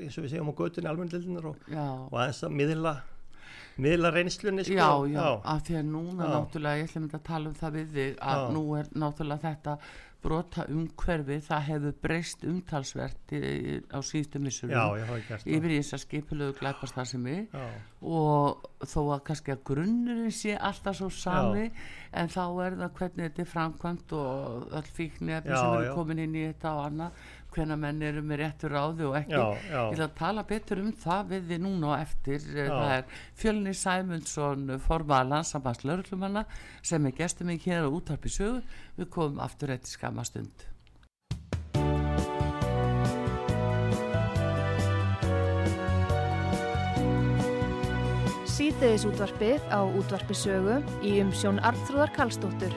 eins 0.01 0.19
og 0.19 0.25
við 0.27 0.33
segjum 0.35 0.51
á 0.51 0.59
götunni 0.59 0.91
almennilinnar 0.91 1.47
og, 1.53 1.57
Já. 1.71 1.85
og 2.11 2.19
aðeins 2.19 2.43
að 2.49 2.57
miðla 2.59 2.95
miðla 3.79 4.11
reynslunni 4.11 4.65
sko. 4.67 4.75
Já, 4.75 4.89
já, 5.15 5.27
af 5.47 5.61
því 5.69 5.77
að 5.79 5.85
núna 5.93 6.27
Já. 6.27 6.31
náttúrulega, 6.35 6.79
ég 6.81 6.89
ætlum 6.91 7.05
að 7.15 7.23
tala 7.29 7.49
um 7.53 7.55
það 7.61 7.77
við 7.79 7.93
þig 7.95 8.17
að 8.19 8.41
Já. 8.43 8.49
nú 8.57 8.63
er 8.81 8.89
náttúrulega 8.99 9.45
þetta 9.45 9.77
brota 10.23 10.65
umhverfi, 10.73 11.37
það 11.47 11.63
hefur 11.69 11.93
breyst 12.03 12.43
umtalsvert 12.49 13.33
í, 13.37 13.41
á 13.95 13.99
síðustu 14.03 14.41
missurum 14.43 14.75
já, 14.75 15.39
yfir 15.47 15.75
í 15.75 15.79
þess 15.79 15.95
að 15.95 16.03
skipulegu 16.03 16.57
glæpast 16.59 16.97
það. 16.99 17.07
sem 17.13 17.29
já, 17.31 17.67
og 18.03 18.67
þó 18.83 18.99
að 19.15 19.23
kannski 19.29 19.55
að 19.55 19.63
grunnurinn 19.71 20.35
sé 20.35 20.57
alltaf 20.59 20.99
svo 20.99 21.09
sami 21.15 21.69
en 22.19 22.31
þá 22.35 22.43
er 22.67 22.77
það 22.83 22.93
hvernig 22.99 23.25
þetta 23.29 23.43
er 23.45 23.51
framkvæmt 23.53 24.15
og 24.19 24.69
öll 24.79 24.91
fíknefni 24.99 25.55
Já, 25.55 25.59
sem 25.61 25.75
eru 25.79 25.89
já. 25.89 25.95
komin 25.99 26.23
inn 26.25 26.37
í 26.39 26.45
þetta 26.49 26.75
og 26.75 26.85
annað 26.89 27.25
hvenna 27.55 27.77
menn 27.81 28.03
eru 28.05 28.23
með 28.25 28.43
réttur 28.43 28.75
ráði 28.75 29.07
og 29.09 29.17
ekki 29.19 29.37
já, 29.37 29.45
já. 29.69 29.81
Ég 29.81 29.97
ætla 29.97 30.09
að 30.09 30.17
tala 30.21 30.45
betur 30.49 30.83
um 30.83 30.93
það 31.05 31.35
við 31.35 31.51
þið 31.51 31.63
núna 31.67 31.91
og 31.93 31.99
eftir. 31.99 32.49
Já. 32.53 32.65
Já. 32.65 32.73
Það 32.73 32.95
er 32.97 33.21
Fjölni 33.43 33.75
Sæmundsson, 33.83 34.65
formaða 34.87 35.29
landsambands 35.35 35.85
lauruglumanna 35.85 36.47
sem 36.83 37.07
er 37.09 37.17
gestur 37.19 37.49
mig 37.49 37.63
hér 37.67 37.87
á 37.87 37.91
útarpi 37.91 38.33
sögu. 38.33 38.65
Við 38.99 39.13
komum 39.15 39.41
aftur 39.45 39.75
eftir 39.75 39.97
skamma 39.97 40.27
stund. 40.29 40.69
Síðdeðis 48.59 49.05
útvarpið 49.07 49.69
á 49.71 49.87
útvarpi 49.87 50.35
sögu 50.35 50.81
í 51.07 51.21
umsjón 51.23 51.63
Arnþróðar 51.63 52.11
Karlsdóttur. 52.17 52.75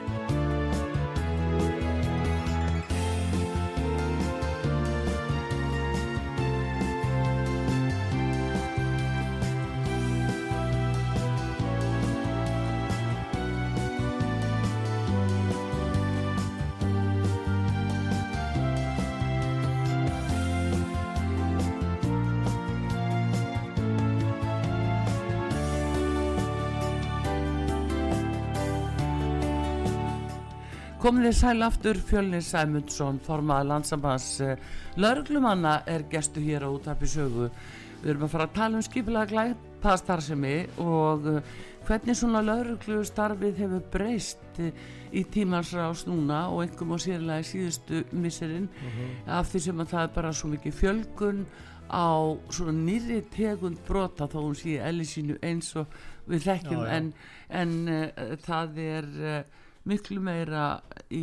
Komið 31.02 31.24
þið 31.26 31.32
sæl 31.34 31.64
aftur, 31.66 31.98
Fjölni 32.06 32.38
Sæmundsson, 32.46 33.16
formaða 33.26 33.64
landsambands 33.72 34.26
uh, 34.46 34.52
lauruglumanna 35.02 35.80
er 35.90 36.04
gestur 36.12 36.44
hér 36.46 36.62
á 36.62 36.70
útarpi 36.70 37.08
sögu. 37.10 37.48
Við 38.04 38.10
erum 38.12 38.26
að 38.28 38.30
fara 38.36 38.44
að 38.46 38.52
tala 38.54 38.78
um 38.78 38.84
skipilega 38.86 39.26
glæpastarfsemi 39.32 40.52
og 40.84 41.26
uh, 41.26 41.48
hvernig 41.88 42.14
svona 42.20 42.44
lauruglu 42.46 43.00
starfið 43.08 43.58
hefur 43.64 43.82
breyst 43.96 44.60
uh, 44.62 44.68
í 45.10 45.24
tímans 45.34 45.72
rás 45.74 46.04
núna 46.06 46.44
og 46.52 46.62
einhverjum 46.68 46.94
og 46.94 47.02
sérlega 47.02 47.42
í 47.42 47.48
síðustu 47.50 48.04
misserinn 48.14 48.68
af 49.26 49.50
því 49.50 49.62
sem 49.66 49.82
að 49.82 49.90
það 49.96 50.04
er 50.04 50.12
bara 50.20 50.30
svo 50.38 50.52
mikið 50.52 50.76
fjölgun 50.84 51.40
á 51.90 52.14
svona 52.46 52.76
nýri 52.76 53.24
tegund 53.34 53.82
brota 53.90 54.30
þó 54.30 54.38
hún 54.44 54.54
sé 54.54 54.78
elli 54.78 55.08
sínu 55.08 55.40
eins 55.42 55.74
og 55.82 55.98
við 56.30 56.46
þekkjum. 56.46 56.86
En, 56.86 57.10
en 57.50 57.74
uh, 57.90 58.38
það 58.46 58.80
er 58.86 59.10
uh, 59.18 59.60
miklu 59.88 60.20
meira 60.22 60.66
í, 61.10 61.22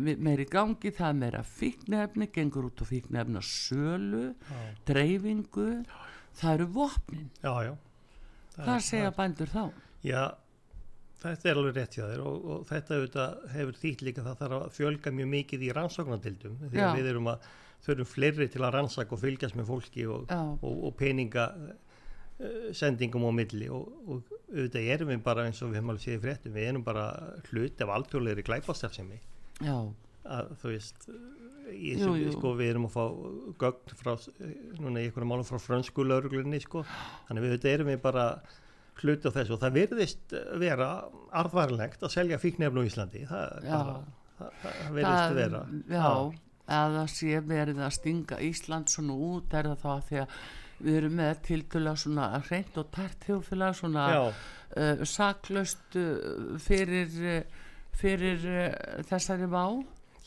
meiri 0.00 0.46
gangi, 0.48 0.90
það 0.96 1.08
er 1.10 1.18
meira 1.20 1.42
fíknefni, 1.44 2.30
gengur 2.32 2.70
út 2.70 2.80
á 2.80 2.84
fíknefna 2.88 3.42
sölu, 3.44 4.30
já, 4.48 4.62
dreifingu 4.88 5.66
það 6.38 6.54
eru 6.54 6.66
vopnin 6.78 7.28
já, 7.42 7.52
já. 7.68 7.74
Það 8.56 8.64
hvað 8.64 8.74
er- 8.78 8.86
segja 8.88 9.10
bændur 9.18 9.52
þá? 9.52 9.62
Já, 10.06 10.22
þetta 11.20 11.50
er 11.50 11.60
alveg 11.60 11.76
rétt 11.76 11.96
hjá 11.98 12.04
þér 12.08 12.24
og, 12.24 12.48
og 12.54 12.64
þetta 12.70 12.96
auðvitað 12.96 13.36
hefur 13.56 13.78
þýtt 13.82 14.02
líka 14.08 14.24
það 14.24 14.40
þarf 14.40 14.58
að 14.62 14.74
fjölga 14.78 15.12
mjög 15.18 15.30
mikið 15.34 15.66
í 15.66 15.70
rannsóknardildum 15.76 16.56
því 16.70 16.80
Já. 16.80 16.86
að 16.90 16.98
við 17.00 17.10
erum 17.12 17.30
að 17.32 17.46
þurfum 17.86 18.08
fleiri 18.14 18.48
til 18.50 18.62
að 18.64 18.74
rannsaka 18.78 19.14
og 19.16 19.20
fylgjast 19.22 19.56
með 19.60 19.68
fólki 19.68 20.06
og, 20.08 20.24
Já, 20.32 20.40
og, 20.56 20.78
og 20.88 20.96
peninga 20.96 21.44
uh, 21.60 22.72
sendingum 22.76 23.28
á 23.28 23.32
milli 23.36 23.68
og 23.72 24.32
auðvitað 24.52 24.90
erum 24.94 25.12
við 25.12 25.22
bara 25.26 25.46
eins 25.48 25.62
og 25.62 25.72
við 25.72 25.80
hefum 25.80 25.92
alveg 25.94 26.04
séð 26.04 26.16
í 26.16 26.22
fréttum, 26.24 26.54
við 26.56 26.68
erum 26.70 26.84
bara 26.86 27.06
hluti 27.50 27.86
af 27.86 27.94
já, 29.56 29.76
að 30.26 30.50
þú 30.60 30.72
veist 30.74 31.08
í 31.72 31.94
Jú, 31.98 32.12
jú. 32.18 32.32
sko, 32.34 32.52
við 32.58 32.72
erum 32.74 32.86
að 32.86 32.94
fá 32.94 33.04
gögn 33.62 33.96
frá, 33.98 34.12
núna 34.78 35.02
í 35.02 35.08
einhverjum 35.08 35.32
málum 35.32 35.46
frá 35.48 35.58
frönsku 35.62 36.04
lauruglunni, 36.06 36.60
sko, 36.62 36.84
þannig 37.26 37.46
við 37.46 37.54
auðvitað 37.54 37.74
erum 37.76 37.90
við 37.90 38.00
bara 38.04 38.26
hluti 39.02 39.28
á 39.28 39.36
þessu 39.36 39.56
og 39.56 39.62
það 39.62 39.78
virðist 39.80 40.36
vera 40.62 40.90
arðvarlegt 41.36 42.04
að 42.06 42.14
selja 42.14 42.38
fíknefn 42.40 42.80
á 42.80 42.88
Íslandi. 42.88 43.24
Það, 43.28 43.56
já. 43.66 43.72
bara, 43.74 43.96
það, 44.38 44.60
það 44.62 44.94
virðist 44.98 45.36
vera. 45.40 45.62
já, 45.90 46.06
að 46.78 46.96
það 47.00 47.10
sé 47.16 47.42
verið 47.50 47.82
að 47.86 47.96
stinga 47.98 48.40
Ísland 48.46 48.94
svona 48.94 49.18
út 49.30 49.58
er 49.58 49.70
það 49.72 49.82
þá 49.82 49.90
að 49.96 50.06
því 50.10 50.22
að 50.22 50.38
við 50.80 50.96
erum 51.00 51.14
með 51.20 51.38
tildulega 51.46 51.96
svona 52.02 52.26
reynd 52.50 52.76
og 52.82 52.90
tært 52.94 53.24
þjóðfélag 53.28 53.76
svona 53.78 54.06
uh, 54.28 55.04
saklaust 55.08 55.96
uh, 56.00 56.56
fyrir, 56.62 57.14
uh, 57.22 57.68
fyrir 57.96 58.44
uh, 58.50 58.66
þessari 59.08 59.48
vá. 59.52 59.64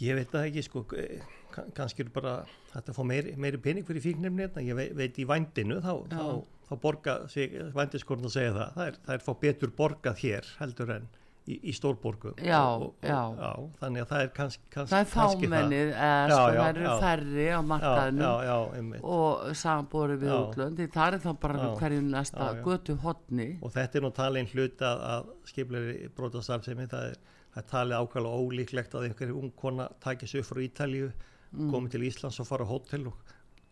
Ég 0.01 0.15
veit 0.17 0.31
það 0.31 0.47
ekki 0.49 0.63
sko, 0.65 0.85
eh, 0.97 1.19
kann- 1.53 1.69
kannski 1.75 2.05
er 2.05 2.11
bara 2.15 2.37
þetta 2.71 2.93
að 2.93 2.97
fá 2.97 3.03
meiri, 3.09 3.35
meiri 3.35 3.59
pening 3.61 3.85
fyrir 3.87 4.01
fíknefni 4.05 4.45
hérna, 4.47 4.63
ég 4.63 4.77
veit, 4.79 4.93
veit 4.95 5.19
í 5.19 5.25
vændinu 5.27 5.81
þá, 5.83 5.93
þá, 6.13 6.25
þá 6.69 6.73
borga 6.85 7.15
sig, 7.33 7.55
vændiskorn 7.75 8.25
að 8.29 8.35
segja 8.37 8.53
það, 8.55 8.73
það 8.77 8.87
er, 8.93 8.99
það 9.05 9.15
er 9.17 9.25
fá 9.27 9.33
betur 9.41 9.73
borgað 9.75 10.21
hér 10.23 10.51
heldur 10.61 10.93
en 10.95 11.09
í, 11.49 11.57
í 11.69 11.73
stórborgum. 11.75 12.35
Já, 12.45 12.59
og, 12.61 12.83
og, 12.89 13.07
já. 13.09 13.19
já 13.39 13.51
þannig 13.81 14.03
að 14.03 14.11
það 14.11 14.23
er 14.25 14.31
kannski, 14.37 14.63
kannski 14.75 14.93
það 14.93 15.05
er 15.05 15.09
fámennið 15.13 15.91
Já, 15.93 16.11
sko 16.29 16.43
það 16.59 16.69
eru 16.69 16.97
færri 17.03 17.47
á 17.49 17.59
markaðinu 17.71 18.99
og 19.15 19.47
samanborið 19.63 20.23
við 20.25 20.35
útlönd 20.35 20.83
það 20.93 21.17
er 21.17 21.23
þá 21.25 21.31
bara 21.45 21.71
hverju 21.79 22.03
næsta 22.09 22.51
götu 22.65 22.97
hotni 23.03 23.49
og 23.61 23.73
þetta 23.75 23.99
er 23.99 24.05
nú 24.05 24.13
talin 24.19 24.51
hlut 24.53 24.85
að, 24.85 25.03
að 25.15 25.33
skiplega 25.49 26.13
brotastarfsemi 26.19 26.87
það 26.91 27.09
er, 27.13 27.17
það 27.55 27.63
er 27.63 27.67
talið 27.73 28.03
ákvæmlega 28.03 28.45
ólíklegt 28.45 28.95
að 28.95 29.09
einhverju 29.09 29.41
ung 29.41 29.51
kona 29.57 29.89
takis 30.03 30.37
upp 30.39 30.49
frá 30.51 30.63
Ítalíu 30.65 31.11
Mm. 31.49 31.71
komi 31.73 31.89
til 31.89 32.03
Íslands 32.05 32.37
og 32.39 32.45
fara 32.45 32.61
á 32.61 32.69
hótel 32.69 33.07
og, 33.09 33.17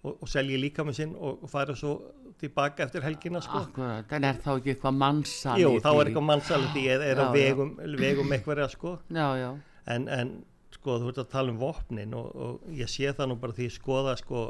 og, 0.07 0.17
og 0.23 0.31
selji 0.31 0.57
líka 0.61 0.85
með 0.87 0.97
sinn 1.01 1.13
og, 1.17 1.43
og 1.43 1.51
fara 1.51 1.75
svo 1.77 1.93
tilbaka 2.41 2.85
eftir 2.87 3.03
helgina 3.05 3.41
sko. 3.43 3.63
Akkurat, 3.65 4.11
en 4.13 4.27
er 4.29 4.37
þá 4.43 4.51
ekki 4.57 4.73
eitthvað 4.75 4.97
mannsal 5.01 5.55
Jú, 5.61 5.71
þá 5.81 5.89
er 5.93 6.03
eitthvað 6.11 6.27
mannsalið 6.31 6.69
því 6.75 6.83
eða 6.95 7.09
er 7.13 7.21
á 7.21 7.25
vegum, 7.33 7.71
vegum 8.01 8.35
eitthvað 8.37 8.63
sko. 8.75 8.93
Já, 9.09 9.27
já, 9.41 9.49
en, 9.95 10.07
en 10.19 10.31
sko 10.77 10.97
þú 11.01 11.09
ert 11.13 11.21
að 11.23 11.29
tala 11.33 11.53
um 11.53 11.59
vopnin 11.61 12.13
og, 12.17 12.27
og 12.35 12.71
ég 12.77 12.89
sé 12.91 13.09
það 13.17 13.31
nú 13.31 13.37
bara 13.41 13.55
því 13.57 13.67
ég 13.69 13.75
skoða 13.79 14.13
sko 14.19 14.45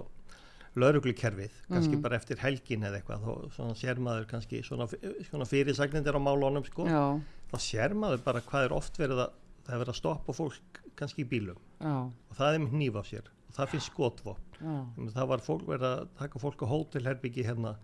lauruglukerfið, 0.77 1.53
kannski 1.71 1.95
Mm. 1.97 2.01
bara 2.03 2.17
eftir 2.19 2.37
helgin 2.37 2.83
eða 2.85 2.99
eitthvað, 2.99 3.23
þá 3.23 3.55
svona 3.55 3.75
sér 3.79 3.97
maður 4.03 4.27
kannski 4.29 4.59
svona, 4.63 4.85
svona 5.29 5.47
fyrirsagnindir 5.49 6.13
á 6.13 6.21
málunum 6.21 6.65
sko, 6.67 6.85
já, 6.85 7.19
þá 7.49 7.57
sér 7.57 7.95
maður 7.97 8.21
bara 8.27 8.41
hvað 8.45 8.67
er 8.67 8.75
oft 8.77 8.99
verið 8.99 9.23
að 9.25 9.31
það 9.65 9.73
er 9.73 9.81
verið 9.81 9.93
að 9.95 9.97
stoppa 10.01 10.33
fólk 10.37 10.81
kannski 10.95 11.23
í 11.25 11.29
bílum. 11.31 11.57
Já, 11.81 11.95
og 12.11 12.37
það 12.37 12.53
er 12.53 12.61
með 12.63 12.75
hníf 12.77 12.99
á 12.99 13.03
sér 13.09 13.25
það 13.57 13.73
finnst 13.73 13.91
skotvopn. 13.91 14.47
Já, 14.57 14.77
það 15.13 15.29
var 15.33 15.43
fólk 15.45 15.67
verið 15.69 15.89
að 15.91 16.07
taka 16.17 16.41
fólk 16.41 16.63
á 16.65 16.67
hótelherbyggi 16.71 17.45
hérna 17.45 17.75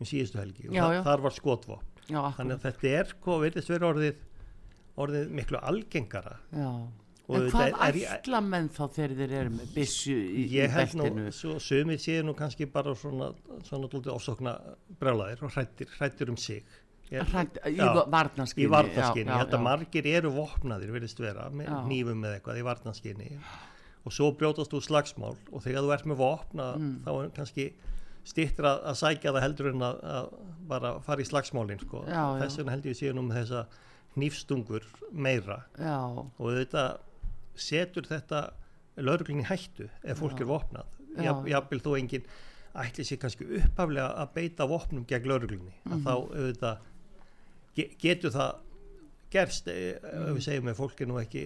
um 0.00 0.08
síðustu 0.08 0.40
helgi 0.40 0.70
og 0.70 0.74
Já, 0.74 0.82
það, 0.82 0.96
já. 0.96 1.02
þar 1.06 1.24
var 1.26 1.36
skotvopn. 1.36 1.86
Já, 2.10 2.20
þannig 2.38 2.56
að 2.56 2.64
þetta 2.66 2.96
er 2.98 3.12
sko 3.12 3.38
verðist 3.44 3.70
verið 3.70 3.88
orðið 3.90 4.26
orðið 5.00 5.30
miklu 5.38 5.60
algengara. 5.70 6.34
En 7.30 7.46
hvað 7.52 7.76
er 7.86 7.98
ætla 8.16 8.40
menn 8.42 8.68
þá 8.74 8.82
þegar 8.96 9.12
þeir 9.20 9.34
eru 9.38 9.50
með 9.54 9.74
byssu 9.76 10.16
í, 10.18 10.46
í 10.50 11.26
svo 11.36 11.60
sumir 11.62 12.00
séu 12.02 12.24
nú 12.26 12.34
kannski 12.34 12.66
bara 12.66 12.94
svona, 12.98 13.30
svona 13.68 13.90
dóldi 13.92 14.10
ofsókna 14.10 14.56
brjálæðir 14.98 15.44
og 15.46 15.54
hrættir, 15.54 15.92
hrættir 15.98 16.32
um 16.32 16.38
sig. 16.40 16.64
Ég, 17.10 17.26
Hrædd, 17.26 17.56
í 17.66 17.74
já, 17.74 17.86
ég 18.54 19.30
held 19.34 19.54
að 19.56 19.62
margir 19.64 20.06
eru 20.06 20.30
vopnaðir 20.30 20.92
virðist 20.94 21.18
vera, 21.18 21.48
með 21.50 21.70
nýfum 21.88 22.20
með 22.22 22.36
eitthvað 22.36 22.60
í 22.60 22.66
varnaskinni 22.68 23.30
og 24.10 24.16
svo 24.16 24.32
brjótast 24.34 24.74
úr 24.74 24.82
slagsmál 24.82 25.36
og 25.52 25.62
þegar 25.62 25.86
þú 25.86 25.94
ert 25.94 26.08
með 26.10 26.18
vopna 26.20 26.68
Mm. 26.76 26.96
þá 27.06 27.10
er 27.22 27.30
kannski 27.38 27.68
stittir 28.26 28.66
að, 28.68 28.82
að 28.90 28.96
sækja 29.00 29.32
það 29.32 29.44
heldur 29.46 29.68
en 29.70 29.82
að, 29.86 30.00
að 30.04 30.26
bara 30.68 30.90
fara 31.06 31.22
í 31.22 31.28
slagsmálin 31.28 31.80
sko. 31.80 32.02
Já, 32.06 32.18
já. 32.20 32.40
þess 32.42 32.58
vegna 32.60 32.74
heldur 32.74 32.98
ég 33.06 33.14
nú 33.16 33.22
með 33.28 33.38
þessa 33.40 33.62
hnífstungur 34.16 34.84
meira 35.12 35.60
já, 35.78 35.96
og 36.10 36.46
þetta 36.58 36.84
setur 37.60 38.06
þetta 38.10 38.40
lauruglinni 39.00 39.46
hættu 39.48 39.86
ef 40.04 40.18
fólk 40.20 40.40
er 40.42 40.48
vopnað 40.50 40.96
Já. 41.18 41.32
Jafnvel 41.50 41.80
þó 41.82 41.90
enginn 41.98 42.26
ætli 42.78 43.02
sér 43.04 43.18
kannski 43.18 43.46
upphaflega 43.58 44.12
að 44.22 44.28
beita 44.36 44.66
vopnum 44.70 45.06
gegn 45.10 45.26
lauruglinni 45.30 45.72
Mhm. 45.84 45.94
að 45.94 46.04
þá 46.06 46.12
auðvitað 46.14 46.76
ge 47.76 47.86
getur 47.98 48.30
það 48.30 48.52
gerst 49.30 49.68
eh, 49.68 49.94
ef 49.96 50.04
Mhm. 50.14 50.36
við 50.36 50.42
segjum 50.46 50.70
að 50.72 50.78
fólk 50.80 51.00
er 51.00 51.06
nú 51.10 51.18
ekki 51.22 51.42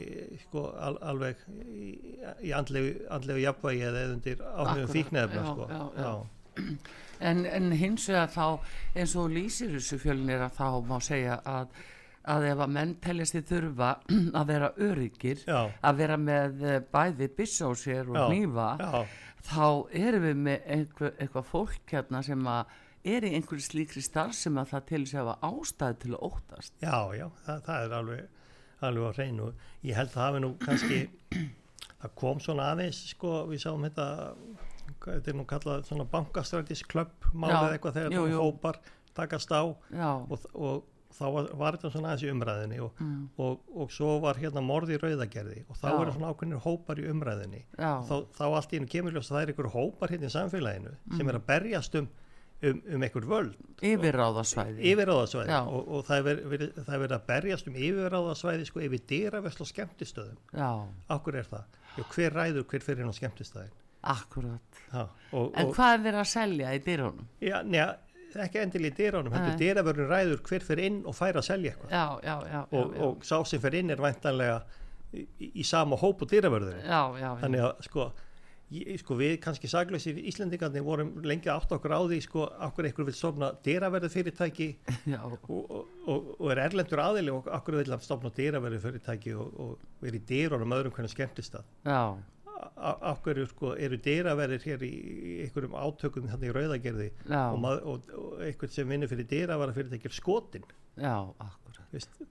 sko, 0.46 0.62
al 0.80 0.98
alveg 1.02 1.36
í, 1.68 1.88
í 2.48 2.52
andlegu, 2.56 2.94
andlegu 3.10 3.42
jafnvægi 3.44 3.82
eða 3.88 4.04
eða 4.04 4.14
undir 4.18 4.44
áhrifum 4.54 4.92
fíknefna 4.94 5.42
já, 5.42 5.50
sko. 5.52 5.68
já, 5.68 5.82
já. 6.04 6.14
En, 7.24 7.44
en 7.46 7.70
hins 7.72 8.08
vegar 8.10 8.28
þá 8.34 8.46
eins 8.98 9.12
og 9.16 9.28
lýsir 9.30 9.70
þessu 9.76 9.96
fjölnir 10.02 10.42
að 10.44 10.56
þá 10.58 10.66
má 10.88 10.96
segja 11.00 11.36
að, 11.46 11.68
að 12.26 12.46
ef 12.50 12.58
að 12.64 12.72
menn 12.74 12.94
teljast 13.00 13.36
þið 13.36 13.44
þurfa 13.52 13.90
að 14.40 14.46
vera 14.50 14.70
öryggir, 14.88 15.44
Já. 15.46 15.60
að 15.82 16.00
vera 16.02 16.16
með 16.20 16.64
eh, 16.72 16.80
bæði 16.92 17.28
byssa 17.38 17.70
á 17.70 17.72
sér 17.78 18.10
og 18.10 18.18
Já, 18.18 18.24
nýfa, 18.34 18.66
já, 18.82 19.04
þá 19.46 19.68
erum 20.02 20.26
við 20.26 20.42
með 20.48 20.66
einhver, 20.76 21.14
eitthvað 21.20 21.48
fólk 21.52 21.94
hérna 21.94 22.22
sem 22.26 22.44
að 22.50 22.74
er 23.04 23.26
í 23.28 23.32
einhverju 23.36 23.64
slíkri 23.66 24.02
starf 24.04 24.34
sem 24.38 24.56
að 24.60 24.70
það 24.72 24.86
til 24.90 25.02
þess 25.04 25.14
að 25.20 25.28
hafa 25.28 25.50
ástæði 25.50 25.98
til 26.04 26.12
að 26.14 26.22
óttast. 26.30 26.72
já, 26.82 26.96
já 27.18 27.26
það, 27.44 27.58
það 27.66 27.84
er 27.88 27.96
alveg, 27.98 28.24
alveg 28.88 29.04
á 29.04 29.12
hreinu 29.18 29.50
ég 29.84 29.98
held 29.98 30.08
að 30.12 30.16
það 30.18 30.28
hafi 30.28 30.42
nú 30.44 30.52
kannski 30.64 31.00
það 32.04 32.14
kom 32.20 32.40
svona 32.44 32.70
aðeins 32.74 33.02
sko, 33.12 33.34
við 33.50 33.62
sáum 33.64 33.84
þetta 33.88 34.08
þetta 35.04 35.30
er 35.32 35.36
nú 35.38 35.44
kallað 35.48 35.84
svona 35.88 36.04
bankastrætisklöpp 36.12 37.30
málið 37.34 37.74
eitthvað 37.76 37.98
þegar 37.98 38.16
jú. 38.32 38.40
hópar 38.40 38.78
takast 39.16 39.52
á 39.52 39.62
Já, 39.94 40.10
og, 40.28 40.44
og 40.54 40.82
þá 41.14 41.24
var, 41.30 41.48
var 41.60 41.76
þetta 41.76 41.90
svona 41.94 42.10
aðeins 42.10 42.24
í 42.26 42.30
umræðinni 42.32 42.78
og, 42.82 42.96
Mm. 43.04 43.28
og, 43.38 43.60
og 43.78 43.92
svo 43.94 44.16
var 44.24 44.38
hérna 44.40 44.62
morði 44.64 44.96
í 44.96 45.00
rauðagerði 45.02 45.60
og 45.70 45.76
þá 45.78 45.86
eru 46.00 46.12
svona 46.16 46.32
ákveðnir 46.34 46.62
hópar 46.64 46.98
í 47.00 47.06
umræðinni 47.12 47.60
þá, 47.78 48.14
þá 48.34 48.44
allt 48.48 48.72
í 48.74 48.80
einu 48.80 48.88
kemur 48.90 49.14
ljós 49.14 49.30
að 49.30 49.36
það 49.36 49.42
er 49.44 49.52
einhver 49.52 49.70
hópar 49.76 50.10
hérna 50.14 50.30
í 50.30 50.34
samfélaginu 50.34 50.94
Mm. 51.04 51.16
sem 51.20 51.28
er 51.30 51.38
að 51.38 51.46
berjast 51.52 51.94
um, 52.00 52.08
um, 52.70 52.80
um 52.96 53.02
einhver 53.06 53.26
völd 53.30 53.54
yfirráðasvæði. 53.84 54.80
yfirráðasvæði 54.92 55.52
Já. 55.54 55.60
og, 55.68 55.88
og 55.98 56.04
það 56.08 56.18
er 56.20 56.24
verið, 56.28 56.44
verið, 56.54 56.70
það 56.84 56.94
er 56.96 57.02
verið 57.04 57.16
að 57.18 57.26
berjast 57.30 57.68
um 57.70 57.78
yfirráðasvæði 57.88 58.68
sko 58.70 58.84
yfir 58.88 59.02
dýravesl 59.12 59.64
og 59.64 59.70
skemmtistöðum 59.70 60.38
Já, 60.60 60.70
Akkur 61.16 61.38
er 61.40 61.48
það? 61.50 61.80
Jú, 61.98 62.06
hver 62.14 62.36
ræður 62.40 62.66
hver 62.72 62.86
fyrir 62.88 63.04
inn 63.04 63.12
á 63.12 63.16
skemmtistæðin? 63.20 63.74
akkurat. 64.04 64.80
Ha, 64.92 65.02
og, 65.32 65.52
En 65.56 65.68
og, 65.70 65.74
hvað 65.78 65.94
er 65.96 66.02
verið 66.04 66.20
að 66.20 66.26
selja 66.28 66.72
í 66.76 66.80
dyrunum? 66.84 67.28
já, 67.40 67.54
neða, 67.64 67.94
ekki 68.44 68.58
endilega 68.60 68.90
í 68.92 68.96
dýránum, 68.98 69.32
heldur 69.32 69.54
Nei. 69.54 69.60
dýravörun 69.62 70.10
ræður 70.10 70.42
hver 70.44 70.64
fyrir 70.66 70.84
inn 70.90 70.98
og 71.08 71.14
fær 71.16 71.38
að 71.40 71.46
selja 71.46 71.72
eitthvað. 71.72 71.94
Já, 71.94 72.04
já, 72.26 72.34
já, 72.44 72.50
já, 72.52 72.60
Og, 72.82 72.92
já. 72.98 73.02
og 73.06 73.24
sá 73.24 73.38
sem 73.48 73.62
fyrir 73.62 73.80
inn 73.80 73.94
er 73.94 74.02
væntanlega 74.04 74.58
í, 75.14 75.24
í, 75.54 75.64
sama 75.64 75.96
hóp 75.96 76.20
og 76.26 76.28
dýravörðurinn. 76.34 76.84
já, 76.84 77.00
já, 77.16 77.24
já. 77.24 77.30
Þannig 77.46 77.64
að 77.70 77.82
sko, 77.88 78.06
ég, 78.74 78.98
sko 79.02 79.16
við 79.18 79.36
kannski 79.44 79.70
saglösir 79.70 80.18
Íslendingarnir 80.30 80.84
vorum 80.86 81.14
lengi 81.26 81.50
átt 81.52 81.72
okkur 81.74 81.94
á 81.94 82.00
því 82.02 82.20
sko, 82.24 82.44
okkur 82.68 82.88
einhver 82.88 83.08
vil 83.08 83.16
stofna 83.16 83.50
dýraverðu 83.64 84.10
fyrirtæki 84.12 84.68
og, 85.20 85.38
og, 85.48 85.72
og, 86.06 86.30
og 86.38 86.52
er 86.54 86.62
erlendur 86.66 87.02
aðili 87.04 87.34
og 87.34 87.48
okkur 87.60 87.80
vil 87.80 87.96
stofna 88.04 88.32
dýraverðu 88.34 88.82
fyrirtæki 88.84 89.34
og, 89.38 89.58
og 89.64 90.04
verið 90.04 90.22
í 90.22 90.28
dýrunum 90.32 90.76
öðrum 90.78 90.94
hvernig 90.96 91.14
skemmtist 91.14 91.58
það. 91.58 91.74
okkur 93.10 93.42
sko, 93.50 93.74
eru 93.80 93.98
dýraverðir 94.04 94.68
hér 94.68 94.86
í, 94.86 94.92
í 94.94 95.34
einhverjum 95.44 95.76
átökum 95.78 96.30
þannig 96.30 96.50
í 96.50 96.54
rauðagerði 96.54 97.10
mað, 97.28 97.82
og, 97.90 98.14
einhvern 98.44 98.72
sem 98.72 98.88
vinnur 98.88 99.10
fyrir 99.10 99.28
dýravara 99.30 99.74
fyrirtæki 99.76 100.10
er 100.10 100.16
skotin 100.16 100.64
já, 100.96 101.16
akkurat. 101.42 101.84
veist? 101.92 102.22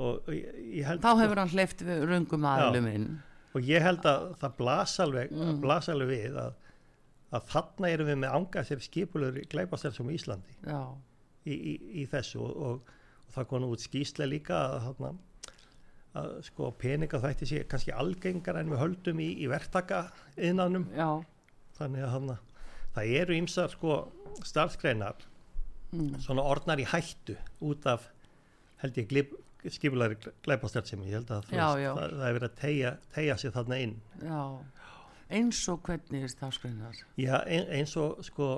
og, 0.00 0.30
ég, 0.34 0.60
ég 0.80 0.86
held 0.88 1.02
Þá 1.04 1.10
hefur 1.22 1.42
hann 1.42 1.52
hleyft 1.54 1.84
við 1.86 2.06
röngum 2.10 2.46
aðlum 2.48 2.88
inn. 2.90 3.10
Og 3.54 3.66
ég 3.66 3.82
held 3.82 4.04
að 4.06 4.26
það 4.40 4.56
blasa 4.60 5.02
alveg, 5.06 5.30
Mm. 5.34 5.60
blasa 5.62 5.92
alveg 5.92 6.08
við 6.12 6.36
að, 6.38 6.52
að 7.32 7.48
þarna 7.54 7.88
erum 7.90 8.06
við 8.10 8.18
með 8.24 8.36
anga 8.38 8.64
sér 8.68 8.82
skipulur 8.84 9.40
glæpastelsum 9.50 10.10
í 10.10 10.18
Íslandi. 10.18 10.54
Í, 11.46 11.54
í, 11.54 11.74
í 12.02 12.06
þessu 12.10 12.40
og, 12.44 12.56
og, 12.68 12.92
og 13.26 13.34
það 13.34 13.48
kom 13.50 13.62
nú 13.64 13.72
út 13.74 13.80
skýsla 13.84 14.26
líka 14.28 14.58
að, 14.68 14.86
þarna, 14.88 15.12
að 16.20 16.30
sko 16.50 16.70
peninga 16.78 17.20
þætti 17.22 17.46
sé 17.48 17.62
kannski 17.70 17.92
algengar 17.96 18.58
en 18.60 18.70
við 18.70 18.82
höldum 18.82 19.20
í, 19.24 19.28
í 19.40 19.48
verktaka 19.50 20.04
innanum 20.36 20.88
já, 20.94 21.08
þannig 21.78 22.06
að 22.06 22.30
það 22.94 23.12
eru 23.22 23.36
ýmsar 23.38 23.70
sko 23.70 23.98
starfskreinar 24.44 25.22
mm, 25.94 26.18
svona 26.20 26.42
orðnar 26.42 26.82
í 26.82 26.88
hættu 26.90 27.36
út 27.62 27.86
af 27.86 28.10
held 28.82 28.98
ég 28.98 29.08
skipulari 29.68 30.16
glæpastarfsemi, 30.44 31.08
ég 31.10 31.18
held 31.20 31.30
að 31.36 31.50
Já, 31.52 31.66
veist, 31.68 31.82
já. 31.84 31.90
Það, 31.94 32.12
það 32.18 32.26
er 32.28 32.36
verið 32.38 32.48
að 32.48 32.58
tegja, 32.60 32.92
tegja 33.14 33.36
sig 33.42 33.54
þarna 33.56 33.80
inn 33.84 33.96
já. 34.24 34.42
Eins 35.30 35.60
og 35.70 35.82
hvernig 35.86 36.24
er 36.26 36.30
stafskreinar? 36.32 37.02
Já, 37.20 37.36
ein, 37.46 37.66
eins 37.78 37.96
og 38.00 38.22
sko 38.26 38.48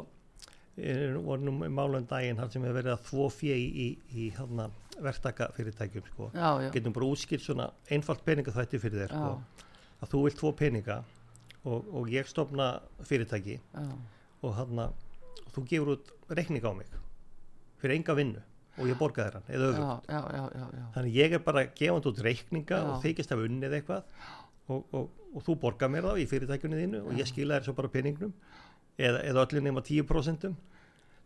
voru 0.72 1.42
nú 1.44 1.52
málum 1.68 2.06
daginn 2.08 2.38
þar 2.40 2.52
sem 2.54 2.64
er 2.64 2.72
verið 2.72 2.94
að 2.94 3.02
þvó 3.10 3.26
fjö 3.34 3.56
í, 3.60 3.66
í, 3.68 3.88
í 4.22 4.28
hana, 4.38 4.70
verktaka 5.04 5.50
fyrirtækjum 5.56 6.06
sko. 6.08 6.30
Getum 6.72 6.94
bara 6.96 7.10
útskilt 7.12 7.44
svona 7.44 7.66
einfalt 7.92 8.24
peningaþvætti 8.24 8.80
fyrir 8.80 9.02
þér 9.04 9.12
sko. 9.12 9.66
að 10.02 10.14
þú 10.14 10.22
vilt 10.24 10.38
tvo 10.40 10.52
peninga 10.56 11.02
og, 11.64 11.92
og 11.92 12.08
ég 12.10 12.26
stofna 12.30 12.70
fyrirtæki 13.06 13.58
já, 13.60 13.92
og 14.42 14.56
hann 14.56 14.80
og 14.82 15.52
þú 15.54 15.66
gefur 15.68 15.92
út 15.96 16.10
reikning 16.32 16.64
á 16.64 16.72
mig 16.74 16.88
fyrir 17.82 17.98
enga 17.98 18.16
vinnu 18.16 18.40
og 18.78 18.86
ég 18.88 18.96
borga 18.98 19.26
þér 19.28 19.34
hann 19.38 19.48
eða 19.52 19.70
já, 19.76 19.88
já, 20.08 20.20
já, 20.32 20.44
já, 20.56 20.66
já. 20.78 20.84
Þannig 20.96 21.14
ég 21.18 21.32
er 21.36 21.42
bara 21.44 21.64
gefandi 21.76 22.08
út 22.12 22.22
reikninga 22.24 22.78
Já. 22.78 22.84
og 22.88 23.02
þykist 23.04 23.32
af 23.36 23.42
unnið 23.46 23.74
eitthvað 23.78 24.02
og, 24.72 24.84
og, 24.96 25.08
og 25.36 25.42
þú 25.44 25.56
borgar 25.60 25.90
mér 25.92 26.06
þá 26.08 26.12
í 26.22 26.26
fyrirtækjunni 26.30 26.78
þínu 26.84 27.00
og 27.06 27.18
ég 27.20 27.28
skila 27.28 27.58
þér 27.58 27.66
svo 27.68 27.74
bara 27.76 27.88
peningnum 27.92 28.32
eða, 28.98 29.20
eða 29.28 29.44
öllu 29.46 29.60
nema 29.66 29.82
10% 29.84 30.54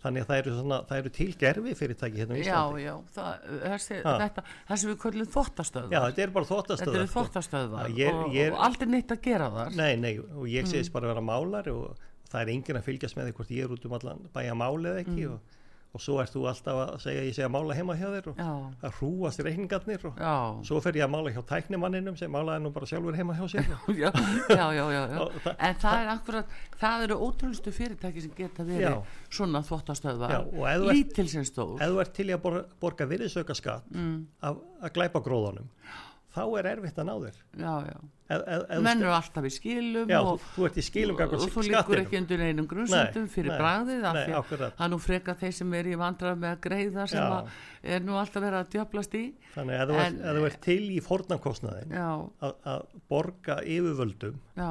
þannig 0.02 0.22
að 0.22 0.28
það 0.28 0.40
eru, 0.42 0.50
svona, 0.58 0.76
það 0.86 0.98
eru 1.00 1.10
til 1.16 1.28
gerfi 1.40 1.74
fyrirtæki 1.78 2.20
hérna 2.20 2.36
Já, 2.36 2.42
Íslandi. 2.44 2.82
já, 2.84 2.94
það, 3.16 3.46
þessi, 3.62 3.96
þetta, 4.04 4.42
þessi 4.68 4.88
við 4.90 4.98
köllum 5.02 5.30
þvottastöð. 5.36 5.86
Já, 5.94 6.00
þetta 6.04 6.22
er 6.26 6.34
bara 6.34 6.44
Þetta 6.46 6.58
þóttastöðar. 6.58 6.98
eru 7.00 7.12
þvottastöðvar 7.14 7.88
Já, 7.88 7.96
ég- 8.02 8.18
og, 8.20 8.34
ég- 8.36 8.52
og 8.52 8.60
aldrei 8.66 8.86
neitt 8.92 9.14
að 9.16 9.22
gera 9.24 9.48
þar. 9.54 9.74
Nei, 9.80 9.96
nei, 9.96 10.12
og 10.18 10.44
ég 10.52 10.62
Mm. 10.66 10.70
segist 10.74 10.92
bara 10.92 11.06
að 11.08 11.14
vera 11.14 11.24
málar 11.30 11.66
og 11.72 11.96
það 12.30 12.40
er 12.42 12.52
enginn 12.52 12.76
að 12.76 12.84
fylgjast 12.90 13.16
með 13.16 13.26
því 13.30 13.32
hvort 13.40 13.50
ég 13.56 13.64
er 13.64 13.74
út 13.74 13.86
um 13.88 13.92
allan 13.98 14.20
bæja 14.36 14.54
máli 14.54 14.86
eða 14.92 15.00
ekki 15.06 15.22
Mm. 15.26 15.32
og, 15.32 15.40
og 15.96 16.02
svo 16.04 16.18
ert 16.22 16.32
þú 16.34 16.42
alltaf 16.50 16.78
að 16.82 16.94
segja 17.06 17.22
ég 17.26 17.34
segja 17.36 17.48
mála 17.52 17.74
heima 17.78 17.96
hjá 17.96 18.06
þér 18.12 18.28
og 18.32 18.40
það 18.82 18.96
hrúast 19.00 19.42
reikningarnir 19.46 20.04
og 20.10 20.20
já, 20.20 20.34
svo 20.68 20.80
fer 20.84 20.98
ég 21.00 21.06
að 21.06 21.12
mála 21.16 21.32
hjá 21.34 21.42
tæknimanninum 21.50 22.16
sem 22.20 22.30
málaði 22.36 22.62
nú 22.66 22.72
bara 22.76 22.88
sjálfur 22.90 23.16
heima 23.16 23.36
hjá 23.38 23.46
sér. 23.54 23.70
Já, 23.96 24.10
já, 24.76 24.84
já, 24.92 25.02
já, 25.10 25.20
það- 25.44 25.56
en 25.68 25.78
það 25.82 26.00
er 26.02 26.10
akkurat 26.12 26.56
það 26.80 27.04
eru 27.06 27.16
ótrúlustu 27.26 27.72
fyrirtæki 27.72 28.22
sem 28.26 28.34
geta 28.36 28.64
verið 28.68 28.98
svona 29.30 29.62
ert- 30.84 30.98
lítil 31.00 31.28
sem 31.32 31.44
stór. 31.48 31.76
ef 31.80 31.88
þú 31.94 32.00
ert 32.04 32.12
til 32.20 32.28
að 32.34 32.42
borga, 32.44 32.64
borga 32.80 33.08
virðisauka 33.10 33.56
skatt 33.56 33.88
mm, 33.94 34.18
af 34.42 34.60
að 34.82 34.92
glæpa 34.98 35.22
gróðanum 35.24 35.70
þá 36.36 36.42
er 36.60 36.68
erfitt 36.74 36.98
að 37.00 37.08
ná 37.08 37.14
þér. 37.24 37.40
Já, 37.62 37.72
já. 37.88 37.96
Ef, 38.26 38.40
ef, 38.42 38.62
ef, 38.74 38.80
menn 38.82 39.02
eru 39.04 39.12
alltaf 39.14 39.44
í 39.46 39.50
skilum 39.54 40.08
já, 40.10 40.16
og, 40.18 40.40
þú, 40.42 40.48
þú 40.56 40.64
ert 40.66 40.78
í 40.80 40.82
skilum 40.82 41.20
og 41.22 41.34
þú 41.54 41.62
líkur 41.62 42.00
ekki 42.00 42.18
undir 42.18 42.40
einum 42.42 42.66
grunnsöndum 42.66 43.28
fyrir 43.30 43.52
nei, 43.52 43.58
bragðið 43.60 44.06
af 44.10 44.16
því 44.18 44.34
að 44.40 44.64
er 44.66 44.90
nú 44.90 44.98
freka 45.04 45.34
þeir 45.38 45.54
sem 45.60 45.76
er 45.78 45.90
í 45.92 45.94
vandrað 46.00 46.40
með 46.42 46.50
að 46.56 46.60
greiða 46.66 47.04
sem 47.12 47.22
að 47.36 47.52
er 47.94 48.02
nú 48.08 48.16
alltaf 48.18 48.42
verið 48.42 48.58
að 48.64 48.72
djöflast 48.74 49.14
í. 49.14 49.22
Þannig 49.54 49.78
að 49.78 49.84
ef 49.84 49.92
þú 49.92 50.00
ert- 50.02 50.18
En- 50.26 50.40
þú 50.40 50.44
ert 50.50 50.60
til 50.66 50.80
í 50.90 50.98
fórnarkostnaðin 51.06 51.94
já, 51.94 52.08
að, 52.50 52.84
borga 53.14 53.58
yfirvöldum 53.62 54.40
já, 54.58 54.70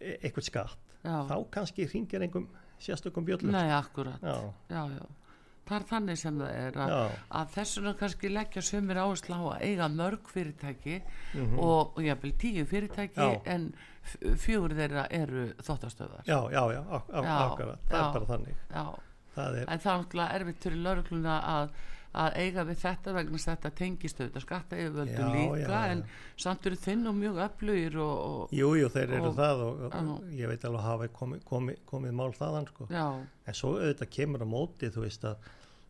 e- 0.00 0.18
eitthvað 0.22 0.46
skatt. 0.52 0.78
Þá 1.06 1.36
kannski 1.54 1.86
ringir 1.90 2.22
einhverjum 2.22 2.46
sérstökum 2.78 3.26
bjöllum. 3.26 3.50
Nei, 3.54 3.70
akkurat. 3.74 4.22
Já, 4.22 4.38
já, 4.70 4.82
já, 5.00 5.04
það 5.66 5.76
er 5.78 5.86
þannig 5.90 6.20
sem 6.20 6.38
það 6.40 6.52
er 6.60 6.78
að, 6.84 6.94
að 7.40 7.50
þessuna 7.56 7.92
kannski 8.00 8.30
leggja 8.32 8.62
sömur 8.68 9.00
áherslu 9.02 9.36
á 9.36 9.42
að 9.56 9.64
eiga 9.66 9.88
mörg 9.92 10.30
fyrirtæki 10.32 10.96
mhm. 11.00 11.58
og, 11.58 11.96
og 11.96 12.06
jafnvel 12.06 12.32
tíu 12.40 12.66
fyrirtæki 12.70 13.26
Já. 13.26 13.40
en 13.56 13.68
fjögur 14.38 14.76
þeirra 14.78 15.06
eru 15.10 15.48
þóttastöðar 15.66 16.28
já, 16.28 16.38
já, 16.52 16.62
já, 16.76 16.82
Já, 17.10 17.34
akkurat. 17.34 17.82
Það 17.90 18.00
er 18.00 18.12
bara 18.14 18.30
þannig. 18.30 18.62
það 19.34 19.58
er, 19.60 19.68
en 19.68 19.82
það 19.82 19.92
er 19.92 20.02
náttúrulega 20.02 20.38
erfitt 20.40 20.66
fyrir 20.66 20.82
laurugluna 20.84 21.36
að, 21.52 21.72
að 22.16 22.36
eiga 22.40 22.62
við 22.64 22.78
þetta 22.80 23.12
vegna 23.16 23.38
þetta 23.42 23.70
tengist 23.76 24.20
auðvitað 24.22 24.44
skatta 24.46 24.78
yfirvöldum 24.80 25.34
líka 25.34 25.58
já, 25.60 25.68
já. 25.68 25.90
en 25.92 26.04
samt 26.46 26.66
eru 26.70 26.78
þinn 26.80 27.06
og 27.10 27.18
mjög 27.18 27.40
öflugir 27.46 27.98
og, 28.00 28.14
og 28.30 28.54
jú, 28.56 28.70
jú, 28.80 28.88
þeir 28.94 29.12
eru 29.18 29.28
og- 29.30 29.36
það 29.36 29.62
og, 29.66 29.84
og 29.84 29.92
Já. 29.92 30.40
ég 30.40 30.48
veit 30.52 30.64
alveg 30.70 30.86
hafa 30.86 31.08
komið, 31.20 31.44
komið, 31.44 31.78
komið 31.92 32.16
mál 32.16 32.32
þaðan 32.38 32.68
sko. 32.72 32.88
en 32.90 33.54
svo 33.60 33.74
auðvitað 33.76 34.10
kemur 34.16 34.42
á 34.44 34.48
móti 34.48 34.90
þú 34.94 35.04
veist 35.04 35.24
að 35.28 35.36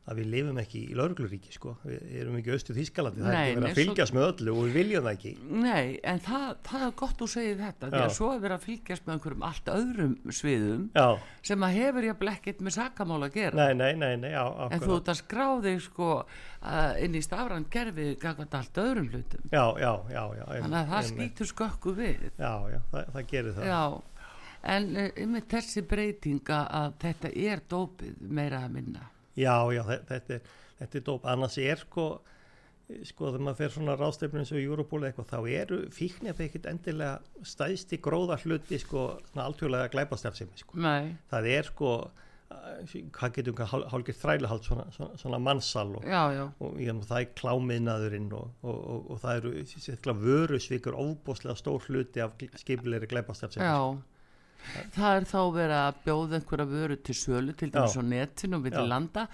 að 0.07 0.21
við 0.21 0.29
lifum 0.31 0.59
ekki 0.63 0.81
í 0.87 0.97
laurugluríki 0.97 1.53
sko. 1.55 1.73
við 1.83 2.13
erum 2.21 2.37
ekki 2.39 2.53
austu 2.55 2.75
Þískalandi 2.77 3.25
það 3.25 3.33
er 3.33 3.39
ekki 3.41 3.57
verið 3.57 3.69
að 3.69 3.79
fylgjast 3.81 4.15
með 4.15 4.27
öllu 4.27 4.53
og 4.53 4.61
við 4.63 4.77
viljum 4.77 5.07
það 5.07 5.17
ekki. 5.17 5.33
Nei, 5.65 5.87
en 6.13 6.21
það, 6.23 6.45
það 6.69 6.85
er 6.87 6.93
gott 7.01 7.17
þú 7.23 7.29
segir 7.33 7.59
þetta, 7.59 7.91
því 7.91 8.03
að 8.05 8.15
svo 8.15 8.29
er 8.31 8.43
verið 8.45 8.57
að 8.57 8.67
fylgjast 8.69 9.07
með 9.07 9.17
einhverjum 9.17 9.47
allt 9.51 9.71
öðrum 9.75 10.15
sviðum 10.39 10.85
já, 10.95 11.07
sem 11.51 11.67
að 11.67 11.79
hefur 11.81 12.09
jafnvel 12.11 12.33
ekkert 12.37 12.63
með 12.63 12.77
sakamál 12.77 13.21
að 13.27 13.39
gera. 13.41 13.59
Nei, 13.59 13.75
nei, 13.81 13.91
nei, 14.05 14.15
nei 14.23 14.31
já, 14.31 14.45
en 14.71 14.85
þú 14.87 15.01
ert 15.01 15.11
að 15.11 15.21
skrá 15.25 15.47
þig 15.67 15.83
sko 15.89 16.11
inn 17.03 17.19
í 17.19 17.25
stafran 17.27 17.67
gerfi 17.71 18.09
gagvart 18.23 18.59
allt 18.61 18.83
öðrum 18.85 19.11
hlutum. 19.11 19.51
Já, 19.51 19.65
já, 19.83 19.93
já, 20.15 20.23
já 20.39 20.45
þannig 20.53 20.79
að 20.85 20.93
það 20.93 21.01
einmitt. 21.01 21.17
skýtur 21.17 21.51
skökku 21.51 21.97
við. 21.99 22.29
Já, 22.39 22.53
já, 22.71 22.79
það, 22.95 23.11
það 23.17 23.33
gerir 23.35 23.59
það. 23.59 23.73
Já 23.75 23.83
en 24.67 24.89
með 25.31 25.45
þessi 25.51 25.83
breytinga 25.87 26.65
að 26.75 26.97
þetta 27.05 27.31
er 27.39 27.61
dópið 27.71 28.25
meira 28.35 28.65
að 28.67 28.73
minna 28.75 29.05
Já, 29.37 29.57
já, 29.77 29.83
þe- 29.91 30.03
þetta 30.11 30.35
er, 30.39 30.51
þetta 30.81 30.99
er 31.01 31.07
dóp, 31.11 31.27
annars 31.33 31.59
er 31.59 31.77
sko, 31.83 32.07
sko 33.05 33.31
þegar 33.33 33.43
maður 33.47 33.57
fer 33.63 33.73
svona 33.75 33.97
ráðstefnum 33.99 34.43
eins 34.45 34.53
og 34.55 34.61
Europol 34.63 35.03
eitthvað, 35.09 35.27
þá 35.33 35.39
eru 35.63 35.81
fíknef 35.93 36.41
ekkit 36.47 36.69
endilega 36.71 37.19
stæðsti 37.43 37.99
gróða 38.05 38.39
hluti 38.45 38.79
sko, 38.79 39.09
svona 39.33 39.49
alþjóðlega 39.51 39.91
glæpastarfsemi 39.97 40.57
sko. 40.63 40.79
nei, 40.79 41.17
Það 41.33 41.51
er 41.57 41.69
sko, 41.73 41.91
hvað 43.17 43.33
getum 43.35 43.57
við 43.59 43.73
hálfgeitt 43.91 44.21
þrælihald, 44.23 44.63
svona, 44.65 44.85
svona, 44.95 45.17
svona 45.19 45.39
mannsal 45.43 45.89
og, 45.99 46.05
já, 46.07 46.21
já 46.37 46.45
og 46.63 46.77
ég, 46.79 47.01
það 47.09 47.21
er 47.25 47.33
klámiðnaðurinn 47.41 48.29
og, 48.39 48.53
og, 48.63 48.77
og, 48.95 49.09
og 49.11 49.19
það 49.25 49.41
eru 49.41 50.21
vörusvíkur 50.23 50.95
ofbóðslega 50.95 51.59
stór 51.59 51.83
hluti 51.89 52.23
af 52.23 52.37
skipilegri 52.63 53.09
glæpastarfsemi. 53.11 53.67
Já, 53.67 53.99
það 54.97 55.17
er 55.21 55.27
þá 55.31 55.39
verið 55.55 55.77
að 55.79 55.99
bjóða 56.07 56.39
einhverja 56.41 56.67
vöru 56.71 56.97
til 57.07 57.17
sölu 57.17 57.55
til 57.57 57.71
dæmis 57.75 57.97
á 57.97 58.03
netinu 58.03 58.59
og 58.59 58.65
við 58.67 58.77
til 58.77 58.87
landa. 58.91 59.27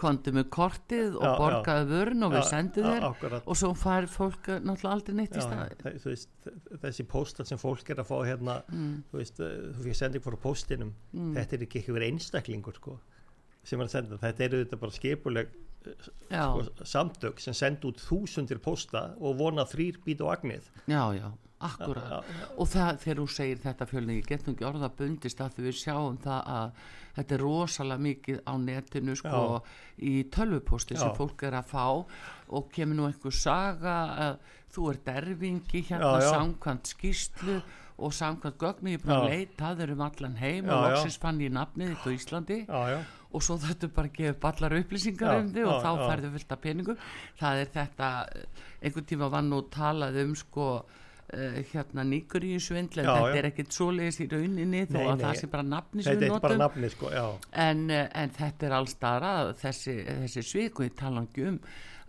Kontu 0.00 0.32
með 0.34 0.48
kortið 0.56 1.16
og 1.20 1.26
Já, 1.26 1.32
borgaði 1.38 1.86
vörun 1.90 2.26
og 2.26 2.34
við 2.34 2.42
já, 2.42 2.62
þér. 2.74 3.06
akkurat. 3.10 3.46
og 3.46 3.56
svo 3.60 3.72
fær 3.78 4.08
fólk 4.10 4.48
eh, 4.48 4.60
náttúrulega 4.60 4.94
aldrei 4.96 5.14
neitt 5.20 5.36
í 5.36 5.44
staði 5.44 5.94
veist, 6.04 6.28
þessi 6.82 7.06
póstar 7.10 7.48
sem 7.48 7.60
fólk 7.60 7.90
er 7.92 8.02
að 8.02 8.10
fá 8.10 8.16
hérna, 8.26 8.58
mm, 8.68 8.94
þú 9.10 9.20
veist, 9.20 9.40
eh, 9.40 9.56
þú 9.76 9.84
fyrir 9.86 9.98
sending 10.00 10.24
frá 10.24 10.36
póstinum, 10.42 10.92
mm, 11.14 11.32
þetta 11.38 11.56
er 11.56 11.66
ekki 11.66 11.82
eitthvað 11.82 12.06
einstaklingur 12.08 12.78
sko, 12.80 12.96
sem 13.64 13.80
er 13.80 13.88
að 13.88 13.94
senda, 13.96 14.18
þetta 14.22 14.46
eru 14.48 14.64
þetta 14.64 14.80
bara 14.80 14.96
skipuleg 14.96 15.52
já, 16.30 16.44
sko, 16.50 16.84
samtök 16.84 17.40
sem 17.40 17.56
senda 17.56 17.88
út 17.88 18.02
þúsundir 18.02 18.60
pósta 18.62 19.14
og 19.20 19.38
vona 19.40 19.64
þrýr 19.68 20.00
být 20.04 20.20
og 20.26 20.34
agnið. 20.36 20.70
já, 20.86 21.02
já, 21.16 21.30
akkurat 21.60 22.10
Já, 22.10 22.46
og 22.56 22.68
það 22.72 23.00
þegar 23.04 23.18
þú 23.20 23.26
segir 23.34 23.58
þetta 23.64 23.86
fjölni 23.90 24.16
ég 24.20 24.28
get 24.30 24.46
nú 24.46 24.54
ekki 24.54 24.66
orða 24.68 24.88
bundist 25.00 25.42
að 25.44 25.58
við 25.66 25.76
sjáum 25.80 26.16
það 26.24 26.40
að 26.56 26.80
þetta 27.18 27.36
er 27.36 27.44
rosalega 27.44 28.04
mikið 28.06 28.40
á 28.48 28.52
netinu 28.64 29.16
sko 29.18 29.42
í 30.00 30.14
tölvuposti 30.32 30.96
sem 30.96 31.10
Já. 31.12 31.16
fólk 31.18 31.44
er 31.48 31.58
að 31.60 31.68
fá 31.74 31.84
og 31.90 32.70
kemur 32.72 32.96
nú 33.00 33.06
einhver 33.10 33.34
saga 33.36 33.98
að 34.28 34.40
þú 34.74 34.88
ert 34.94 35.12
erfingi 35.12 35.84
hérna 35.90 36.16
Já, 36.16 36.24
já. 36.24 36.32
samkvæmt 36.38 36.92
skýslu 36.94 37.60
og 38.00 38.14
samkvæmt 38.16 38.56
gögnu, 38.56 38.94
ég 38.94 39.00
er 39.00 39.02
búin 39.04 39.16
að 39.18 39.24
Já. 39.26 39.32
leita 39.34 39.72
þau 39.76 39.90
um 39.92 40.04
allan 40.06 40.36
heim 40.40 40.64
Já, 40.64 40.72
og 40.72 40.78
já. 40.80 40.84
loksins 40.94 41.18
fann 41.20 41.40
ég 41.44 41.52
nafnið 41.52 41.90
þitt 41.92 42.06
á 42.06 42.10
Íslandi 42.16 42.58
Já, 42.64 42.80
já, 42.94 43.00
og 43.30 43.44
svo 43.44 43.58
þetta 43.60 43.90
bara 43.94 44.08
að 44.08 44.16
gefa 44.16 44.32
upp 44.38 44.46
allar 44.48 44.76
upplýsingar 44.78 45.34
Já, 45.34 45.42
um 45.42 45.50
þig 45.52 45.66
og 45.66 45.74
já, 45.74 45.82
þá 45.84 45.90
já. 45.90 46.06
færðu 46.08 46.30
fullt 46.38 46.54
af 46.56 46.62
peningum 46.64 47.04
það 47.42 47.60
er 47.66 47.70
þetta, 47.76 48.08
einhvern 48.80 49.08
tíma 49.12 49.28
var 49.36 49.44
nú 49.50 49.60
talað 49.76 50.18
um 50.24 50.32
sko 50.38 50.70
uh, 51.34 51.60
hérna 51.72 52.04
nýgur 52.06 52.44
í 52.46 52.54
svindl 52.62 53.02
en 53.02 53.08
Já, 53.08 53.12
þetta 53.16 53.38
er 53.42 53.48
ekkit 53.50 53.76
svoleiðis 53.76 54.20
í 54.24 54.26
rauninni 54.32 54.82
þó 54.90 54.98
að 55.12 55.22
það 55.26 55.38
sé 55.40 55.50
bara 55.52 55.66
nafni 55.68 56.02
sem 56.02 56.12
þetta 56.16 56.24
við 56.26 56.34
er 56.34 56.42
bara 56.46 56.58
notum. 56.58 56.64
nafnið 56.66 56.94
sko, 56.96 57.12
já, 57.14 57.24
en, 57.66 57.84
eh, 57.90 58.08
en 58.22 58.34
þetta 58.40 58.66
er 58.70 58.76
allstara 58.80 59.32
þessi, 59.60 59.96
þessi 60.24 60.44
sviku 60.50 60.86
í 60.86 60.92
talangi 60.96 61.46
um 61.52 61.60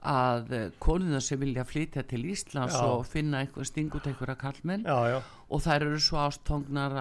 að 0.02 0.72
konuna 0.82 1.20
sem 1.22 1.38
vilja 1.38 1.62
flytja 1.62 2.02
til 2.10 2.24
Íslands 2.32 2.74
Já. 2.74 2.88
og 2.90 3.04
finna 3.06 3.44
einhver 3.44 3.68
sting 3.70 3.94
út 3.94 4.08
einhverja 4.10 4.34
kallmenn 4.42 4.82
já, 4.82 4.98
já, 5.14 5.20
og 5.52 5.60
þær 5.66 5.84
eru 5.88 6.00
svo 6.00 6.18
ástfóngnar 6.22 6.94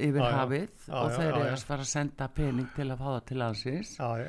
yfir 0.00 0.20
Já, 0.22 0.28
já. 0.30 0.36
hafið. 0.40 0.68
Já, 0.88 0.94
og 0.96 1.10
já, 1.10 1.16
já, 1.20 1.28
eru 1.30 1.40
að 1.50 1.64
fara 1.68 1.84
að 1.84 1.90
senda 1.90 2.28
pening 2.36 2.68
til 2.76 2.86
að 2.90 3.00
fá 3.02 3.08
það 3.10 3.24
til 3.30 3.38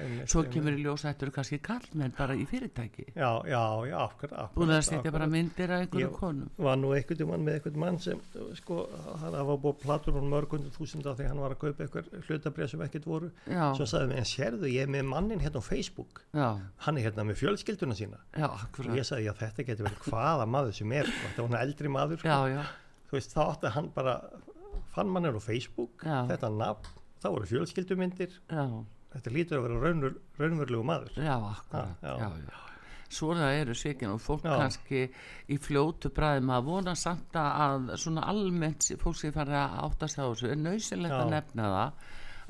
einmitt, 0.02 0.30
svo 0.34 0.44
kemur 0.52 0.76
í 0.76 0.82
ljós 0.84 1.06
að 1.06 1.08
þetta 1.14 1.26
eru 1.28 1.34
kannski 1.38 1.60
kallmenn 1.64 2.14
bara 2.18 2.36
í 2.36 2.46
fyrirtæki. 2.50 3.06
Já, 3.16 3.30
já, 3.48 3.62
já, 3.88 3.96
akkur, 4.04 4.34
akkur. 4.36 4.58
búin 4.60 4.74
að 4.76 4.82
setja 4.90 5.12
bara 5.16 5.28
myndir 5.32 5.72
af 5.72 5.86
einhverju 5.86 6.08
Ég- 6.10 6.18
konum. 6.20 6.50
var 6.58 6.76
nú 6.82 6.92
einhvern 6.98 7.28
mann 7.32 7.46
með 7.48 7.54
einhvern 7.60 7.80
mann 7.86 8.00
sem 8.00 8.20
sko, 8.60 8.90
hann 9.22 9.32
var 9.32 9.58
búið 9.64 9.80
platur 9.86 10.14
hún 10.20 10.30
mörg 10.30 10.50
hundur 10.58 10.76
þúsunda 10.76 11.16
því 11.16 11.28
hann 11.32 11.40
var 11.40 11.56
að 11.56 11.60
kaupa 11.64 11.84
einhver 11.88 12.12
hlutabrið 12.28 12.70
sem 12.76 12.82
ekkert 12.82 13.06
voru. 13.06 13.32
Já, 13.48 13.72
svo 13.78 13.86
sagði 13.88 14.12
mér, 14.12 14.18
en 14.18 14.30
sérðu, 14.36 14.68
ég 14.72 14.84
er 14.84 14.88
með 14.92 15.06
mannin 15.06 15.40
hérna 15.40 15.64
á 15.64 15.64
Facebook. 15.64 16.22
Já, 16.34 16.60
hann 16.86 16.98
er 16.98 17.08
hérna 17.10 17.24
með 17.24 17.40
fjölskylduna 17.42 17.96
sína. 17.96 18.20
Já, 18.36 18.46
og 18.52 18.60
akkurat. 18.68 18.96
Ég 19.00 19.08
sagði, 19.08 19.26
já 19.30 19.34
þetta 19.34 19.66
getur 19.66 19.86
verið 19.88 20.06
hvaða 20.12 20.46
maður 20.48 20.74
sem 20.76 20.92
er 20.92 21.06
þetta 21.06 21.42
var 21.42 21.50
hann 21.56 21.68
eldri 21.68 21.88
maður 21.88 22.20
sko. 22.20 22.28
Þú 23.12 23.18
veist, 23.20 23.36
þá 23.36 23.42
átti 23.52 23.72
hann 23.76 23.92
bara 23.94 24.16
fann 24.96 25.12
mannir 25.12 25.36
á 25.36 25.42
Facebook, 25.44 26.04
Já. 26.08 26.24
þetta 26.32 26.50
nafn 26.56 26.90
þá 27.22 27.28
voru 27.36 27.46
fjölskyldumyndir. 27.52 28.34
Já, 28.50 28.66
þetta 29.14 29.32
lítur 29.36 29.60
að 29.60 29.66
vera 29.68 29.80
raunver, 29.86 30.16
raunverulegu 30.40 30.84
maður. 30.88 31.12
Já, 31.20 31.36
akkurat. 31.38 31.98
Já, 32.02 32.16
já, 32.18 32.60
svona 33.12 33.50
eru 33.60 33.74
svikin 33.76 34.14
og 34.14 34.22
fólk 34.24 34.46
Já. 34.48 34.56
kannski 34.58 35.02
í 35.52 35.58
fljótu 35.60 36.10
bræði 36.16 36.46
maður 36.48 36.68
vona 36.70 36.94
samt 36.96 37.36
að 37.36 37.90
svona 38.00 38.24
almennt 38.32 38.88
fólk 39.04 39.18
sem 39.20 39.34
fara 39.36 39.66
að 39.68 39.82
átta 39.90 40.08
sig 40.08 40.24
á 40.24 40.28
þessu. 40.32 40.50
Er 40.54 40.56
nöysilegt 40.62 41.12
að 41.18 41.26
Já. 41.28 41.32
nefna 41.36 41.66
það 41.76 41.92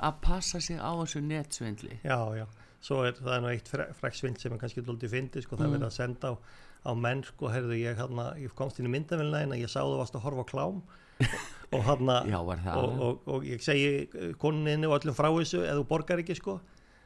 að 0.06 0.20
passa 0.22 0.60
sig 0.60 0.78
á 0.78 0.90
þessu 1.02 1.20
netsvindli? 1.26 1.98
Já, 2.06 2.18
já, 2.38 2.46
svo 2.80 3.02
er 3.06 3.12
það 3.18 3.42
nú 3.42 3.50
eitt 3.50 3.68
freksvind 3.98 4.38
sem 4.38 4.52
er 4.54 4.58
kannski 4.62 4.82
dóldi 4.86 5.10
fyndi 5.10 5.42
sko, 5.42 5.56
það 5.56 5.66
Mm. 5.66 5.74
er 5.74 5.78
verið 5.78 5.90
að 5.90 5.98
senda 5.98 6.30
á, 6.30 6.34
á 6.82 6.92
menn 6.98 7.22
sko, 7.26 7.50
heyrðu 7.52 7.78
ég 7.78 7.98
hérna, 7.98 8.32
ég 8.40 8.54
komst 8.58 8.80
inn 8.80 8.90
í 8.90 8.92
myndavélina 8.92 9.44
en 9.46 9.56
ég 9.58 9.70
sá 9.70 9.80
þú 9.80 9.98
varst 10.00 10.18
að 10.18 10.26
horfa 10.26 10.46
á 10.46 10.50
klám. 10.52 10.82
Og 11.72 11.80
hérna 11.86 12.18
það. 12.60 12.76
og, 12.76 12.98
og, 13.00 13.28
og 13.32 13.44
ég 13.48 13.62
segi 13.64 14.32
koninni 14.36 14.84
og 14.84 14.98
öllum 14.98 15.16
frá 15.16 15.30
þessu 15.32 15.62
eða 15.62 15.78
þú 15.78 15.84
borgar 15.88 16.20
ekki 16.20 16.36
sko. 16.36 16.58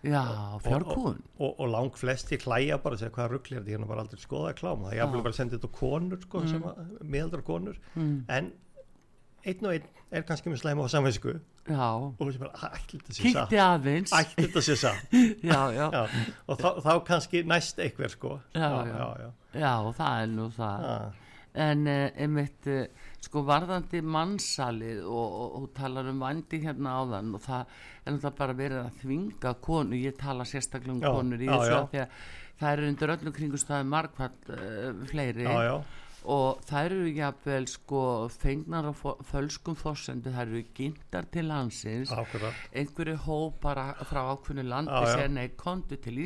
Já, 0.06 0.22
fjárkúun 0.62 1.20
og, 1.38 1.52
og 1.52 1.68
lang 1.70 1.94
flesti 1.98 2.38
hlæja 2.42 2.78
bara 2.82 2.96
og 2.98 3.00
segja 3.00 3.14
hvað 3.14 3.30
rugglir 3.32 3.60
þetta, 3.60 3.72
ég 3.72 3.80
hef 3.80 3.90
bara 3.90 4.02
aldrei 4.04 4.20
skoðað 4.22 4.58
klám 4.60 4.84
það 4.84 4.92
er 4.92 4.98
jafnvel 5.00 5.22
bara 5.24 5.38
senda 5.38 5.56
þetta 5.56 5.70
konur 5.78 6.20
sko, 6.22 6.42
sem 6.50 6.66
að, 6.68 6.82
miðaldra 7.14 7.46
konur. 7.46 7.78
Mm. 7.94 8.18
en 8.36 8.50
einn 9.46 9.68
og 9.68 9.76
einn 9.76 9.92
er 10.14 10.24
kannski 10.26 10.50
með 10.50 10.62
slæma 10.62 10.86
á 10.86 10.88
samvinsku 10.90 11.34
já, 11.66 11.86
og 11.98 12.32
kíkti 13.10 13.58
aðeins. 13.60 14.14
Ætli 14.14 14.46
þetta 14.46 14.62
sé 14.62 14.76
satt? 14.78 15.14
Já, 15.50 15.60
já, 15.74 15.86
já, 15.92 16.02
og 16.46 16.60
þá, 16.60 16.68
þá 16.84 16.92
kannski 17.06 17.42
næst 17.48 17.80
eitthvað 17.82 18.12
sko. 18.14 18.32
Já, 18.54 18.70
já, 18.86 19.08
já. 19.22 19.28
já, 19.60 19.72
það 19.98 20.22
er 20.22 20.30
nú 20.34 20.46
það. 20.54 20.86
Ah, 20.92 21.26
en 21.66 21.84
uh, 21.90 22.06
einmitt 22.22 22.70
uh, 22.70 23.10
sko 23.24 23.42
varðandi 23.48 24.02
mannsalið 24.04 25.04
og, 25.08 25.36
og, 25.42 25.60
og 25.60 25.68
talar 25.76 26.10
um 26.12 26.22
vandi 26.22 26.60
hérna 26.62 26.98
áðan 27.00 27.34
og 27.34 27.42
það 27.46 27.62
er 27.62 28.14
náttúrulega 28.14 28.40
bara 28.40 28.58
verið 28.60 28.82
að 28.82 28.98
þvinga 29.02 29.54
konu, 29.66 30.00
ég 30.00 30.18
tala 30.20 30.46
sérstaklega 30.46 30.94
um 30.94 31.04
konur 31.04 31.42
í 31.42 31.48
þessu 31.50 31.78
af 31.80 31.88
því 31.94 32.02
að 32.04 32.18
það 32.60 32.72
eru 32.72 32.90
undir 32.92 33.14
öllum 33.16 33.36
kringustæðum 33.40 33.94
margfall 33.96 34.36
uh, 34.54 35.06
fleiri. 35.10 35.48
Já, 35.48 35.56
já, 35.66 35.76
og 36.26 36.62
þær 36.66 36.94
eru 36.96 37.10
jafnvel 37.14 37.66
sko 37.70 38.02
fengnar 38.32 38.88
á 38.90 38.92
fölskum 39.30 39.76
fórsendu 39.78 40.32
þær 40.34 40.46
eru 40.48 40.62
gintar 40.76 41.28
til 41.32 41.48
landsins. 41.50 42.12
Akkurat. 42.14 42.56
Einhverju 42.74 43.16
hópar 43.26 43.80
frá 44.08 44.22
ákveðnu 44.32 44.66
landi 44.66 44.92
já. 44.92 45.12
segja 45.12 45.32
nei, 45.36 45.48
kontu 45.58 45.98
til 46.02 46.18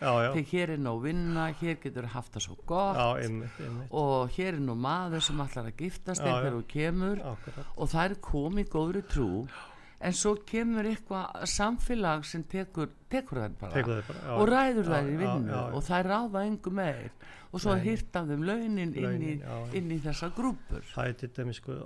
já, 0.00 0.12
já. 0.24 0.30
þegar 0.34 0.50
hér 0.52 0.74
er 0.76 0.84
nóg 0.84 1.02
vinna, 1.08 1.48
hér 1.60 1.80
getur 1.82 2.10
haft 2.14 2.36
það 2.36 2.46
svo 2.46 2.56
gott. 2.66 3.00
Já, 3.00 3.24
einmitt, 3.24 3.58
einmitt. 3.58 3.90
Og 3.90 4.30
hér 4.36 4.54
er 4.54 4.62
nú 4.62 4.76
maður 4.78 5.26
sem 5.26 5.42
ætlar 5.42 5.72
að 5.72 5.82
giftast 5.82 6.22
þegar 6.22 6.56
þú 6.58 6.62
kemur. 6.70 7.26
Akkurat, 7.34 7.74
og 7.76 7.92
það 7.94 8.06
er 8.06 8.16
komið 8.30 8.72
góðri 8.76 9.04
trú 9.10 9.30
en 10.00 10.16
svo 10.16 10.34
kemur 10.48 10.88
eitthvað 10.88 11.44
samfélag 11.52 12.24
sem 12.28 12.44
tekur, 12.48 12.90
tekur 13.12 13.42
þær 13.44 13.54
bara. 13.60 13.72
Tekur 13.76 14.02
bara 14.08 14.24
já, 14.24 14.32
og 14.36 14.50
ræður 14.50 14.90
þær 14.90 15.12
í 15.12 15.16
vinnu. 15.20 15.52
já, 15.52 15.60
já. 15.60 15.62
og 15.76 15.86
þær 15.90 16.10
ráða 16.14 16.44
engu 16.48 16.74
meir. 16.80 17.14
Og 17.50 17.62
svo 17.62 17.74
Nei. 17.74 17.86
hýrt 17.88 18.16
af 18.16 18.28
þeim 18.30 18.44
launin, 18.46 18.78
inn, 18.78 18.92
í, 18.94 19.02
Launin, 19.04 19.40
inn 19.74 19.90
í 19.90 19.98
þessa 20.02 20.30
grúpur. 20.36 20.84
Það 20.94 21.08
er 21.10 21.16
til 21.18 21.32
dæmis 21.36 21.58
sko 21.58 21.80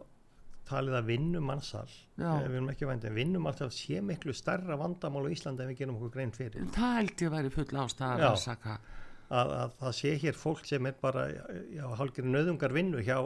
talið 0.69 0.99
að 0.99 1.09
vinnumansal 1.13 1.89
Já. 2.17 2.31
við 2.41 2.55
erum 2.57 2.69
ekki 2.73 2.89
vændi, 2.89 3.09
en 3.11 3.17
vinnumansal 3.19 3.71
sé 3.75 4.01
miklu 4.05 4.33
starra 4.37 4.79
vandamál 4.81 5.27
á 5.29 5.31
Íslandi 5.35 5.65
en 5.65 5.73
við 5.73 5.83
gerum 5.83 5.99
okkur 5.99 6.15
grein 6.17 6.33
fyrir. 6.33 6.69
Það 6.73 6.95
held 6.99 7.25
ég 7.25 7.35
væri 7.35 7.53
full 7.53 7.81
ástæða 7.85 8.31
að 8.31 8.79
að, 9.33 9.53
að 9.57 9.75
það 9.81 9.97
sé 9.99 10.15
hér 10.21 10.39
fólk 10.39 10.69
sem 10.69 10.89
er 10.89 10.97
bara 11.01 11.27
já, 11.33 11.85
hálfgerði 11.99 12.33
nöðungar 12.33 12.75
vinnu 12.77 13.03
hjá, 13.05 13.19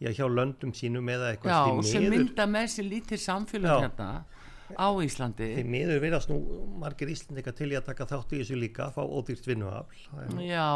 já, 0.00 0.10
hjá 0.14 0.26
löndum 0.30 0.72
sínum 0.74 1.08
eða 1.10 1.32
eitthvað 1.34 1.54
Já, 1.54 1.82
sem 1.92 2.02
miður, 2.06 2.16
mynda 2.18 2.46
með 2.46 2.66
sér 2.74 2.86
lítið 2.92 3.22
samfélag 3.24 3.80
hérna 3.86 4.10
á 4.68 4.88
Íslandi 5.00 5.46
því 5.56 5.62
miður 5.64 6.00
virðast 6.02 6.28
nú 6.28 6.36
margir 6.82 7.08
Íslandika 7.08 7.54
til 7.56 7.70
að 7.72 7.86
taka 7.86 8.04
þátt 8.10 8.34
í 8.36 8.40
þessu 8.42 8.58
líka 8.60 8.90
fá 8.92 9.00
ódýrt 9.00 9.46
vinnuafl 9.48 10.42
Já, 10.44 10.66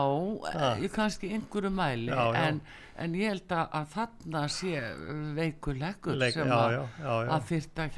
Ah. 0.54 0.80
í 0.80 0.88
kannski 0.88 1.28
einhverju 1.36 1.70
mæli 1.70 2.08
Já, 2.08 2.32
já. 2.32 2.40
En, 2.48 2.60
en 2.96 3.12
ég 3.20 3.28
held 3.28 3.52
að, 3.52 3.68
þarna 3.92 4.48
sé 4.48 4.80
veikur 5.36 5.76
leggur 5.76 6.16
Leik- 6.16 6.32
sem 6.38 6.48
já, 6.48 6.56
að, 6.56 6.72
já. 6.72 7.28
að 7.36 7.46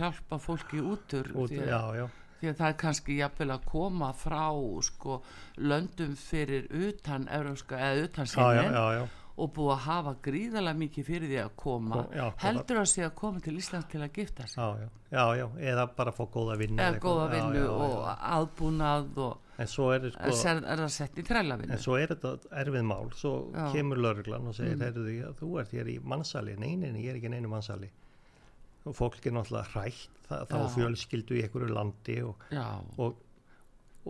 hjálpa 0.00 0.38
fólki 0.42 0.82
út 0.82 1.14
úr 1.14 1.30
Út, 1.34 1.50
því, 1.54 1.62
að, 1.70 2.10
því 2.40 2.50
að 2.50 2.56
það 2.58 2.68
er 2.68 2.78
kannski 2.82 3.16
jafnvel 3.20 3.50
að 3.54 3.64
koma 3.70 4.12
frá 4.12 4.50
sko, 4.82 5.22
löndum 5.58 6.16
fyrir 6.18 6.66
utan 6.74 7.28
eða 7.30 8.02
utan 8.02 8.26
sinni. 8.26 9.08
Og 9.34 9.50
búið 9.54 9.72
að 9.74 9.80
hafa 9.88 10.12
gríðarlega 10.22 10.78
mikið 10.78 11.06
fyrir 11.08 11.30
því 11.32 11.38
að 11.42 11.54
koma. 11.58 11.94
Kom- 11.96 12.12
já, 12.14 12.26
heldur 12.44 12.78
að 12.78 12.90
sé 12.92 13.02
að 13.02 13.14
koma 13.18 13.40
til 13.42 13.54
Íslands 13.58 13.88
til 13.90 14.00
að 14.04 14.12
gifta 14.14 14.46
sig. 14.46 14.58
Já, 14.62 14.68
já, 14.78 14.88
já, 15.10 15.24
já, 15.40 15.46
eða 15.72 15.86
bara 15.96 16.12
fá 16.14 16.22
góða 16.30 16.58
vinnu 16.60 16.78
eða 16.82 17.00
góða 17.02 17.24
vinnu 17.32 17.64
og 17.70 17.96
aðbúnað 18.14 19.18
og 19.18 19.40
En 19.54 19.68
svo 19.70 19.92
er, 19.94 20.08
er, 20.08 20.32
sko, 20.34 20.48
er 20.50 20.80
það 20.80 20.88
sett 20.90 21.18
í 21.18 21.22
þrælavinnu. 21.22 21.74
En 21.76 21.78
svo 21.82 21.94
er 21.98 22.10
þetta 22.10 22.32
erfið 22.62 22.86
mál, 22.88 23.10
svo 23.14 23.34
kemur 23.70 24.00
lauruglan 24.02 24.48
og 24.50 24.56
segir, 24.56 24.80
heyrðu 24.80 25.04
því 25.06 25.18
að 25.28 25.36
þú 25.38 25.50
ert 25.62 25.74
hér 25.76 25.90
í 25.92 25.98
mannsali, 26.02 26.56
nei, 26.58 26.72
nei, 26.74 26.88
nei, 26.90 27.04
ég 27.04 27.12
er 27.12 27.20
ekki 27.20 27.30
neinu 27.30 27.50
mannsali. 27.52 27.90
Og 28.84 28.96
fólk 28.98 29.20
er 29.22 29.36
náttúrulega 29.36 29.70
hrætt, 29.70 30.08
það, 30.26 30.42
þá 30.50 30.56
fjölskyldu 30.74 31.38
í 31.38 31.44
einhverju 31.46 31.70
landi 31.70 32.16
og, 32.26 32.42
Já, 32.50 32.66
og, 32.98 33.22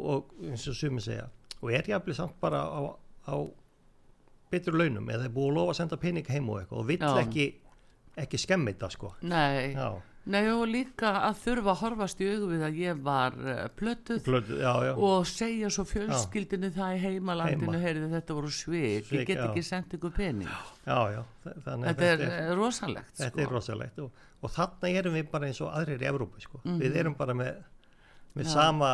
og 0.00 0.32
eins 0.48 0.64
og 0.72 0.78
sumi 0.80 1.04
segja, 1.04 1.28
og 1.60 1.76
er 1.76 1.92
jafnvel 1.92 2.16
samt 2.16 2.40
bara 2.40 2.64
á, 2.64 2.80
á 3.28 3.36
betur 4.54 4.78
launum, 4.80 5.10
eða 5.10 5.28
er 5.28 5.34
búið 5.36 5.50
að 5.52 5.60
lofa 5.60 5.74
að 5.76 5.80
senda 5.82 6.00
pening 6.06 6.32
heim 6.32 6.48
og 6.54 6.62
eitthvað 6.62 6.82
og 6.84 6.90
vill 6.94 6.98
Já. 7.04 7.12
ekki, 7.26 7.46
ekki 8.24 8.40
skemmi 8.46 8.74
þetta, 8.74 8.92
sko. 8.96 9.14
nei 9.26 9.72
Já, 9.76 9.88
Nei 10.24 10.46
og 10.48 10.62
líka 10.72 11.10
að 11.28 11.34
þurfa 11.42 11.72
að 11.74 11.80
horfast 11.82 12.20
í 12.24 12.26
augu 12.32 12.46
við 12.54 12.62
að 12.64 12.76
ég 12.80 13.00
var 13.04 13.34
uh, 13.36 13.58
plötuð 13.76 14.22
Blödu, 14.24 14.54
já, 14.56 14.70
já, 14.86 14.92
og 14.96 15.26
segja 15.28 15.68
svo 15.74 15.84
fjölskyldinu 15.90 16.70
það 16.72 16.94
í 16.96 17.02
heimalandinu 17.02 17.76
Heima. 17.82 18.06
þetta 18.14 18.36
voru 18.38 18.52
Svik, 18.56 19.10
ég 19.12 19.26
get 19.28 19.36
já. 19.36 19.42
ekki 19.50 19.64
sendt 19.68 19.92
ykkur 19.98 20.14
pening 20.16 20.48
já, 20.48 20.96
já, 21.12 21.20
þetta 21.44 22.08
er 22.08 22.24
eh, 22.30 22.48
rosalegt 22.56 23.12
Þetta 23.20 23.34
sko. 23.34 23.44
er 23.44 23.52
rosalegt 23.52 24.00
og, 24.00 24.24
og 24.40 24.54
þarna 24.56 24.94
erum 25.02 25.18
við 25.20 25.28
bara 25.36 25.50
eins 25.52 25.60
og 25.60 25.76
aðrir 25.76 26.00
í 26.00 26.08
Evrópu 26.14 26.40
sko. 26.46 26.62
Mhm. 26.64 26.80
við 26.80 26.96
erum 27.04 27.18
bara 27.20 27.36
með, 27.36 27.60
með 28.32 28.48
Já. 28.48 28.52
sama 28.56 28.90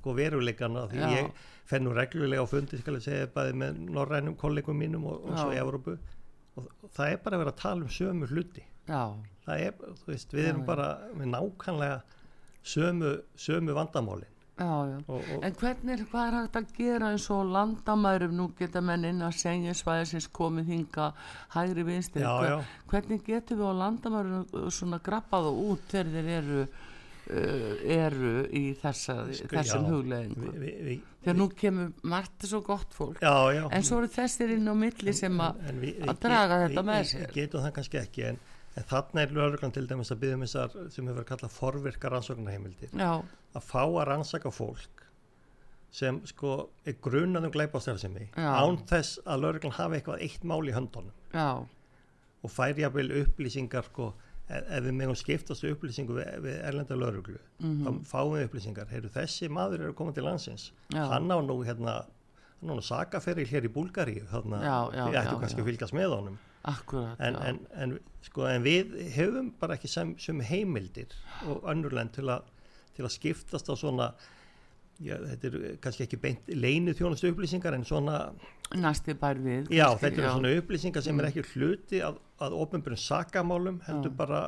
sko, 0.00 0.16
veruleikana 0.18 0.88
því 0.90 0.98
Já. 1.04 1.12
ég 1.14 1.46
fer 1.72 1.80
nú 1.82 1.92
reglulega 1.96 2.44
á 2.44 2.48
fundi 2.52 2.78
skal 2.80 2.98
ég 3.00 3.04
segja 3.08 3.28
bæði 3.34 3.56
með 3.64 3.82
norrænum 3.96 4.36
kollegum 4.40 4.78
mínum 4.78 5.06
og, 5.10 5.24
og 5.30 5.38
svo 5.40 5.50
í 5.52 5.56
Já. 5.58 5.64
Evrópu. 5.64 5.96
Og, 6.60 6.66
það 6.92 7.14
er 7.14 7.20
bara 7.24 7.38
að 7.38 7.42
vera 7.46 7.52
að 7.56 7.62
tala 7.62 7.86
um 7.86 7.92
sömu 7.96 8.28
hluti. 8.28 8.64
Já, 8.90 9.02
það 9.46 9.62
er, 9.68 9.78
veist, 10.06 10.34
við 10.36 10.44
Já, 10.44 10.50
erum 10.52 10.66
bara 10.68 10.90
með 11.16 11.30
nákvæmlega 11.32 12.02
sömu, 12.62 13.14
sömu 13.40 13.74
vandamálin. 13.78 14.28
Já, 14.60 14.68
já. 14.86 14.98
Og, 15.08 15.22
og 15.32 15.44
En 15.48 15.54
hvernig, 15.58 15.94
er- 15.96 16.04
hvað 16.12 16.26
er 16.28 16.34
hægt 16.36 16.56
að 16.60 16.74
gera 16.76 17.08
eins 17.14 17.24
og 17.32 17.46
landamærum, 17.54 18.34
nú 18.36 18.50
geta 18.58 18.82
menn 18.84 19.04
inn 19.08 19.22
að 19.24 19.32
segja 19.40 19.72
svæðisins 19.74 20.28
komið 20.36 20.68
hinga 20.74 21.06
hægri 21.56 21.86
vinstri, 21.88 22.20
Já, 22.22 22.34
Hver- 22.36 22.68
hvernig 22.92 23.24
getum 23.26 23.58
við 23.62 23.72
á 23.72 23.80
landamærum 23.80 24.70
svona 24.70 25.00
grappað 25.02 25.48
og 25.50 25.62
út 25.72 25.88
þegar 25.88 26.12
þeir 26.18 26.30
eru 26.36 26.66
eru 27.32 28.32
í 28.52 28.62
þessa, 28.80 29.16
Sko, 29.34 29.48
þessum 29.56 29.84
já, 29.86 29.90
hugleðingu 29.92 30.46
við, 30.52 30.56
við, 30.62 30.78
við, 30.88 31.02
þegar 31.24 31.36
nú 31.38 31.46
kemur 31.62 31.92
margt 32.12 32.46
svo 32.48 32.60
gott 32.66 32.94
fólk 32.96 33.20
já, 33.22 33.32
já. 33.56 33.62
en 33.72 33.86
svo 33.86 33.98
eru 34.02 34.10
þessir 34.12 34.54
inn 34.56 34.68
á 34.68 34.74
milli 34.76 35.14
sem 35.16 35.38
að 35.40 35.60
draga 36.22 36.58
get- 36.58 36.72
þetta 36.72 36.82
við- 36.82 36.88
með 36.90 37.04
sér. 37.12 37.26
Við 37.28 37.36
getum 37.40 37.64
það 37.66 37.74
kannski 37.78 38.00
ekki 38.02 38.24
en, 38.30 38.40
en 38.76 38.88
þarna 38.92 39.22
er 39.26 39.34
lögreglan 39.38 39.74
til 39.76 39.86
dæmis 39.90 40.12
að 40.14 40.20
byggja 40.24 40.38
um 40.40 40.44
þessar 40.46 40.76
sem 40.96 41.06
hefur 41.06 41.20
verið 41.20 41.30
kallað 41.32 41.54
forvirka 41.58 42.12
rannsóknarheimildir. 42.14 42.96
Að 43.02 43.62
fá 43.68 43.82
að 43.84 44.06
rannsaka 44.08 44.50
fólk 44.52 45.06
sem 45.92 46.22
sko 46.24 46.70
er 46.88 46.94
grunað 47.04 47.44
um 47.50 47.52
glæpastærðsemi 47.52 48.30
Já. 48.32 48.48
án 48.64 48.78
þess 48.88 49.18
að 49.28 49.42
lögreglan 49.44 49.74
hafi 49.76 49.98
eitthvað 49.98 50.22
eitt 50.24 50.44
mál 50.48 50.62
í 50.64 50.72
höndunum. 50.72 51.12
Já, 51.34 51.50
og 52.42 52.50
fær 52.50 52.72
jafnvel 52.80 53.10
upplýsingar 53.20 53.84
sko 53.90 54.12
ef, 54.58 54.84
við 54.84 54.94
megum 54.98 55.16
skiptast 55.18 55.64
upplýsingu 55.64 56.14
við, 56.18 56.30
við 56.44 56.56
erlenda 56.68 56.96
lögreglu 56.98 57.38
Mhm. 57.60 57.84
þá 57.84 58.06
fáum 58.12 58.32
við 58.36 58.46
upplýsingar, 58.48 58.88
heyrðu 58.92 59.10
þessi 59.16 59.48
maður 59.48 59.80
er 59.86 59.90
að 59.92 59.94
koma 60.00 60.12
til 60.12 60.24
landsins. 60.24 60.70
Já. 60.92 61.06
hann 61.08 61.28
á 61.30 61.38
nú 61.40 61.56
hérna 61.64 62.04
hann 62.60 62.70
á 62.70 62.74
nú 62.76 62.82
sakaferil 62.82 63.46
hér 63.48 63.64
í 63.66 63.72
Búlgaríu 63.72 64.26
þarna, 64.30 64.62
Já, 64.62 64.76
já, 64.94 65.04
við 65.10 65.16
ættum 65.22 65.40
kannski 65.40 65.60
að 65.62 65.68
fylgjast 65.70 65.92
með 65.94 66.16
honum. 66.16 66.38
Akkurat 66.64 67.18
en, 67.20 67.34
en, 67.36 67.58
en, 67.74 67.98
sko, 68.22 68.44
en 68.46 68.62
við 68.62 68.92
hefum 69.16 69.52
bara 69.58 69.74
ekki 69.74 69.88
sem, 69.88 70.14
sem 70.18 70.38
heimildir 70.40 71.10
og 71.48 71.64
önnurlend 71.64 72.12
til, 72.12 72.24
að- 72.30 72.44
til 72.94 73.04
að 73.04 73.10
skiptast 73.18 73.66
á 73.66 73.74
svona 73.74 74.12
já, 75.02 75.16
þetta 75.18 75.48
er 75.50 75.76
kannski 75.82 76.04
ekki 76.06 76.18
beint 76.22 76.48
leinu 76.54 76.92
þjónustu 76.94 77.30
upplýsingar 77.32 77.74
en 77.74 77.84
svona 77.88 78.18
næsti 78.74 79.14
bær 79.20 79.40
við 79.42 79.68
já, 79.74 79.86
kannski, 79.88 80.04
þetta 80.06 80.22
eru 80.22 80.32
svona 80.36 80.52
upplýsingar 80.60 81.02
sem 81.02 81.14
Mm. 81.16 81.20
er 81.20 81.30
ekki 81.30 81.44
hluti 81.54 82.00
að, 82.06 82.18
að 82.40 82.52
ofnbjörn 82.62 82.96
sakamálum 83.02 83.80
heldur 83.88 84.10
Já. 84.12 84.16
bara 84.16 84.42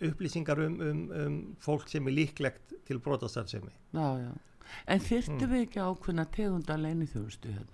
upplýsingar 0.00 0.58
um, 0.66 0.80
um, 0.80 1.04
um 1.26 1.38
fólk 1.64 1.88
sem 1.88 2.06
er 2.06 2.12
líklegt 2.12 2.74
til 2.84 2.98
brotastarfsemi 3.00 3.70
já, 3.94 4.08
já. 4.26 4.32
en 4.86 5.00
þyrftum 5.00 5.46
Mm. 5.46 5.52
við 5.54 5.62
ekki 5.68 5.80
ákveðna 5.86 6.26
tegunda 6.30 6.76
leini 6.76 7.06
þjónustu 7.06 7.48
hérna 7.54 7.72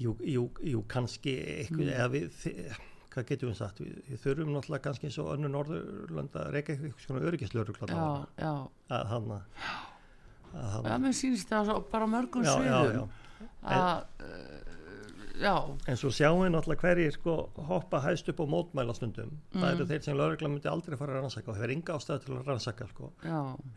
jú, 0.00 0.14
jú, 0.24 0.46
jú, 0.64 0.84
kannski 0.88 1.34
eitthvað, 1.44 1.86
Mm. 1.86 1.96
eða 1.96 2.08
við 2.14 2.28
þi- 2.30 2.76
hvað 3.10 3.24
getum 3.26 3.48
við 3.50 3.56
sagt, 3.58 3.80
við, 3.80 3.96
við 4.08 4.18
þurfum 4.22 4.52
náttúrulega 4.54 4.82
kannski 4.86 5.06
eins 5.08 5.18
og 5.18 5.32
önnur 5.34 5.50
norðurlanda 5.50 6.44
reyka 6.54 6.72
eitthvað 6.76 6.94
svona 7.06 7.20
öryggislörugla 7.26 7.88
já, 7.90 8.26
já, 8.38 8.52
að 8.90 9.06
hann 9.10 9.30
að 9.34 9.42
já, 10.54 10.82
hann 10.90 11.02
mér 11.02 11.14
sýnist 11.16 11.48
það 11.52 11.74
bara 11.92 12.06
mörgum 12.06 12.44
sviðum 12.44 13.08
að 13.62 14.04
uh, 14.20 14.56
já, 15.40 15.54
en 15.88 15.96
svo 15.96 16.10
sjáum 16.12 16.42
við 16.44 16.50
náttúrulega 16.54 16.84
hverjir 16.84 17.12
sko 17.16 17.34
hoppa 17.68 18.00
hæst 18.04 18.28
upp 18.28 18.40
á 18.40 18.46
mótmæla 18.52 18.94
stundum. 18.96 19.30
Það 19.54 19.60
Mm. 19.62 19.68
eru 19.74 19.86
þeir 19.88 20.02
sem 20.04 20.16
lögregla 20.16 20.48
myndi 20.52 20.68
aldrei 20.68 20.96
fara 21.00 21.14
að 21.16 21.22
rannsaka 21.22 21.50
og 21.50 21.56
hefur 21.56 21.72
enga 21.74 21.94
ástæðu 21.96 22.24
til 22.24 22.34
að 22.36 22.46
rannsaka 22.50 22.88
sko. 22.90 23.12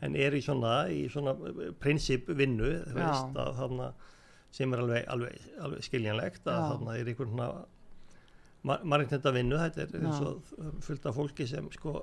en 0.01 0.15
er 0.15 0.31
í 0.35 0.41
svona, 0.43 0.73
í 0.91 1.05
svona 1.09 1.35
prinsip 1.79 2.27
vinnu 2.27 2.71
þú 2.87 2.97
Já. 2.97 3.07
veist, 3.07 3.37
að, 3.37 3.53
þarna, 3.61 3.93
sem 4.51 4.73
er 4.73 4.79
alveg, 4.83 5.07
alveg, 5.07 5.39
alveg 5.61 5.83
skiljanlegt 5.87 6.43
að 6.45 6.65
þarna 6.71 6.97
er 6.99 7.05
einhvern 7.13 7.31
svona 7.31 7.65
margintenda 8.63 9.31
vinnu 9.35 9.57
þetta 9.59 9.81
er 9.87 9.95
eins 10.05 10.21
og 10.23 10.43
fullt 10.85 11.05
af 11.09 11.15
fólki 11.17 11.47
sem 11.49 11.65
sko 11.71 11.95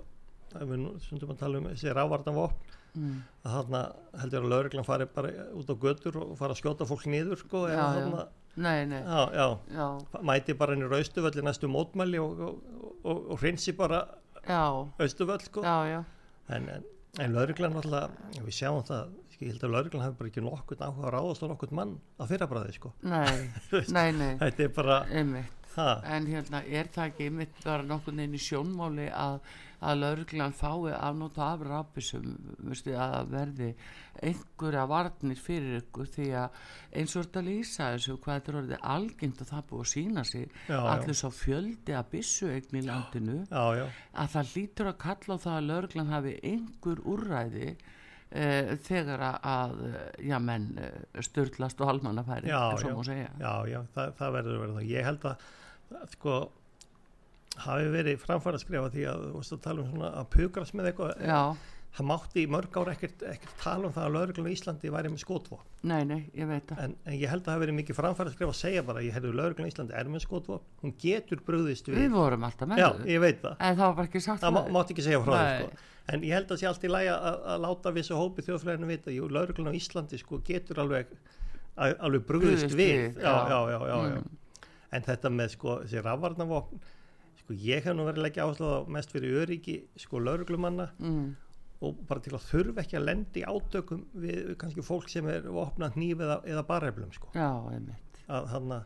ef 0.50 0.64
við 0.66 0.80
nú 0.82 0.90
stundum 1.00 1.30
að 1.32 1.38
tala 1.44 1.58
um 1.60 1.68
þessi 1.70 1.94
rávartanvopn 1.96 2.74
mm, 2.94 3.16
að 3.44 3.56
þarna 3.56 3.82
heldur 4.22 4.44
að 4.44 4.52
lögreglan 4.54 4.88
fari 4.88 5.08
bara 5.14 5.32
út 5.56 5.72
á 5.72 5.76
götur 5.84 6.20
og 6.22 6.36
fara 6.38 6.56
að 6.56 6.62
skjóta 6.62 6.88
fólk 6.88 7.08
niður 7.10 7.42
sko, 7.42 7.64
Já, 7.70 7.80
þarna, 7.80 8.26
nei, 8.56 8.78
nei. 8.90 9.00
Já, 9.00 9.20
já, 9.36 9.46
já, 9.76 10.20
mæti 10.32 10.56
bara 10.58 10.76
inn 10.76 10.86
í 10.86 10.90
raustuvöldi 10.90 11.46
næstu 11.46 11.70
mótmæli 11.70 12.22
og, 12.22 12.44
og, 12.48 12.78
og, 13.04 13.24
og 13.34 13.42
hreinsi 13.42 13.76
bara 13.78 14.04
já, 14.44 14.62
austuvöll 15.00 15.42
sko. 15.46 15.64
en, 15.64 16.68
en, 16.76 16.86
en 17.18 17.34
lögreglan 17.34 17.78
alltaf, 17.80 18.14
við 18.40 18.56
sjáum 18.62 18.86
það 18.88 19.16
ég 19.40 19.54
held 19.54 19.64
að 19.64 19.72
lauruglan 19.72 20.04
hafi 20.04 20.18
bara 20.18 20.30
ekki 20.30 20.42
nokkurn 20.44 20.82
áhuga 20.84 21.06
að 21.08 21.14
ráðast 21.14 21.44
á 21.44 21.46
nokkurn 21.48 21.76
mann 21.78 21.94
á 22.20 22.24
fyrrabræði 22.28 22.74
sko. 22.76 22.92
nei, 23.00 23.48
nei, 23.96 24.10
nei. 24.12 24.34
þetta 24.42 24.66
er 24.66 24.74
bara 24.76 25.00
einmitt. 25.08 25.56
En 25.80 26.26
hérna, 26.28 26.60
er 26.66 26.90
það 26.92 27.12
ekki 27.12 27.28
einmitt 27.30 27.62
bara 27.64 27.86
nokkurn 27.86 28.20
veginn 28.20 28.36
í 28.36 28.42
sjónmáli 28.42 29.06
að, 29.16 29.38
að 29.80 30.00
lauruglan 30.02 30.54
fái 30.56 30.92
afnóta 30.92 31.46
af 31.54 31.62
veistu, 31.96 32.94
að 32.94 33.30
verði 33.32 33.68
einhverja 34.20 34.86
varnir 34.90 35.40
fyrir 35.40 35.78
ykkur 35.80 36.10
því 36.12 36.26
að 36.42 36.58
eins 37.00 37.14
og 37.16 37.24
þetta 37.24 37.44
lýsa 37.46 37.86
þessu 37.94 38.16
hvað 38.20 38.40
þetta 38.40 38.52
er 38.52 38.58
orðið 38.60 38.84
algengt 38.94 39.40
og 39.40 39.50
það 39.50 39.68
búið 39.70 39.84
að 39.84 39.92
sína 39.94 40.24
sig 40.28 40.44
Já, 40.50 40.74
já. 40.74 40.82
allir 40.94 41.20
svo 41.20 41.30
fjöldi 41.34 41.96
að 41.96 42.10
bissuegn 42.16 42.80
í 42.80 42.84
landinu 42.88 43.38
já, 43.46 43.64
já, 43.80 43.86
að 44.24 44.34
það 44.34 44.52
lítur 44.58 44.92
að 44.92 45.00
kalla 45.06 45.38
á 45.40 45.44
það 45.46 45.56
að 45.56 45.70
lauruglan 45.70 46.12
hafi 46.12 46.36
einhver 46.52 47.02
úrræði 47.14 47.70
uh, 47.70 48.76
þegar 48.90 49.26
að, 49.30 49.80
eh, 49.88 50.28
já, 50.28 50.36
menn 50.42 50.68
störtlast 51.24 51.80
og 51.80 51.94
halmannafæri, 51.94 52.52
já, 52.52 52.60
svo 52.76 52.92
já, 52.92 52.96
má 52.98 53.04
segja. 53.08 53.32
Já, 53.40 53.54
já 53.72 53.80
það, 53.96 54.14
það 54.20 54.36
verður 54.38 54.62
vera 54.64 54.76
það. 54.76 54.90
Ég 54.90 55.08
held 55.08 55.28
að 55.30 55.48
sko 56.14 56.40
hafi 57.66 57.90
verið 57.96 58.22
framfæra 58.22 58.58
að 58.58 58.64
skrifa 58.64 58.88
því 58.94 59.04
að 59.10 59.28
að 59.40 59.60
tala 59.66 59.82
um 59.84 59.90
svona 59.92 60.10
að 60.20 60.30
pukrast 60.36 60.74
með 60.78 60.90
eitthvað. 60.90 61.20
Já, 61.26 61.40
það 61.90 62.06
mátti 62.06 62.42
í 62.44 62.46
mörg 62.54 62.76
ára 62.78 62.92
ekkert, 62.94 63.22
ekkert 63.32 63.54
tala 63.64 63.88
um 63.88 63.94
það 63.96 64.04
að 64.06 64.12
lauruglan 64.14 64.48
í 64.50 64.54
Íslandi 64.54 64.92
væri 64.94 65.10
með 65.10 65.22
skotvopn. 65.24 65.64
Nei, 65.90 66.02
nei, 66.06 66.20
ég 66.38 66.46
veit 66.46 66.68
það. 66.70 66.82
En, 66.84 66.92
en 67.10 67.16
ég 67.18 67.32
held 67.32 67.40
að 67.42 67.48
það 67.48 67.56
hafi 67.56 67.64
verið 67.64 67.76
mikið 67.80 67.98
framfæra 67.98 68.30
að 68.30 68.36
skrifa 68.36 68.54
að 68.54 68.60
segja 68.60 68.84
bara 68.86 69.02
ég 69.02 69.16
hefði 69.16 69.32
lauruglan 69.34 69.66
í 69.66 69.72
Íslandi 69.72 69.96
er 69.98 70.10
með 70.12 70.22
skotvopn. 70.26 70.68
Hún 70.84 70.94
getur 71.02 71.42
brugðist 71.48 71.90
við. 71.90 71.98
Við 72.04 72.14
vorum 72.14 72.46
alltaf 72.46 72.70
með 72.70 72.82
já, 72.84 72.88
ég 73.10 73.24
veit 73.24 73.40
það. 73.42 73.56
En 73.58 73.74
það 73.80 73.86
var 73.88 73.96
bara 73.98 74.10
ekki 74.12 74.22
sagt 74.28 74.44
það 74.44 74.54
má, 74.54 74.60
mátti 74.78 74.94
ekki 74.94 75.06
segja 75.08 75.22
frá 75.26 75.34
Nei. 75.40 75.64
sko. 75.64 75.88
en 76.14 76.22
ég 76.26 76.34
held 76.34 76.50
að 76.54 76.58
sé 76.62 76.66
allt 76.70 76.84
í 76.86 76.90
lægi 76.90 77.10
að, 77.14 77.42
að 77.54 77.60
láta 77.66 77.90
vissu 77.94 78.16
hópi 78.18 78.42
þjóðfræðinu 78.46 78.86
vita, 78.90 79.12
jú, 79.14 79.26
lauruglan 79.30 79.70
á 79.70 79.78
Íslandi 79.78 80.18
sko, 80.18 80.40
getur 80.46 80.80
alveg 80.82 81.10
að- 81.76 81.98
alveg 82.06 82.24
Brugðist 82.26 82.74
við, 82.74 83.18
já, 83.20 83.34
já, 83.50 83.78
já. 83.90 83.98
Mm. 84.06 84.24
en 84.96 85.02
þetta 85.06 85.30
með 85.30 85.52
sko, 85.54 85.76
þessi 85.84 86.02
rafvarnavopn 86.02 86.80
sko, 87.50 87.58
ég 87.58 87.84
hef 87.84 87.96
nú 87.96 88.06
verið 88.06 88.20
að 88.20 88.26
leggja 88.28 88.44
áherslu 88.46 88.70
á 88.70 88.78
mest 88.86 89.10
fyrir 89.10 89.42
öryggi 89.42 89.76
sko, 89.98 90.20
lauruglumanna 90.22 90.90
mm. 90.98 91.26
og 91.82 91.98
bara 92.06 92.22
til 92.22 92.34
að 92.36 92.46
þurfa 92.46 92.84
ekki 92.84 92.98
að 92.98 93.06
lendi 93.08 93.42
átökum 93.42 94.06
við 94.14 94.54
kannski 94.60 94.84
fólk 94.86 95.10
sem 95.10 95.26
er 95.28 95.48
opnað 95.50 95.96
hníf 95.98 96.20
eða, 96.20 96.40
eða 96.46 96.64
barheflum 96.68 97.12
sko. 97.12 97.30
já, 97.34 97.50
að 98.30 98.46
hann 98.52 98.76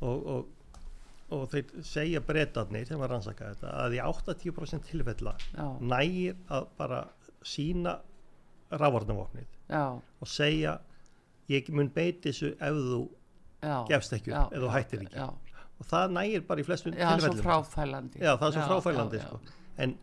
og, 0.00 0.26
og, 0.26 0.48
og 1.30 1.46
þeir 1.52 1.86
segja 1.86 2.20
breytarnir 2.20 2.86
sem 2.88 2.98
var 2.98 3.14
rannsaka 3.14 3.52
þetta 3.54 3.76
að 3.84 3.96
í 3.96 4.02
80% 4.02 4.90
tilfella 4.90 5.36
já, 5.54 5.66
nægir 5.80 6.36
að 6.50 6.68
bara 6.78 7.04
sína 7.46 8.00
rafvarnavopnið 8.74 9.46
já, 9.70 9.94
og 9.94 10.28
segja 10.30 10.80
ég 11.48 11.70
mun 11.70 11.92
beiti 11.94 12.32
þessu 12.32 12.56
ef 12.58 12.82
þú 12.90 13.02
já. 13.62 13.76
gefst 13.88 14.14
ekki 14.16 14.32
upp, 14.34 14.54
ef 14.54 14.62
þú 14.64 14.70
hættir 14.74 15.04
ekki. 15.06 15.20
Já, 15.20 15.45
og 15.80 15.86
það 15.90 16.12
nægir 16.16 16.44
bara 16.48 16.60
í 16.62 16.66
flestum 16.66 16.94
já, 16.96 17.06
svo 17.08 17.16
tilfellum 17.20 17.44
fráfælandi 17.44 18.20
já, 18.22 18.32
það 18.40 18.46
er 18.48 18.52
svo 18.56 18.62
Já, 18.62 18.68
fráfælandi 18.72 19.18
já, 19.20 19.26
sko. 19.26 19.40
en 19.84 19.96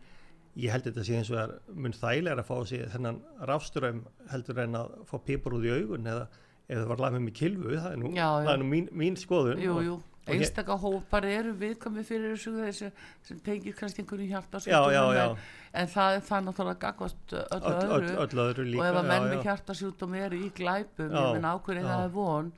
ég 0.56 0.70
held 0.70 0.84
þetta 0.86 1.04
sé 1.08 1.16
eins 1.18 1.30
og 1.34 1.38
er 1.42 1.54
mun 1.74 1.92
þægilega 1.98 2.38
að 2.44 2.48
fá 2.50 2.56
sér 2.70 2.90
þennan 2.94 3.20
rafström 3.50 4.02
heldur 4.30 4.60
en 4.62 4.74
að 4.78 4.92
fá 5.10 5.16
pipur 5.26 5.56
út 5.58 5.64
í 5.66 5.72
augun 5.74 6.06
eða 6.06 6.28
ef 6.68 6.78
það 6.78 6.86
var 6.92 7.02
lafið 7.04 7.24
með 7.26 7.34
kilvu 7.40 7.74
það 7.76 7.90
er 7.92 7.98
nú. 8.00 8.12
Það 8.14 8.52
er 8.54 8.60
nú 8.62 8.68
mín, 8.70 8.86
mín 9.02 9.16
skoðun 9.20 9.58
jú, 9.60 9.74
og- 9.76 9.84
jú, 9.84 9.96
og 10.24 10.32
ég- 10.32 10.40
einstaka 10.40 10.76
hópar 10.80 11.24
eru 11.28 11.52
viðkomið 11.60 12.04
fyrir 12.08 12.32
þessu 12.34 12.52
þessu 12.60 12.90
sem 13.28 13.38
tengir 13.44 13.74
kannski 13.76 14.00
einhverju 14.02 14.28
hjarta 14.30 14.60
Já, 14.64 14.80
já, 14.94 15.02
já. 15.18 15.24
en, 15.30 15.36
en 15.82 15.88
það 15.92 16.14
er 16.16 16.22
það 16.28 16.44
náttúrulega 16.46 16.80
gagvast 16.84 17.34
öllu 17.34 17.74
öll, 17.74 17.90
öll, 17.98 18.16
öll 18.24 18.40
öðru 18.46 18.64
líka 18.70 18.80
og 18.80 18.88
ef 18.88 18.98
að 19.02 19.08
menn 19.10 19.26
með 19.28 19.36
já, 19.36 19.42
hjartasjúkdóm 19.48 20.14
eru 20.22 20.40
í 20.40 20.48
glæpum 20.56 21.12
ég 21.12 21.28
menn 21.36 21.48
ákveðin 21.50 21.88
það 21.90 22.04
er 22.06 22.14
von? 22.16 22.52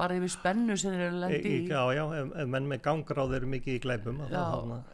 Bara 0.00 0.18
yfir 0.18 0.34
spennu 0.34 0.76
sem 0.82 0.96
þeir 0.96 1.06
eru 1.06 1.20
lendi 1.22 1.40
í, 1.52 1.54
í 1.62 1.70
já, 1.70 1.82
já, 1.94 2.04
ef, 2.22 2.34
ef 2.42 2.52
menn 2.56 2.68
með 2.72 2.82
gangráð 2.88 3.36
eru 3.38 3.52
mikið 3.54 3.78
í 3.78 3.82
glæpum 3.86 4.22
já, 4.26 4.42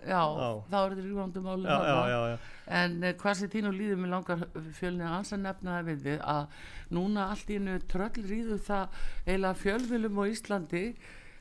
já, 0.04 0.20
þá 0.68 0.78
er 0.84 0.96
já, 0.98 1.16
já, 1.64 1.82
þarna. 1.88 2.08
já, 2.12 2.22
já, 2.34 2.38
En 2.68 2.98
eh, 3.02 3.14
hvað 3.16 3.34
sem 3.38 3.48
þínu 3.48 3.70
líður 3.72 3.96
mér 4.02 4.10
langar 4.12 4.42
fjölni 4.76 5.00
að 5.06 5.12
hans 5.14 5.30
að 5.32 5.38
nefna 5.40 5.76
það 5.78 5.86
við 6.04 6.18
að 6.20 6.58
núna 6.92 7.22
allt 7.32 7.48
í 7.48 7.56
hennu 7.56 7.78
tröll 7.88 8.26
ríður 8.28 8.60
það 8.66 8.98
eiginlega 9.24 9.54
fjölvilum 9.62 10.20
á 10.20 10.24
Íslandi 10.28 10.82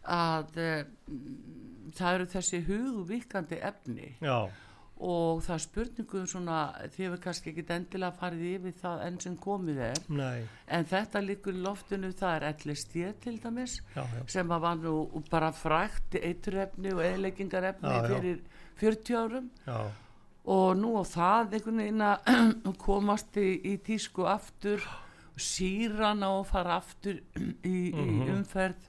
að 0.07 0.57
e, 0.63 0.71
það 1.97 2.13
eru 2.17 2.25
þessi 2.31 2.61
hugvíkandi 2.67 3.59
efni. 3.71 4.13
Já, 4.23 4.47
og 4.97 5.43
það 5.45 5.53
er 5.53 5.61
spurningu 5.61 6.17
um 6.23 6.25
svona 6.31 6.55
þið 6.89 7.03
hefur 7.05 7.19
kannski 7.21 7.51
ekki 7.51 7.63
endilega 7.75 8.15
farið 8.17 8.45
yfir 8.55 8.73
það 8.79 9.03
enn 9.05 9.19
sem 9.21 9.35
komið 9.37 9.81
er. 9.91 9.99
Nei, 10.09 10.39
en 10.73 10.87
þetta 10.89 11.21
líkur 11.21 11.59
loftinu 11.61 12.09
það 12.17 12.33
er 12.39 12.47
LSD 12.55 13.03
til 13.21 13.35
dæmis 13.43 13.75
já, 13.93 14.01
já, 14.01 14.23
sem 14.33 14.49
að 14.55 14.63
var 14.65 14.79
nú 14.81 14.95
bara 15.29 15.51
frækt 15.53 16.17
eiturefni 16.17 16.95
og 16.95 17.03
já. 17.93 18.09
fyrir 18.15 18.41
40 18.81 19.19
árum. 19.21 19.51
Já, 19.67 19.77
og 20.47 20.77
nú 20.81 20.95
á 20.97 21.03
það 21.05 21.53
einhvern 21.59 21.83
veginn 21.83 22.05
að 22.07 22.73
komast 22.87 23.37
í, 23.37 23.47
í 23.69 23.77
tísku 23.85 24.25
aftur 24.25 24.81
síran 25.37 26.23
á 26.25 26.31
að 26.33 26.45
fara 26.49 26.77
aftur 26.81 27.19
í, 27.37 27.43
í 27.69 27.93
Mhm. 27.93 28.29
umferð 28.39 28.87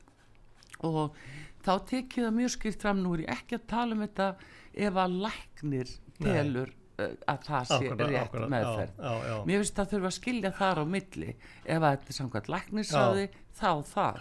og 0.86 1.16
þá 1.64 1.72
tekið 1.90 2.26
það 2.26 2.36
mjög 2.38 2.52
skilt 2.54 2.84
fram 2.84 3.02
nú 3.02 3.14
er 3.16 3.24
ég 3.24 3.32
ekki 3.34 3.58
að 3.58 3.68
tala 3.72 3.96
um 3.96 4.04
þetta 4.06 4.28
ef 4.88 5.00
að 5.04 5.16
læknir 5.26 5.92
Nei. 6.18 6.28
telur 6.28 6.72
uh, 6.72 7.12
að 7.32 7.44
það 7.48 7.68
sé 7.70 7.78
Akkúrat, 7.78 8.02
rétt 8.06 8.22
akkúrat, 8.22 8.52
meðferð 8.54 8.92
já, 8.94 9.10
já, 9.10 9.28
já. 9.28 9.36
mér 9.50 9.62
finnst 9.62 9.82
að 9.82 9.92
þurfa 9.92 10.10
að 10.10 10.16
skilja 10.18 10.52
þar 10.58 10.82
á 10.82 10.84
milli 10.96 11.30
ef 11.34 11.78
að 11.78 11.88
þetta 11.88 12.12
er 12.12 12.18
samkvæmt 12.18 12.50
læknisráði 12.54 13.28
þá 13.58 13.70
það 13.92 14.20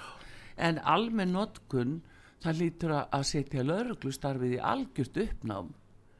en 0.67 0.79
almenn 0.95 1.35
notkun 1.37 1.97
það 2.43 2.61
lítur 2.61 2.93
að, 2.97 3.27
setja 3.29 3.65
lauruglustarfið 3.65 4.57
í 4.57 4.61
algjört 4.71 5.21
uppnám 5.23 5.71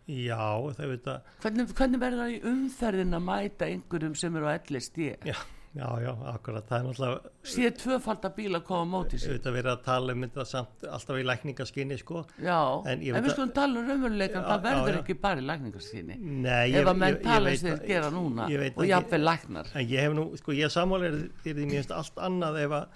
já, 0.08 0.48
það 0.78 0.94
veit 0.94 1.12
að 1.12 1.32
Hvernig, 1.44 1.76
verður 2.02 2.22
það 2.24 2.34
í 2.34 2.40
umferðin 2.52 3.18
að 3.18 3.28
mæta 3.28 3.70
einhverjum 3.70 4.18
sem 4.18 4.38
eru 4.40 4.50
á 4.50 4.54
LSD? 4.58 5.10
já, 5.28 5.38
já, 5.78 5.90
já, 6.02 6.12
akkurat, 6.34 6.66
það 6.68 6.78
er 6.80 6.86
náttúrulega 6.88 7.32
Sér 7.54 7.72
tvöfaldar 7.78 8.32
bíl 8.36 8.56
að 8.58 8.64
koma 8.68 8.84
á 8.84 8.94
móti 8.96 9.20
sér. 9.22 9.36
auðvitað 9.36 9.56
verið 9.58 9.72
að 9.74 9.82
tala 9.86 10.14
um 10.18 10.24
þetta 10.26 10.46
samt 10.50 10.86
alltaf 10.98 11.20
í 11.22 11.26
lækningaskinni 11.30 11.98
sko 12.02 12.24
Já, 12.42 12.58
En 12.86 12.92
en, 12.94 13.02
ég 13.06 13.14
við 13.14 13.22
veit 13.22 13.28
að- 13.30 13.36
skulum 13.36 13.52
tala 13.58 13.80
um 13.80 13.88
raunveruleikan, 13.92 14.44
það 14.50 14.64
verður 14.68 14.94
já, 14.94 15.00
ekki 15.04 15.18
bara 15.22 15.42
í 15.42 15.46
lækningarsýni. 15.48 16.18
Nei, 16.20 16.74
Ef 16.74 16.88
að 16.88 16.98
menn 16.98 17.14
ég- 17.14 17.18
ég 17.20 17.24
tala 17.24 17.50
veit 17.50 17.62
að- 17.64 17.68
þeir 17.80 17.88
gera 17.88 18.10
núna 18.12 18.50
ég 18.50 18.60
veit 18.60 18.78
og 18.78 18.84
að 18.84 18.88
jafnvel 18.94 19.24
læknar. 19.30 19.68
En 19.76 19.88
ég 19.88 20.00
hef 20.00 20.14
nú, 20.14 20.26
sko, 20.38 20.52
ég 20.52 20.72
sammálega 20.74 21.14
er 21.14 21.30
því 21.44 21.70
finnst 21.72 21.92
allt 21.92 22.16
annað 22.16 22.60
ef 22.66 22.72
að, 22.72 22.88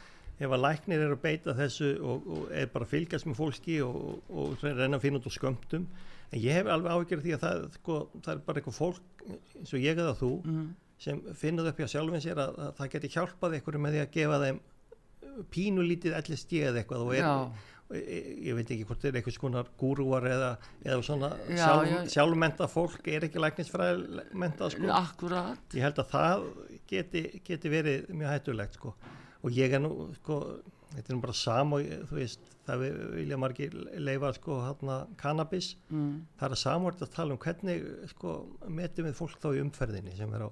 ef 0.41 0.49
að 0.49 0.61
læknir 0.65 0.99
er 1.05 1.11
að 1.15 1.21
beita 1.21 1.53
þessu 1.53 1.91
og, 2.01 2.27
og 2.27 2.51
er 2.51 2.65
bara 2.73 2.86
að 2.86 2.89
fylgjast 2.95 3.25
með 3.29 3.36
fólki 3.38 3.82
og, 3.86 3.95
og, 3.95 4.38
og 4.38 4.57
reyna 4.63 4.97
að 4.97 5.01
finna 5.01 5.19
út 5.19 5.27
úr 5.29 5.38
skömmtum. 5.38 5.86
En 6.34 6.39
ég 6.39 6.53
hef 6.53 6.65
alveg 6.65 6.91
áhyggjur 6.95 7.21
því 7.21 7.34
að 7.36 7.41
það, 7.43 7.65
sko, 7.75 7.95
það 8.23 8.32
er 8.34 8.38
bara 8.47 8.59
eitthvað 8.61 8.77
fólk 8.79 9.01
eins 9.59 9.73
og 9.73 9.79
ég 9.84 9.97
eða 9.99 10.15
þú 10.17 10.32
Mm. 10.45 10.69
Sem 11.02 11.20
finnur 11.38 11.68
upp 11.72 11.80
hjá 11.82 11.88
sjálfum 11.95 12.22
sér 12.22 12.39
að, 12.43 12.56
að 12.68 12.72
það 12.80 12.91
geti 12.95 13.10
hjálpað 13.16 13.58
einhverju 13.58 13.82
með 13.82 13.95
því 13.97 14.02
að 14.06 14.12
gefa 14.18 14.39
þeim 14.45 14.60
pínulítið 15.54 16.16
ég 16.20 16.68
eða 16.70 16.82
eitthvað 16.82 17.06
og 17.06 17.14
er, 17.16 17.28
ég, 17.97 18.28
ég 18.49 18.58
veit 18.58 18.74
ekki 18.76 18.86
hvort 18.89 19.06
er 19.08 19.18
eitthvað 19.20 19.36
skonar 19.38 19.70
gúrúar 19.80 20.28
eða, 20.30 20.49
eða 20.86 20.99
svona 21.08 21.30
Já, 21.49 21.62
sjálf, 21.64 21.89
já. 21.91 21.99
sjálfmenta 22.16 22.68
fólk 22.72 23.10
er 23.12 23.26
ekki 23.28 23.41
læknisfræði 23.43 24.26
menta 24.43 24.70
sko 24.74 24.91
akkurat. 24.99 25.64
ég 25.78 25.88
held 25.88 26.04
að 26.04 26.12
það 26.14 26.45
geti, 26.91 27.24
geti 27.47 27.72
verið 27.74 28.12
mjög 28.14 28.34
hættulegt 28.36 28.78
sko. 28.80 28.93
og 29.41 29.58
ég 29.58 29.74
er 29.74 29.82
nú 29.84 29.93
sko, 30.20 30.41
þetta 30.96 31.08
er 31.10 31.16
nú 31.16 31.22
bara 31.24 31.34
sam 31.38 31.74
og 31.78 31.82
þú 32.10 32.18
veist, 32.20 32.39
það 32.68 32.80
vil- 32.84 33.12
vilja 33.16 33.38
margir 33.42 33.74
leifa 34.06 34.34
sko 34.38 34.58
hérna 34.66 34.98
kannabis. 35.18 35.76
Mm. 35.89 36.26
það 36.39 36.52
er 36.52 36.62
samvort 36.62 37.02
að 37.02 37.14
tala 37.16 37.34
um 37.34 37.38
hvernig 37.42 37.86
sko 38.12 38.34
metum 38.68 39.06
við 39.10 39.16
fólk 39.18 39.38
þá 39.42 39.48
í 39.56 39.62
umferðinni 39.66 40.16
sem 40.18 40.34
er 40.34 40.46
á 40.46 40.50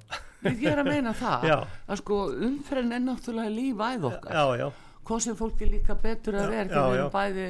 Ég 0.50 0.66
er 0.72 0.80
að 0.84 0.88
meina 0.90 1.14
það, 1.14 1.44
Já. 1.52 1.58
að 1.88 1.98
sko 2.02 2.18
umferðin 2.50 2.96
er 2.96 3.04
náttúrulega 3.06 3.52
lífæð 3.60 4.10
okkar. 4.14 4.34
já, 4.34 4.46
já, 4.64 4.70
Hvað 5.10 5.22
sem 5.26 5.36
fólki 5.36 5.66
líka 5.66 5.96
betur 5.98 6.36
að 6.38 6.52
þegar 6.54 6.68
við 6.70 6.98
erum 7.00 7.14
bæði 7.14 7.46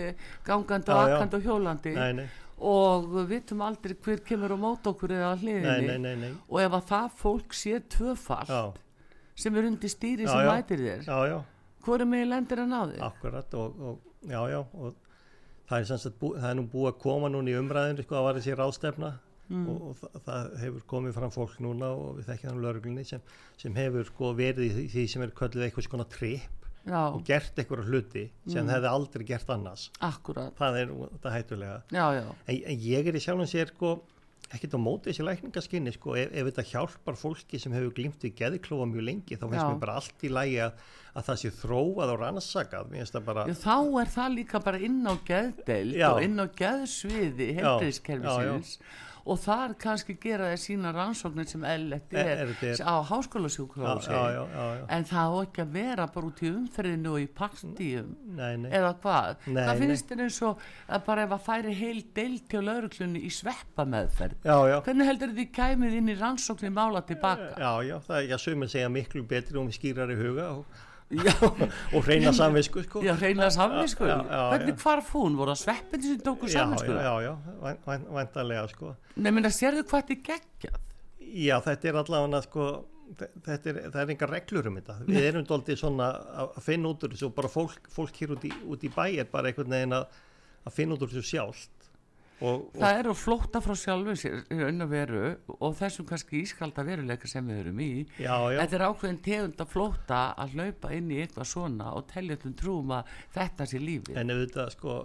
gangandi 0.47 0.91
og 0.95 0.99
akkandi 1.09 1.35
og 1.35 1.43
hjólandi. 1.43 1.91
Nei, 1.97 2.13
nei, 2.13 2.27
og 2.59 3.07
við 3.15 3.25
vitum 3.33 3.61
aldrei 3.65 3.93
hver 3.95 4.21
kemur 4.23 4.53
á 4.55 4.57
mót 4.59 4.87
okkur 4.87 5.11
eða 5.15 5.31
hliðinni. 5.41 5.87
Nei, 5.87 5.97
nei, 5.97 6.15
nei. 6.15 6.31
og 6.47 6.59
ef 6.63 6.77
að 6.77 6.85
það 6.91 7.09
fólk 7.19 7.53
sé 7.55 7.79
tvöfalt 7.91 8.79
sem 9.39 9.55
er 9.59 9.67
undir 9.69 9.91
stýri 9.91 10.27
sem 10.27 10.47
mætir 10.47 10.79
þér 10.83 11.03
já, 11.07 11.17
já, 11.31 11.37
hvori 11.85 12.05
megin 12.09 12.29
lendir 12.33 12.61
að 12.63 12.69
ná 12.73 12.79
þig? 12.91 12.99
Akkurat 13.09 13.53
og, 13.59 13.79
og 13.79 14.29
já, 14.29 14.41
já 14.51 14.59
og 14.59 14.95
það 15.69 15.91
er, 15.95 16.13
bú, 16.19 16.33
það 16.35 16.49
er 16.51 16.55
nú 16.59 16.67
búið 16.73 16.91
að 16.93 16.99
koma 17.05 17.29
núna 17.33 17.51
í 17.53 17.57
umræðinu 17.59 18.03
sko 18.05 18.15
að 18.19 18.27
var 18.29 18.39
þessi 18.41 18.55
ráðstefna 18.61 19.11
Mm. 19.49 19.63
og, 19.65 19.77
og 19.89 19.95
það, 19.97 20.17
það 20.27 20.49
hefur 20.61 20.81
komið 20.91 21.13
fram 21.15 21.31
fólk 21.33 21.53
núna 21.65 21.87
og 21.97 22.19
við 22.19 22.27
þekkjum 22.27 22.49
hann 22.51 22.59
lögreglunni 22.61 23.05
sem, 23.09 23.21
sem 23.57 23.73
hefur 23.79 24.03
sko 24.05 24.27
verið 24.37 24.59
í 24.67 24.67
því, 24.75 24.83
því 24.93 25.05
sem 25.09 25.23
er 25.25 25.31
kölluð 25.39 25.63
eitthvað 25.65 25.85
skona 25.87 26.05
tripp 26.05 26.67
já, 26.85 26.99
og 27.15 27.23
gert 27.25 27.57
eitthvað 27.57 27.87
hluti 27.89 28.27
sem 28.45 28.61
Mm. 28.61 28.69
hefði 28.75 28.91
aldrei 28.91 29.25
gert 29.25 29.49
annars. 29.49 29.87
Akkurat. 30.05 30.53
Það 30.59 30.77
er 30.83 30.91
þetta 31.15 31.33
hættulega. 31.33 31.79
Já, 31.89 32.05
já, 32.19 32.27
en, 32.45 32.59
en 32.75 32.85
ég 32.91 33.09
er 33.09 33.17
í 33.17 33.23
sjálfum 33.25 33.49
sér 33.49 33.73
sko 33.73 33.95
ekkert 34.55 34.75
á 34.75 34.79
móti 34.81 35.11
þessi 35.11 35.25
lækningaskinni 35.27 35.93
sko, 35.93 36.15
ef, 36.17 36.31
ef 36.33 36.47
þetta 36.49 36.65
hjálpar 36.71 37.17
fólki 37.19 37.59
sem 37.61 37.75
hefur 37.75 37.93
glimt 37.97 38.23
við 38.25 38.33
geðklófa 38.39 38.87
mjög 38.89 39.05
lengi 39.09 39.37
þá 39.37 39.45
finnst 39.45 39.65
mér 39.65 39.81
bara 39.83 39.97
allt 40.01 40.25
í 40.25 40.31
lægi 40.33 40.57
að, 40.65 40.87
að 41.13 41.27
það 41.29 41.41
sé 41.43 41.51
þróað 41.59 42.13
og 42.15 42.23
rannsakað. 42.23 42.95
Bara 43.29 43.45
Já, 43.49 43.55
þá 43.61 43.75
er 44.01 44.11
það 44.15 44.33
líka 44.39 44.63
bara 44.65 44.81
inn 44.89 44.99
á 45.05 45.13
geðdeild 45.29 45.99
Já. 45.99 46.07
og 46.09 46.23
inn 46.25 46.41
á 46.41 46.45
geðsviði 46.63 47.51
heilbriðskerfisins 47.59 48.73
og 49.29 49.37
þar 49.43 49.73
kannski 49.81 50.15
gera 50.21 50.47
þeir 50.51 50.61
sína 50.63 50.91
rannsóknir 50.95 51.47
sem 51.49 51.63
eðlilegt 51.69 52.13
Er- 52.17 52.29
er, 52.31 52.53
er 52.53 52.79
á 52.81 52.95
já. 54.79 54.81
en 54.97 55.05
það 55.11 55.29
á 55.29 55.37
ekki 55.45 55.63
að 55.65 55.73
vera 55.75 56.07
bara 56.15 56.29
út 56.31 56.41
í 56.41 56.49
umferðinu 56.49 57.11
og 57.13 57.19
í 57.21 57.27
partíum 57.39 58.09
Nei, 58.39 58.57
nei. 58.63 58.69
eða 58.79 58.91
hvað 59.03 59.45
Nei, 59.53 59.61
það 59.67 59.83
finnst 59.83 60.09
þér 60.13 60.23
eins 60.25 60.39
og 60.49 60.65
að 60.97 61.05
bara 61.09 61.27
ef 61.27 61.35
að 61.37 61.45
færi 61.49 61.75
heil 61.83 62.01
deild 62.17 62.47
til 62.49 62.63
lauruglunni 62.65 63.23
í 63.25 63.31
sveppameðferð 63.37 64.49
já, 64.49 64.57
já. 64.73 64.77
hvernig 64.87 65.09
heldur 65.11 65.35
þið 65.37 65.51
kæmið 65.59 65.97
inn 66.01 66.09
í 66.13 66.17
rannsóknir 66.19 66.73
mála 66.75 67.01
tilbaka 67.05 67.51
Já, 67.59 67.71
já, 67.85 67.97
það 68.07 68.17
er, 68.23 68.29
já, 68.33 68.37
sumir 68.47 68.71
segja 68.73 68.89
miklu 68.93 69.23
betri 69.29 69.59
og 69.61 69.67
með 69.69 69.77
skýrari 69.79 70.17
huga 70.19 70.49
og, 70.57 70.79
já, 71.09 71.33
og 71.95 72.05
reyna 72.05 72.31
samvisku, 72.35 72.83
sko. 72.85 73.01
já 73.01 73.15
reyna 73.17 73.47
samvisku 73.49 74.05
hvernig 74.05 74.75
hvarf 74.83 75.09
hún, 75.15 75.35
voru 75.39 75.55
það 75.55 75.61
sveppindi 75.63 76.11
sem 76.13 76.21
tóku 76.25 76.49
samvisku 76.51 76.91
já, 76.93 77.01
já, 77.01 77.13
já, 77.25 77.33
væn- 77.63 77.79
væn- 77.87 78.05
væntanlega, 78.19 78.67
sko. 78.75 78.91
Nei, 79.17 79.31
minna, 79.33 79.49
sérðu 79.49 79.83
hvað 79.89 80.03
þetta 80.05 80.15
er 80.17 80.21
geggjað? 80.29 80.79
Já, 81.47 81.55
þetta 81.65 81.89
er 81.91 81.99
allavega, 82.03 82.41
sko, 82.45 82.67
þe- 83.17 83.31
þetta 83.47 83.69
er, 83.73 83.79
það 83.89 83.99
er 84.03 84.13
enga 84.15 84.29
reglur 84.35 84.67
um 84.69 84.77
þetta. 84.79 84.97
Við 85.09 85.27
erum 85.31 85.45
doldið 85.49 85.81
svona 85.81 86.11
að 86.13 86.53
að 86.59 86.63
finna 86.69 86.93
út 86.93 87.03
úr 87.07 87.15
þessu 87.15 87.29
og 87.31 87.35
bara 87.41 87.49
fólk, 87.57 87.89
fólk 87.89 88.21
hér 88.21 88.35
út 88.37 88.45
í, 88.45 88.53
út 88.69 88.85
í 88.85 88.89
bæ 88.93 89.05
er 89.23 89.29
bara 89.33 89.49
einhvern 89.49 89.69
veginn 89.73 89.97
að, 89.97 90.05
að 90.69 90.73
finna 90.77 90.93
út 90.97 91.01
úr 91.07 91.13
þessu 91.15 91.25
sjálft. 91.33 91.78
Og, 92.39 92.69
og, 92.69 92.75
Það 92.79 92.97
eru 93.01 93.13
flótta 93.19 93.59
frá 93.59 93.73
sjálfu 93.75 94.13
og 94.63 94.83
veru 94.91 95.23
og 95.59 95.73
þessum 95.75 96.05
kannski 96.07 96.39
ískalda 96.45 96.85
veruleika 96.87 97.27
sem 97.27 97.43
við 97.49 97.57
erum 97.65 97.79
í. 97.83 97.87
já, 98.15 98.31
já, 98.53 98.59
Þetta 98.61 98.77
er 98.77 98.83
ákveðin 98.87 99.17
tegund 99.25 99.63
að 99.65 99.71
flótta 99.73 100.19
að 100.39 100.53
hlaupa 100.55 100.91
inn 100.95 101.09
í 101.11 101.17
eitthvað 101.23 101.49
svona 101.51 101.89
og 101.97 102.05
telja 102.13 102.37
öllum 102.37 102.53
trúum 102.61 102.93
að 102.95 103.11
þetta 103.35 103.67
sé 103.67 103.81
lífið. 103.83 104.17
en 104.21 104.31
auðvitað, 104.35 104.71
sko, 104.77 104.95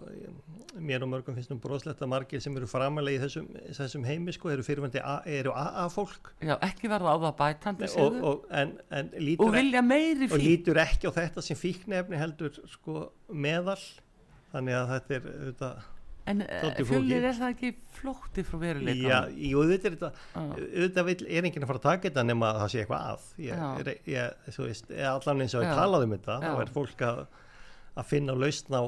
mér 0.78 1.02
og 1.06 1.10
mörgum 1.10 1.34
finnst 1.38 1.50
nú 1.50 1.58
broslegt 1.62 2.02
að 2.06 2.12
margir 2.14 2.40
sem 2.44 2.56
eru 2.56 2.66
framalega 2.70 3.18
í 3.18 3.22
þessum, 3.24 3.48
þessum 3.80 4.06
heimi, 4.06 4.32
sko, 4.36 4.52
eru 4.54 4.62
fyrirvændi, 4.66 5.02
eru 5.26 5.50
AA 5.58 5.88
fólk 5.90 6.32
Já, 6.40 6.54
ekki 6.62 6.90
verða 6.92 7.14
á 7.14 7.18
það 7.26 7.36
bætandi 7.42 7.90
og, 7.98 8.20
og, 8.30 8.46
en, 8.50 8.76
en 8.94 9.10
Og, 9.14 9.20
ekki, 9.26 9.50
vilja 9.58 9.82
meiri 9.82 10.30
og 10.30 10.36
fík. 10.38 10.46
lítur 10.46 10.80
ekki 10.82 11.10
á 11.10 11.12
þetta 11.18 11.42
sem 11.42 11.58
fíknefni 11.58 12.18
heldur, 12.20 12.54
sko, 12.70 13.08
meðal. 13.34 13.80
Þannig 14.54 14.76
að 14.78 14.90
þetta 14.94 15.14
er, 15.18 15.24
auðvitað, 15.34 15.84
En 16.26 16.40
fjölnir 16.40 16.86
flókið. 16.88 17.24
er 17.28 17.34
það 17.36 17.50
ekki 17.52 17.70
flótti 17.98 18.42
frá 18.48 18.54
Já, 18.56 18.60
veruleikanum? 18.64 19.34
jú, 19.44 19.58
auðvitað 19.60 19.88
er 19.90 19.96
þetta, 19.96 20.10
Já. 20.34 20.44
auðvitað 20.80 21.10
er 21.28 21.48
enginn 21.48 21.64
að 21.66 21.70
fara 21.70 21.80
að 21.80 21.86
taka 21.88 22.08
þetta 22.08 22.24
nema 22.24 22.48
að 22.52 22.60
það 22.62 22.70
sé 22.72 22.78
eitthvað 22.84 23.08
að. 23.10 23.26
Ég, 23.44 23.58
Já. 23.58 23.66
er, 23.84 23.90
ég, 24.14 24.38
þú 24.56 24.68
veist, 24.68 24.88
eða 24.94 25.10
allan 25.18 25.44
eins 25.44 25.54
og 25.58 25.62
Já. 25.62 25.68
ég 25.68 25.80
talað 25.82 26.06
um 26.06 26.14
þetta, 26.16 26.36
Já. 26.40 26.48
þá 26.54 26.62
er 26.64 26.72
fólk 26.78 27.04
að, 27.10 27.20
að 28.00 28.08
finna 28.14 28.32
lausn 28.40 28.78
á 28.80 28.82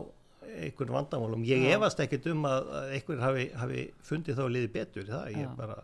einhvern 0.56 0.94
vandamálum. 0.96 1.44
Ég 1.44 1.66
Já. 1.66 1.74
efast 1.76 2.00
ekkert 2.06 2.26
um 2.32 2.48
að, 2.48 2.72
einhver 2.96 3.20
hafi, 3.20 3.46
hafi 3.60 3.84
fundið 4.08 4.40
þá 4.40 4.44
liði 4.56 4.72
betur, 4.78 5.04
það, 5.10 5.26
ég 5.36 5.44
Já. 5.44 5.52
bara, 5.60 5.76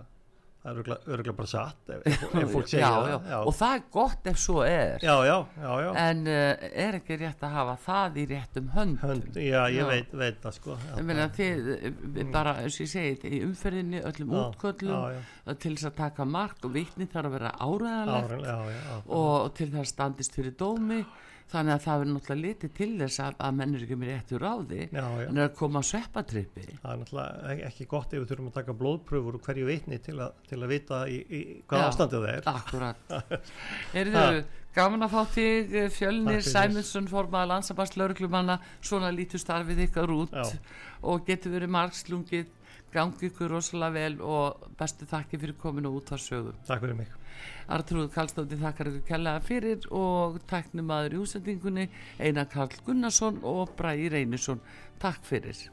það 0.63 0.79
er 0.79 0.91
örgulega 1.17 1.33
bara 1.39 1.51
satt 1.51 1.91
ef, 1.91 2.03
ef, 2.07 2.43
fólk 2.53 2.69
segja 2.71 2.87
já, 2.87 2.91
það. 2.95 3.09
já. 3.11 3.17
Já. 3.33 3.39
Og 3.51 3.55
það 3.59 3.73
er 3.77 3.83
gott 3.97 4.29
ef 4.31 4.39
svo 4.39 4.61
er. 4.63 5.03
já, 5.03 5.15
já, 5.27 5.35
já, 5.65 5.73
já. 5.83 5.89
En 6.03 6.21
uh, 6.31 6.67
er 6.85 6.99
ekki 7.01 7.17
rétt 7.19 7.43
að 7.49 7.57
hafa 7.57 7.75
það 7.87 8.21
í 8.23 8.27
réttum 8.31 8.69
höndum? 8.77 9.01
Hönd, 9.11 9.41
já, 9.43 9.59
ég 9.73 9.81
Já. 9.83 9.87
Veit, 9.91 10.15
veit 10.23 10.39
það 10.45 10.57
sko. 10.61 10.77
Ég 10.93 11.09
meina 11.09 11.27
þið, 11.35 11.73
eh, 11.75 12.23
bara 12.37 12.55
eins 12.63 12.79
og 12.79 12.85
ég 12.87 12.93
segi 12.93 13.33
í 13.35 13.43
umferðinni, 13.49 14.05
öllum 14.13 14.37
Já, 14.37 14.41
útköllum, 14.45 14.95
já, 14.95 15.19
já. 15.51 15.57
til 15.67 15.75
þess 15.75 15.91
að 15.91 15.99
taka 16.05 16.29
mark 16.39 16.63
og 16.69 16.75
vitni 16.79 17.09
þarf 17.11 17.33
að 17.33 17.37
vera 17.41 17.53
áræðanlegt 17.67 18.47
já, 18.47 18.57
já, 18.71 18.79
já. 18.87 18.97
og 19.19 19.51
til 19.59 19.69
þess 19.75 19.83
að 19.83 19.91
standist 19.93 20.39
fyrir 20.39 20.55
dómi, 20.63 21.03
þannig 21.53 21.74
að 21.76 21.82
það 21.84 21.98
verður 22.03 22.14
náttúrulega 22.16 22.42
litið 22.46 22.72
til 22.78 22.88
þess 23.03 23.20
að, 23.26 23.34
að 23.46 23.55
menn 23.59 23.74
er 23.76 23.82
ekki 23.86 23.98
með 24.00 24.11
réttu 24.12 24.40
ráði, 24.42 24.78
en 24.92 25.38
er 25.38 25.44
að 25.46 25.55
koma 25.59 25.82
á 25.82 25.84
sveppatrippi. 25.90 26.64
Það 26.82 26.92
er 26.94 27.00
náttúrulega 27.03 27.53
ek- 27.53 27.62
ekki 27.68 27.86
gott 27.92 28.12
ef 28.16 28.22
við 28.22 28.30
þurfum 28.32 28.48
að 28.50 28.57
taka 28.59 28.76
blóðpröfur 28.82 29.36
úr 29.38 29.44
hverju 29.46 29.68
vitni 29.68 29.98
til, 30.03 30.16
a, 30.24 30.30
til 30.48 30.59
að 30.62 30.72
vita 30.74 31.03
í, 31.12 31.18
í 31.28 31.42
hvað 31.68 31.84
ástandið 31.90 32.26
það 32.26 32.32
er. 32.32 32.48
Akkurat. 32.53 33.14
Erðu, 34.03 34.24
gaman 34.76 35.07
að 35.07 35.14
fá 35.14 35.20
þig, 35.36 35.76
eh, 35.82 35.90
Fjölnir. 35.92 36.42
Sæmundsson, 36.46 37.11
formaða 37.12 37.50
landsabast 37.57 37.96
lauruglumanna, 38.00 38.59
svona 38.80 39.12
lítur 39.14 39.42
starfið 39.42 39.84
ykkar 39.88 40.12
út 40.16 40.32
Já. 40.36 40.46
og 41.03 41.26
getur 41.28 41.55
verið 41.59 41.72
margslungið, 41.76 42.50
gangi 42.92 43.28
ykkur 43.30 43.48
rosalega 43.57 43.94
vel 43.96 44.16
og 44.20 44.66
bestu 44.76 45.07
þakki 45.09 45.38
fyrir 45.40 45.57
kominu 45.61 45.92
út 45.96 46.12
á 46.12 46.16
sögu. 46.20 46.53
Takk 46.68 46.82
fyrir 46.84 46.98
mig. 46.98 47.12
Artrúð 47.72 48.11
Kallstótti 48.14 48.59
þakkar 48.61 48.91
ykkur 48.93 49.07
kellaða 49.11 49.45
fyrir 49.47 49.87
og 49.91 50.41
takknum 50.51 50.91
aður 50.95 51.16
í 51.18 51.22
úsendingunni 51.22 51.87
Einar 52.18 52.51
Karl 52.53 52.80
Gunnarsson 52.87 53.41
og 53.43 53.76
Bræði 53.78 54.11
Reynisson. 54.16 54.61
Takk 55.03 55.24
fyrir. 55.26 55.68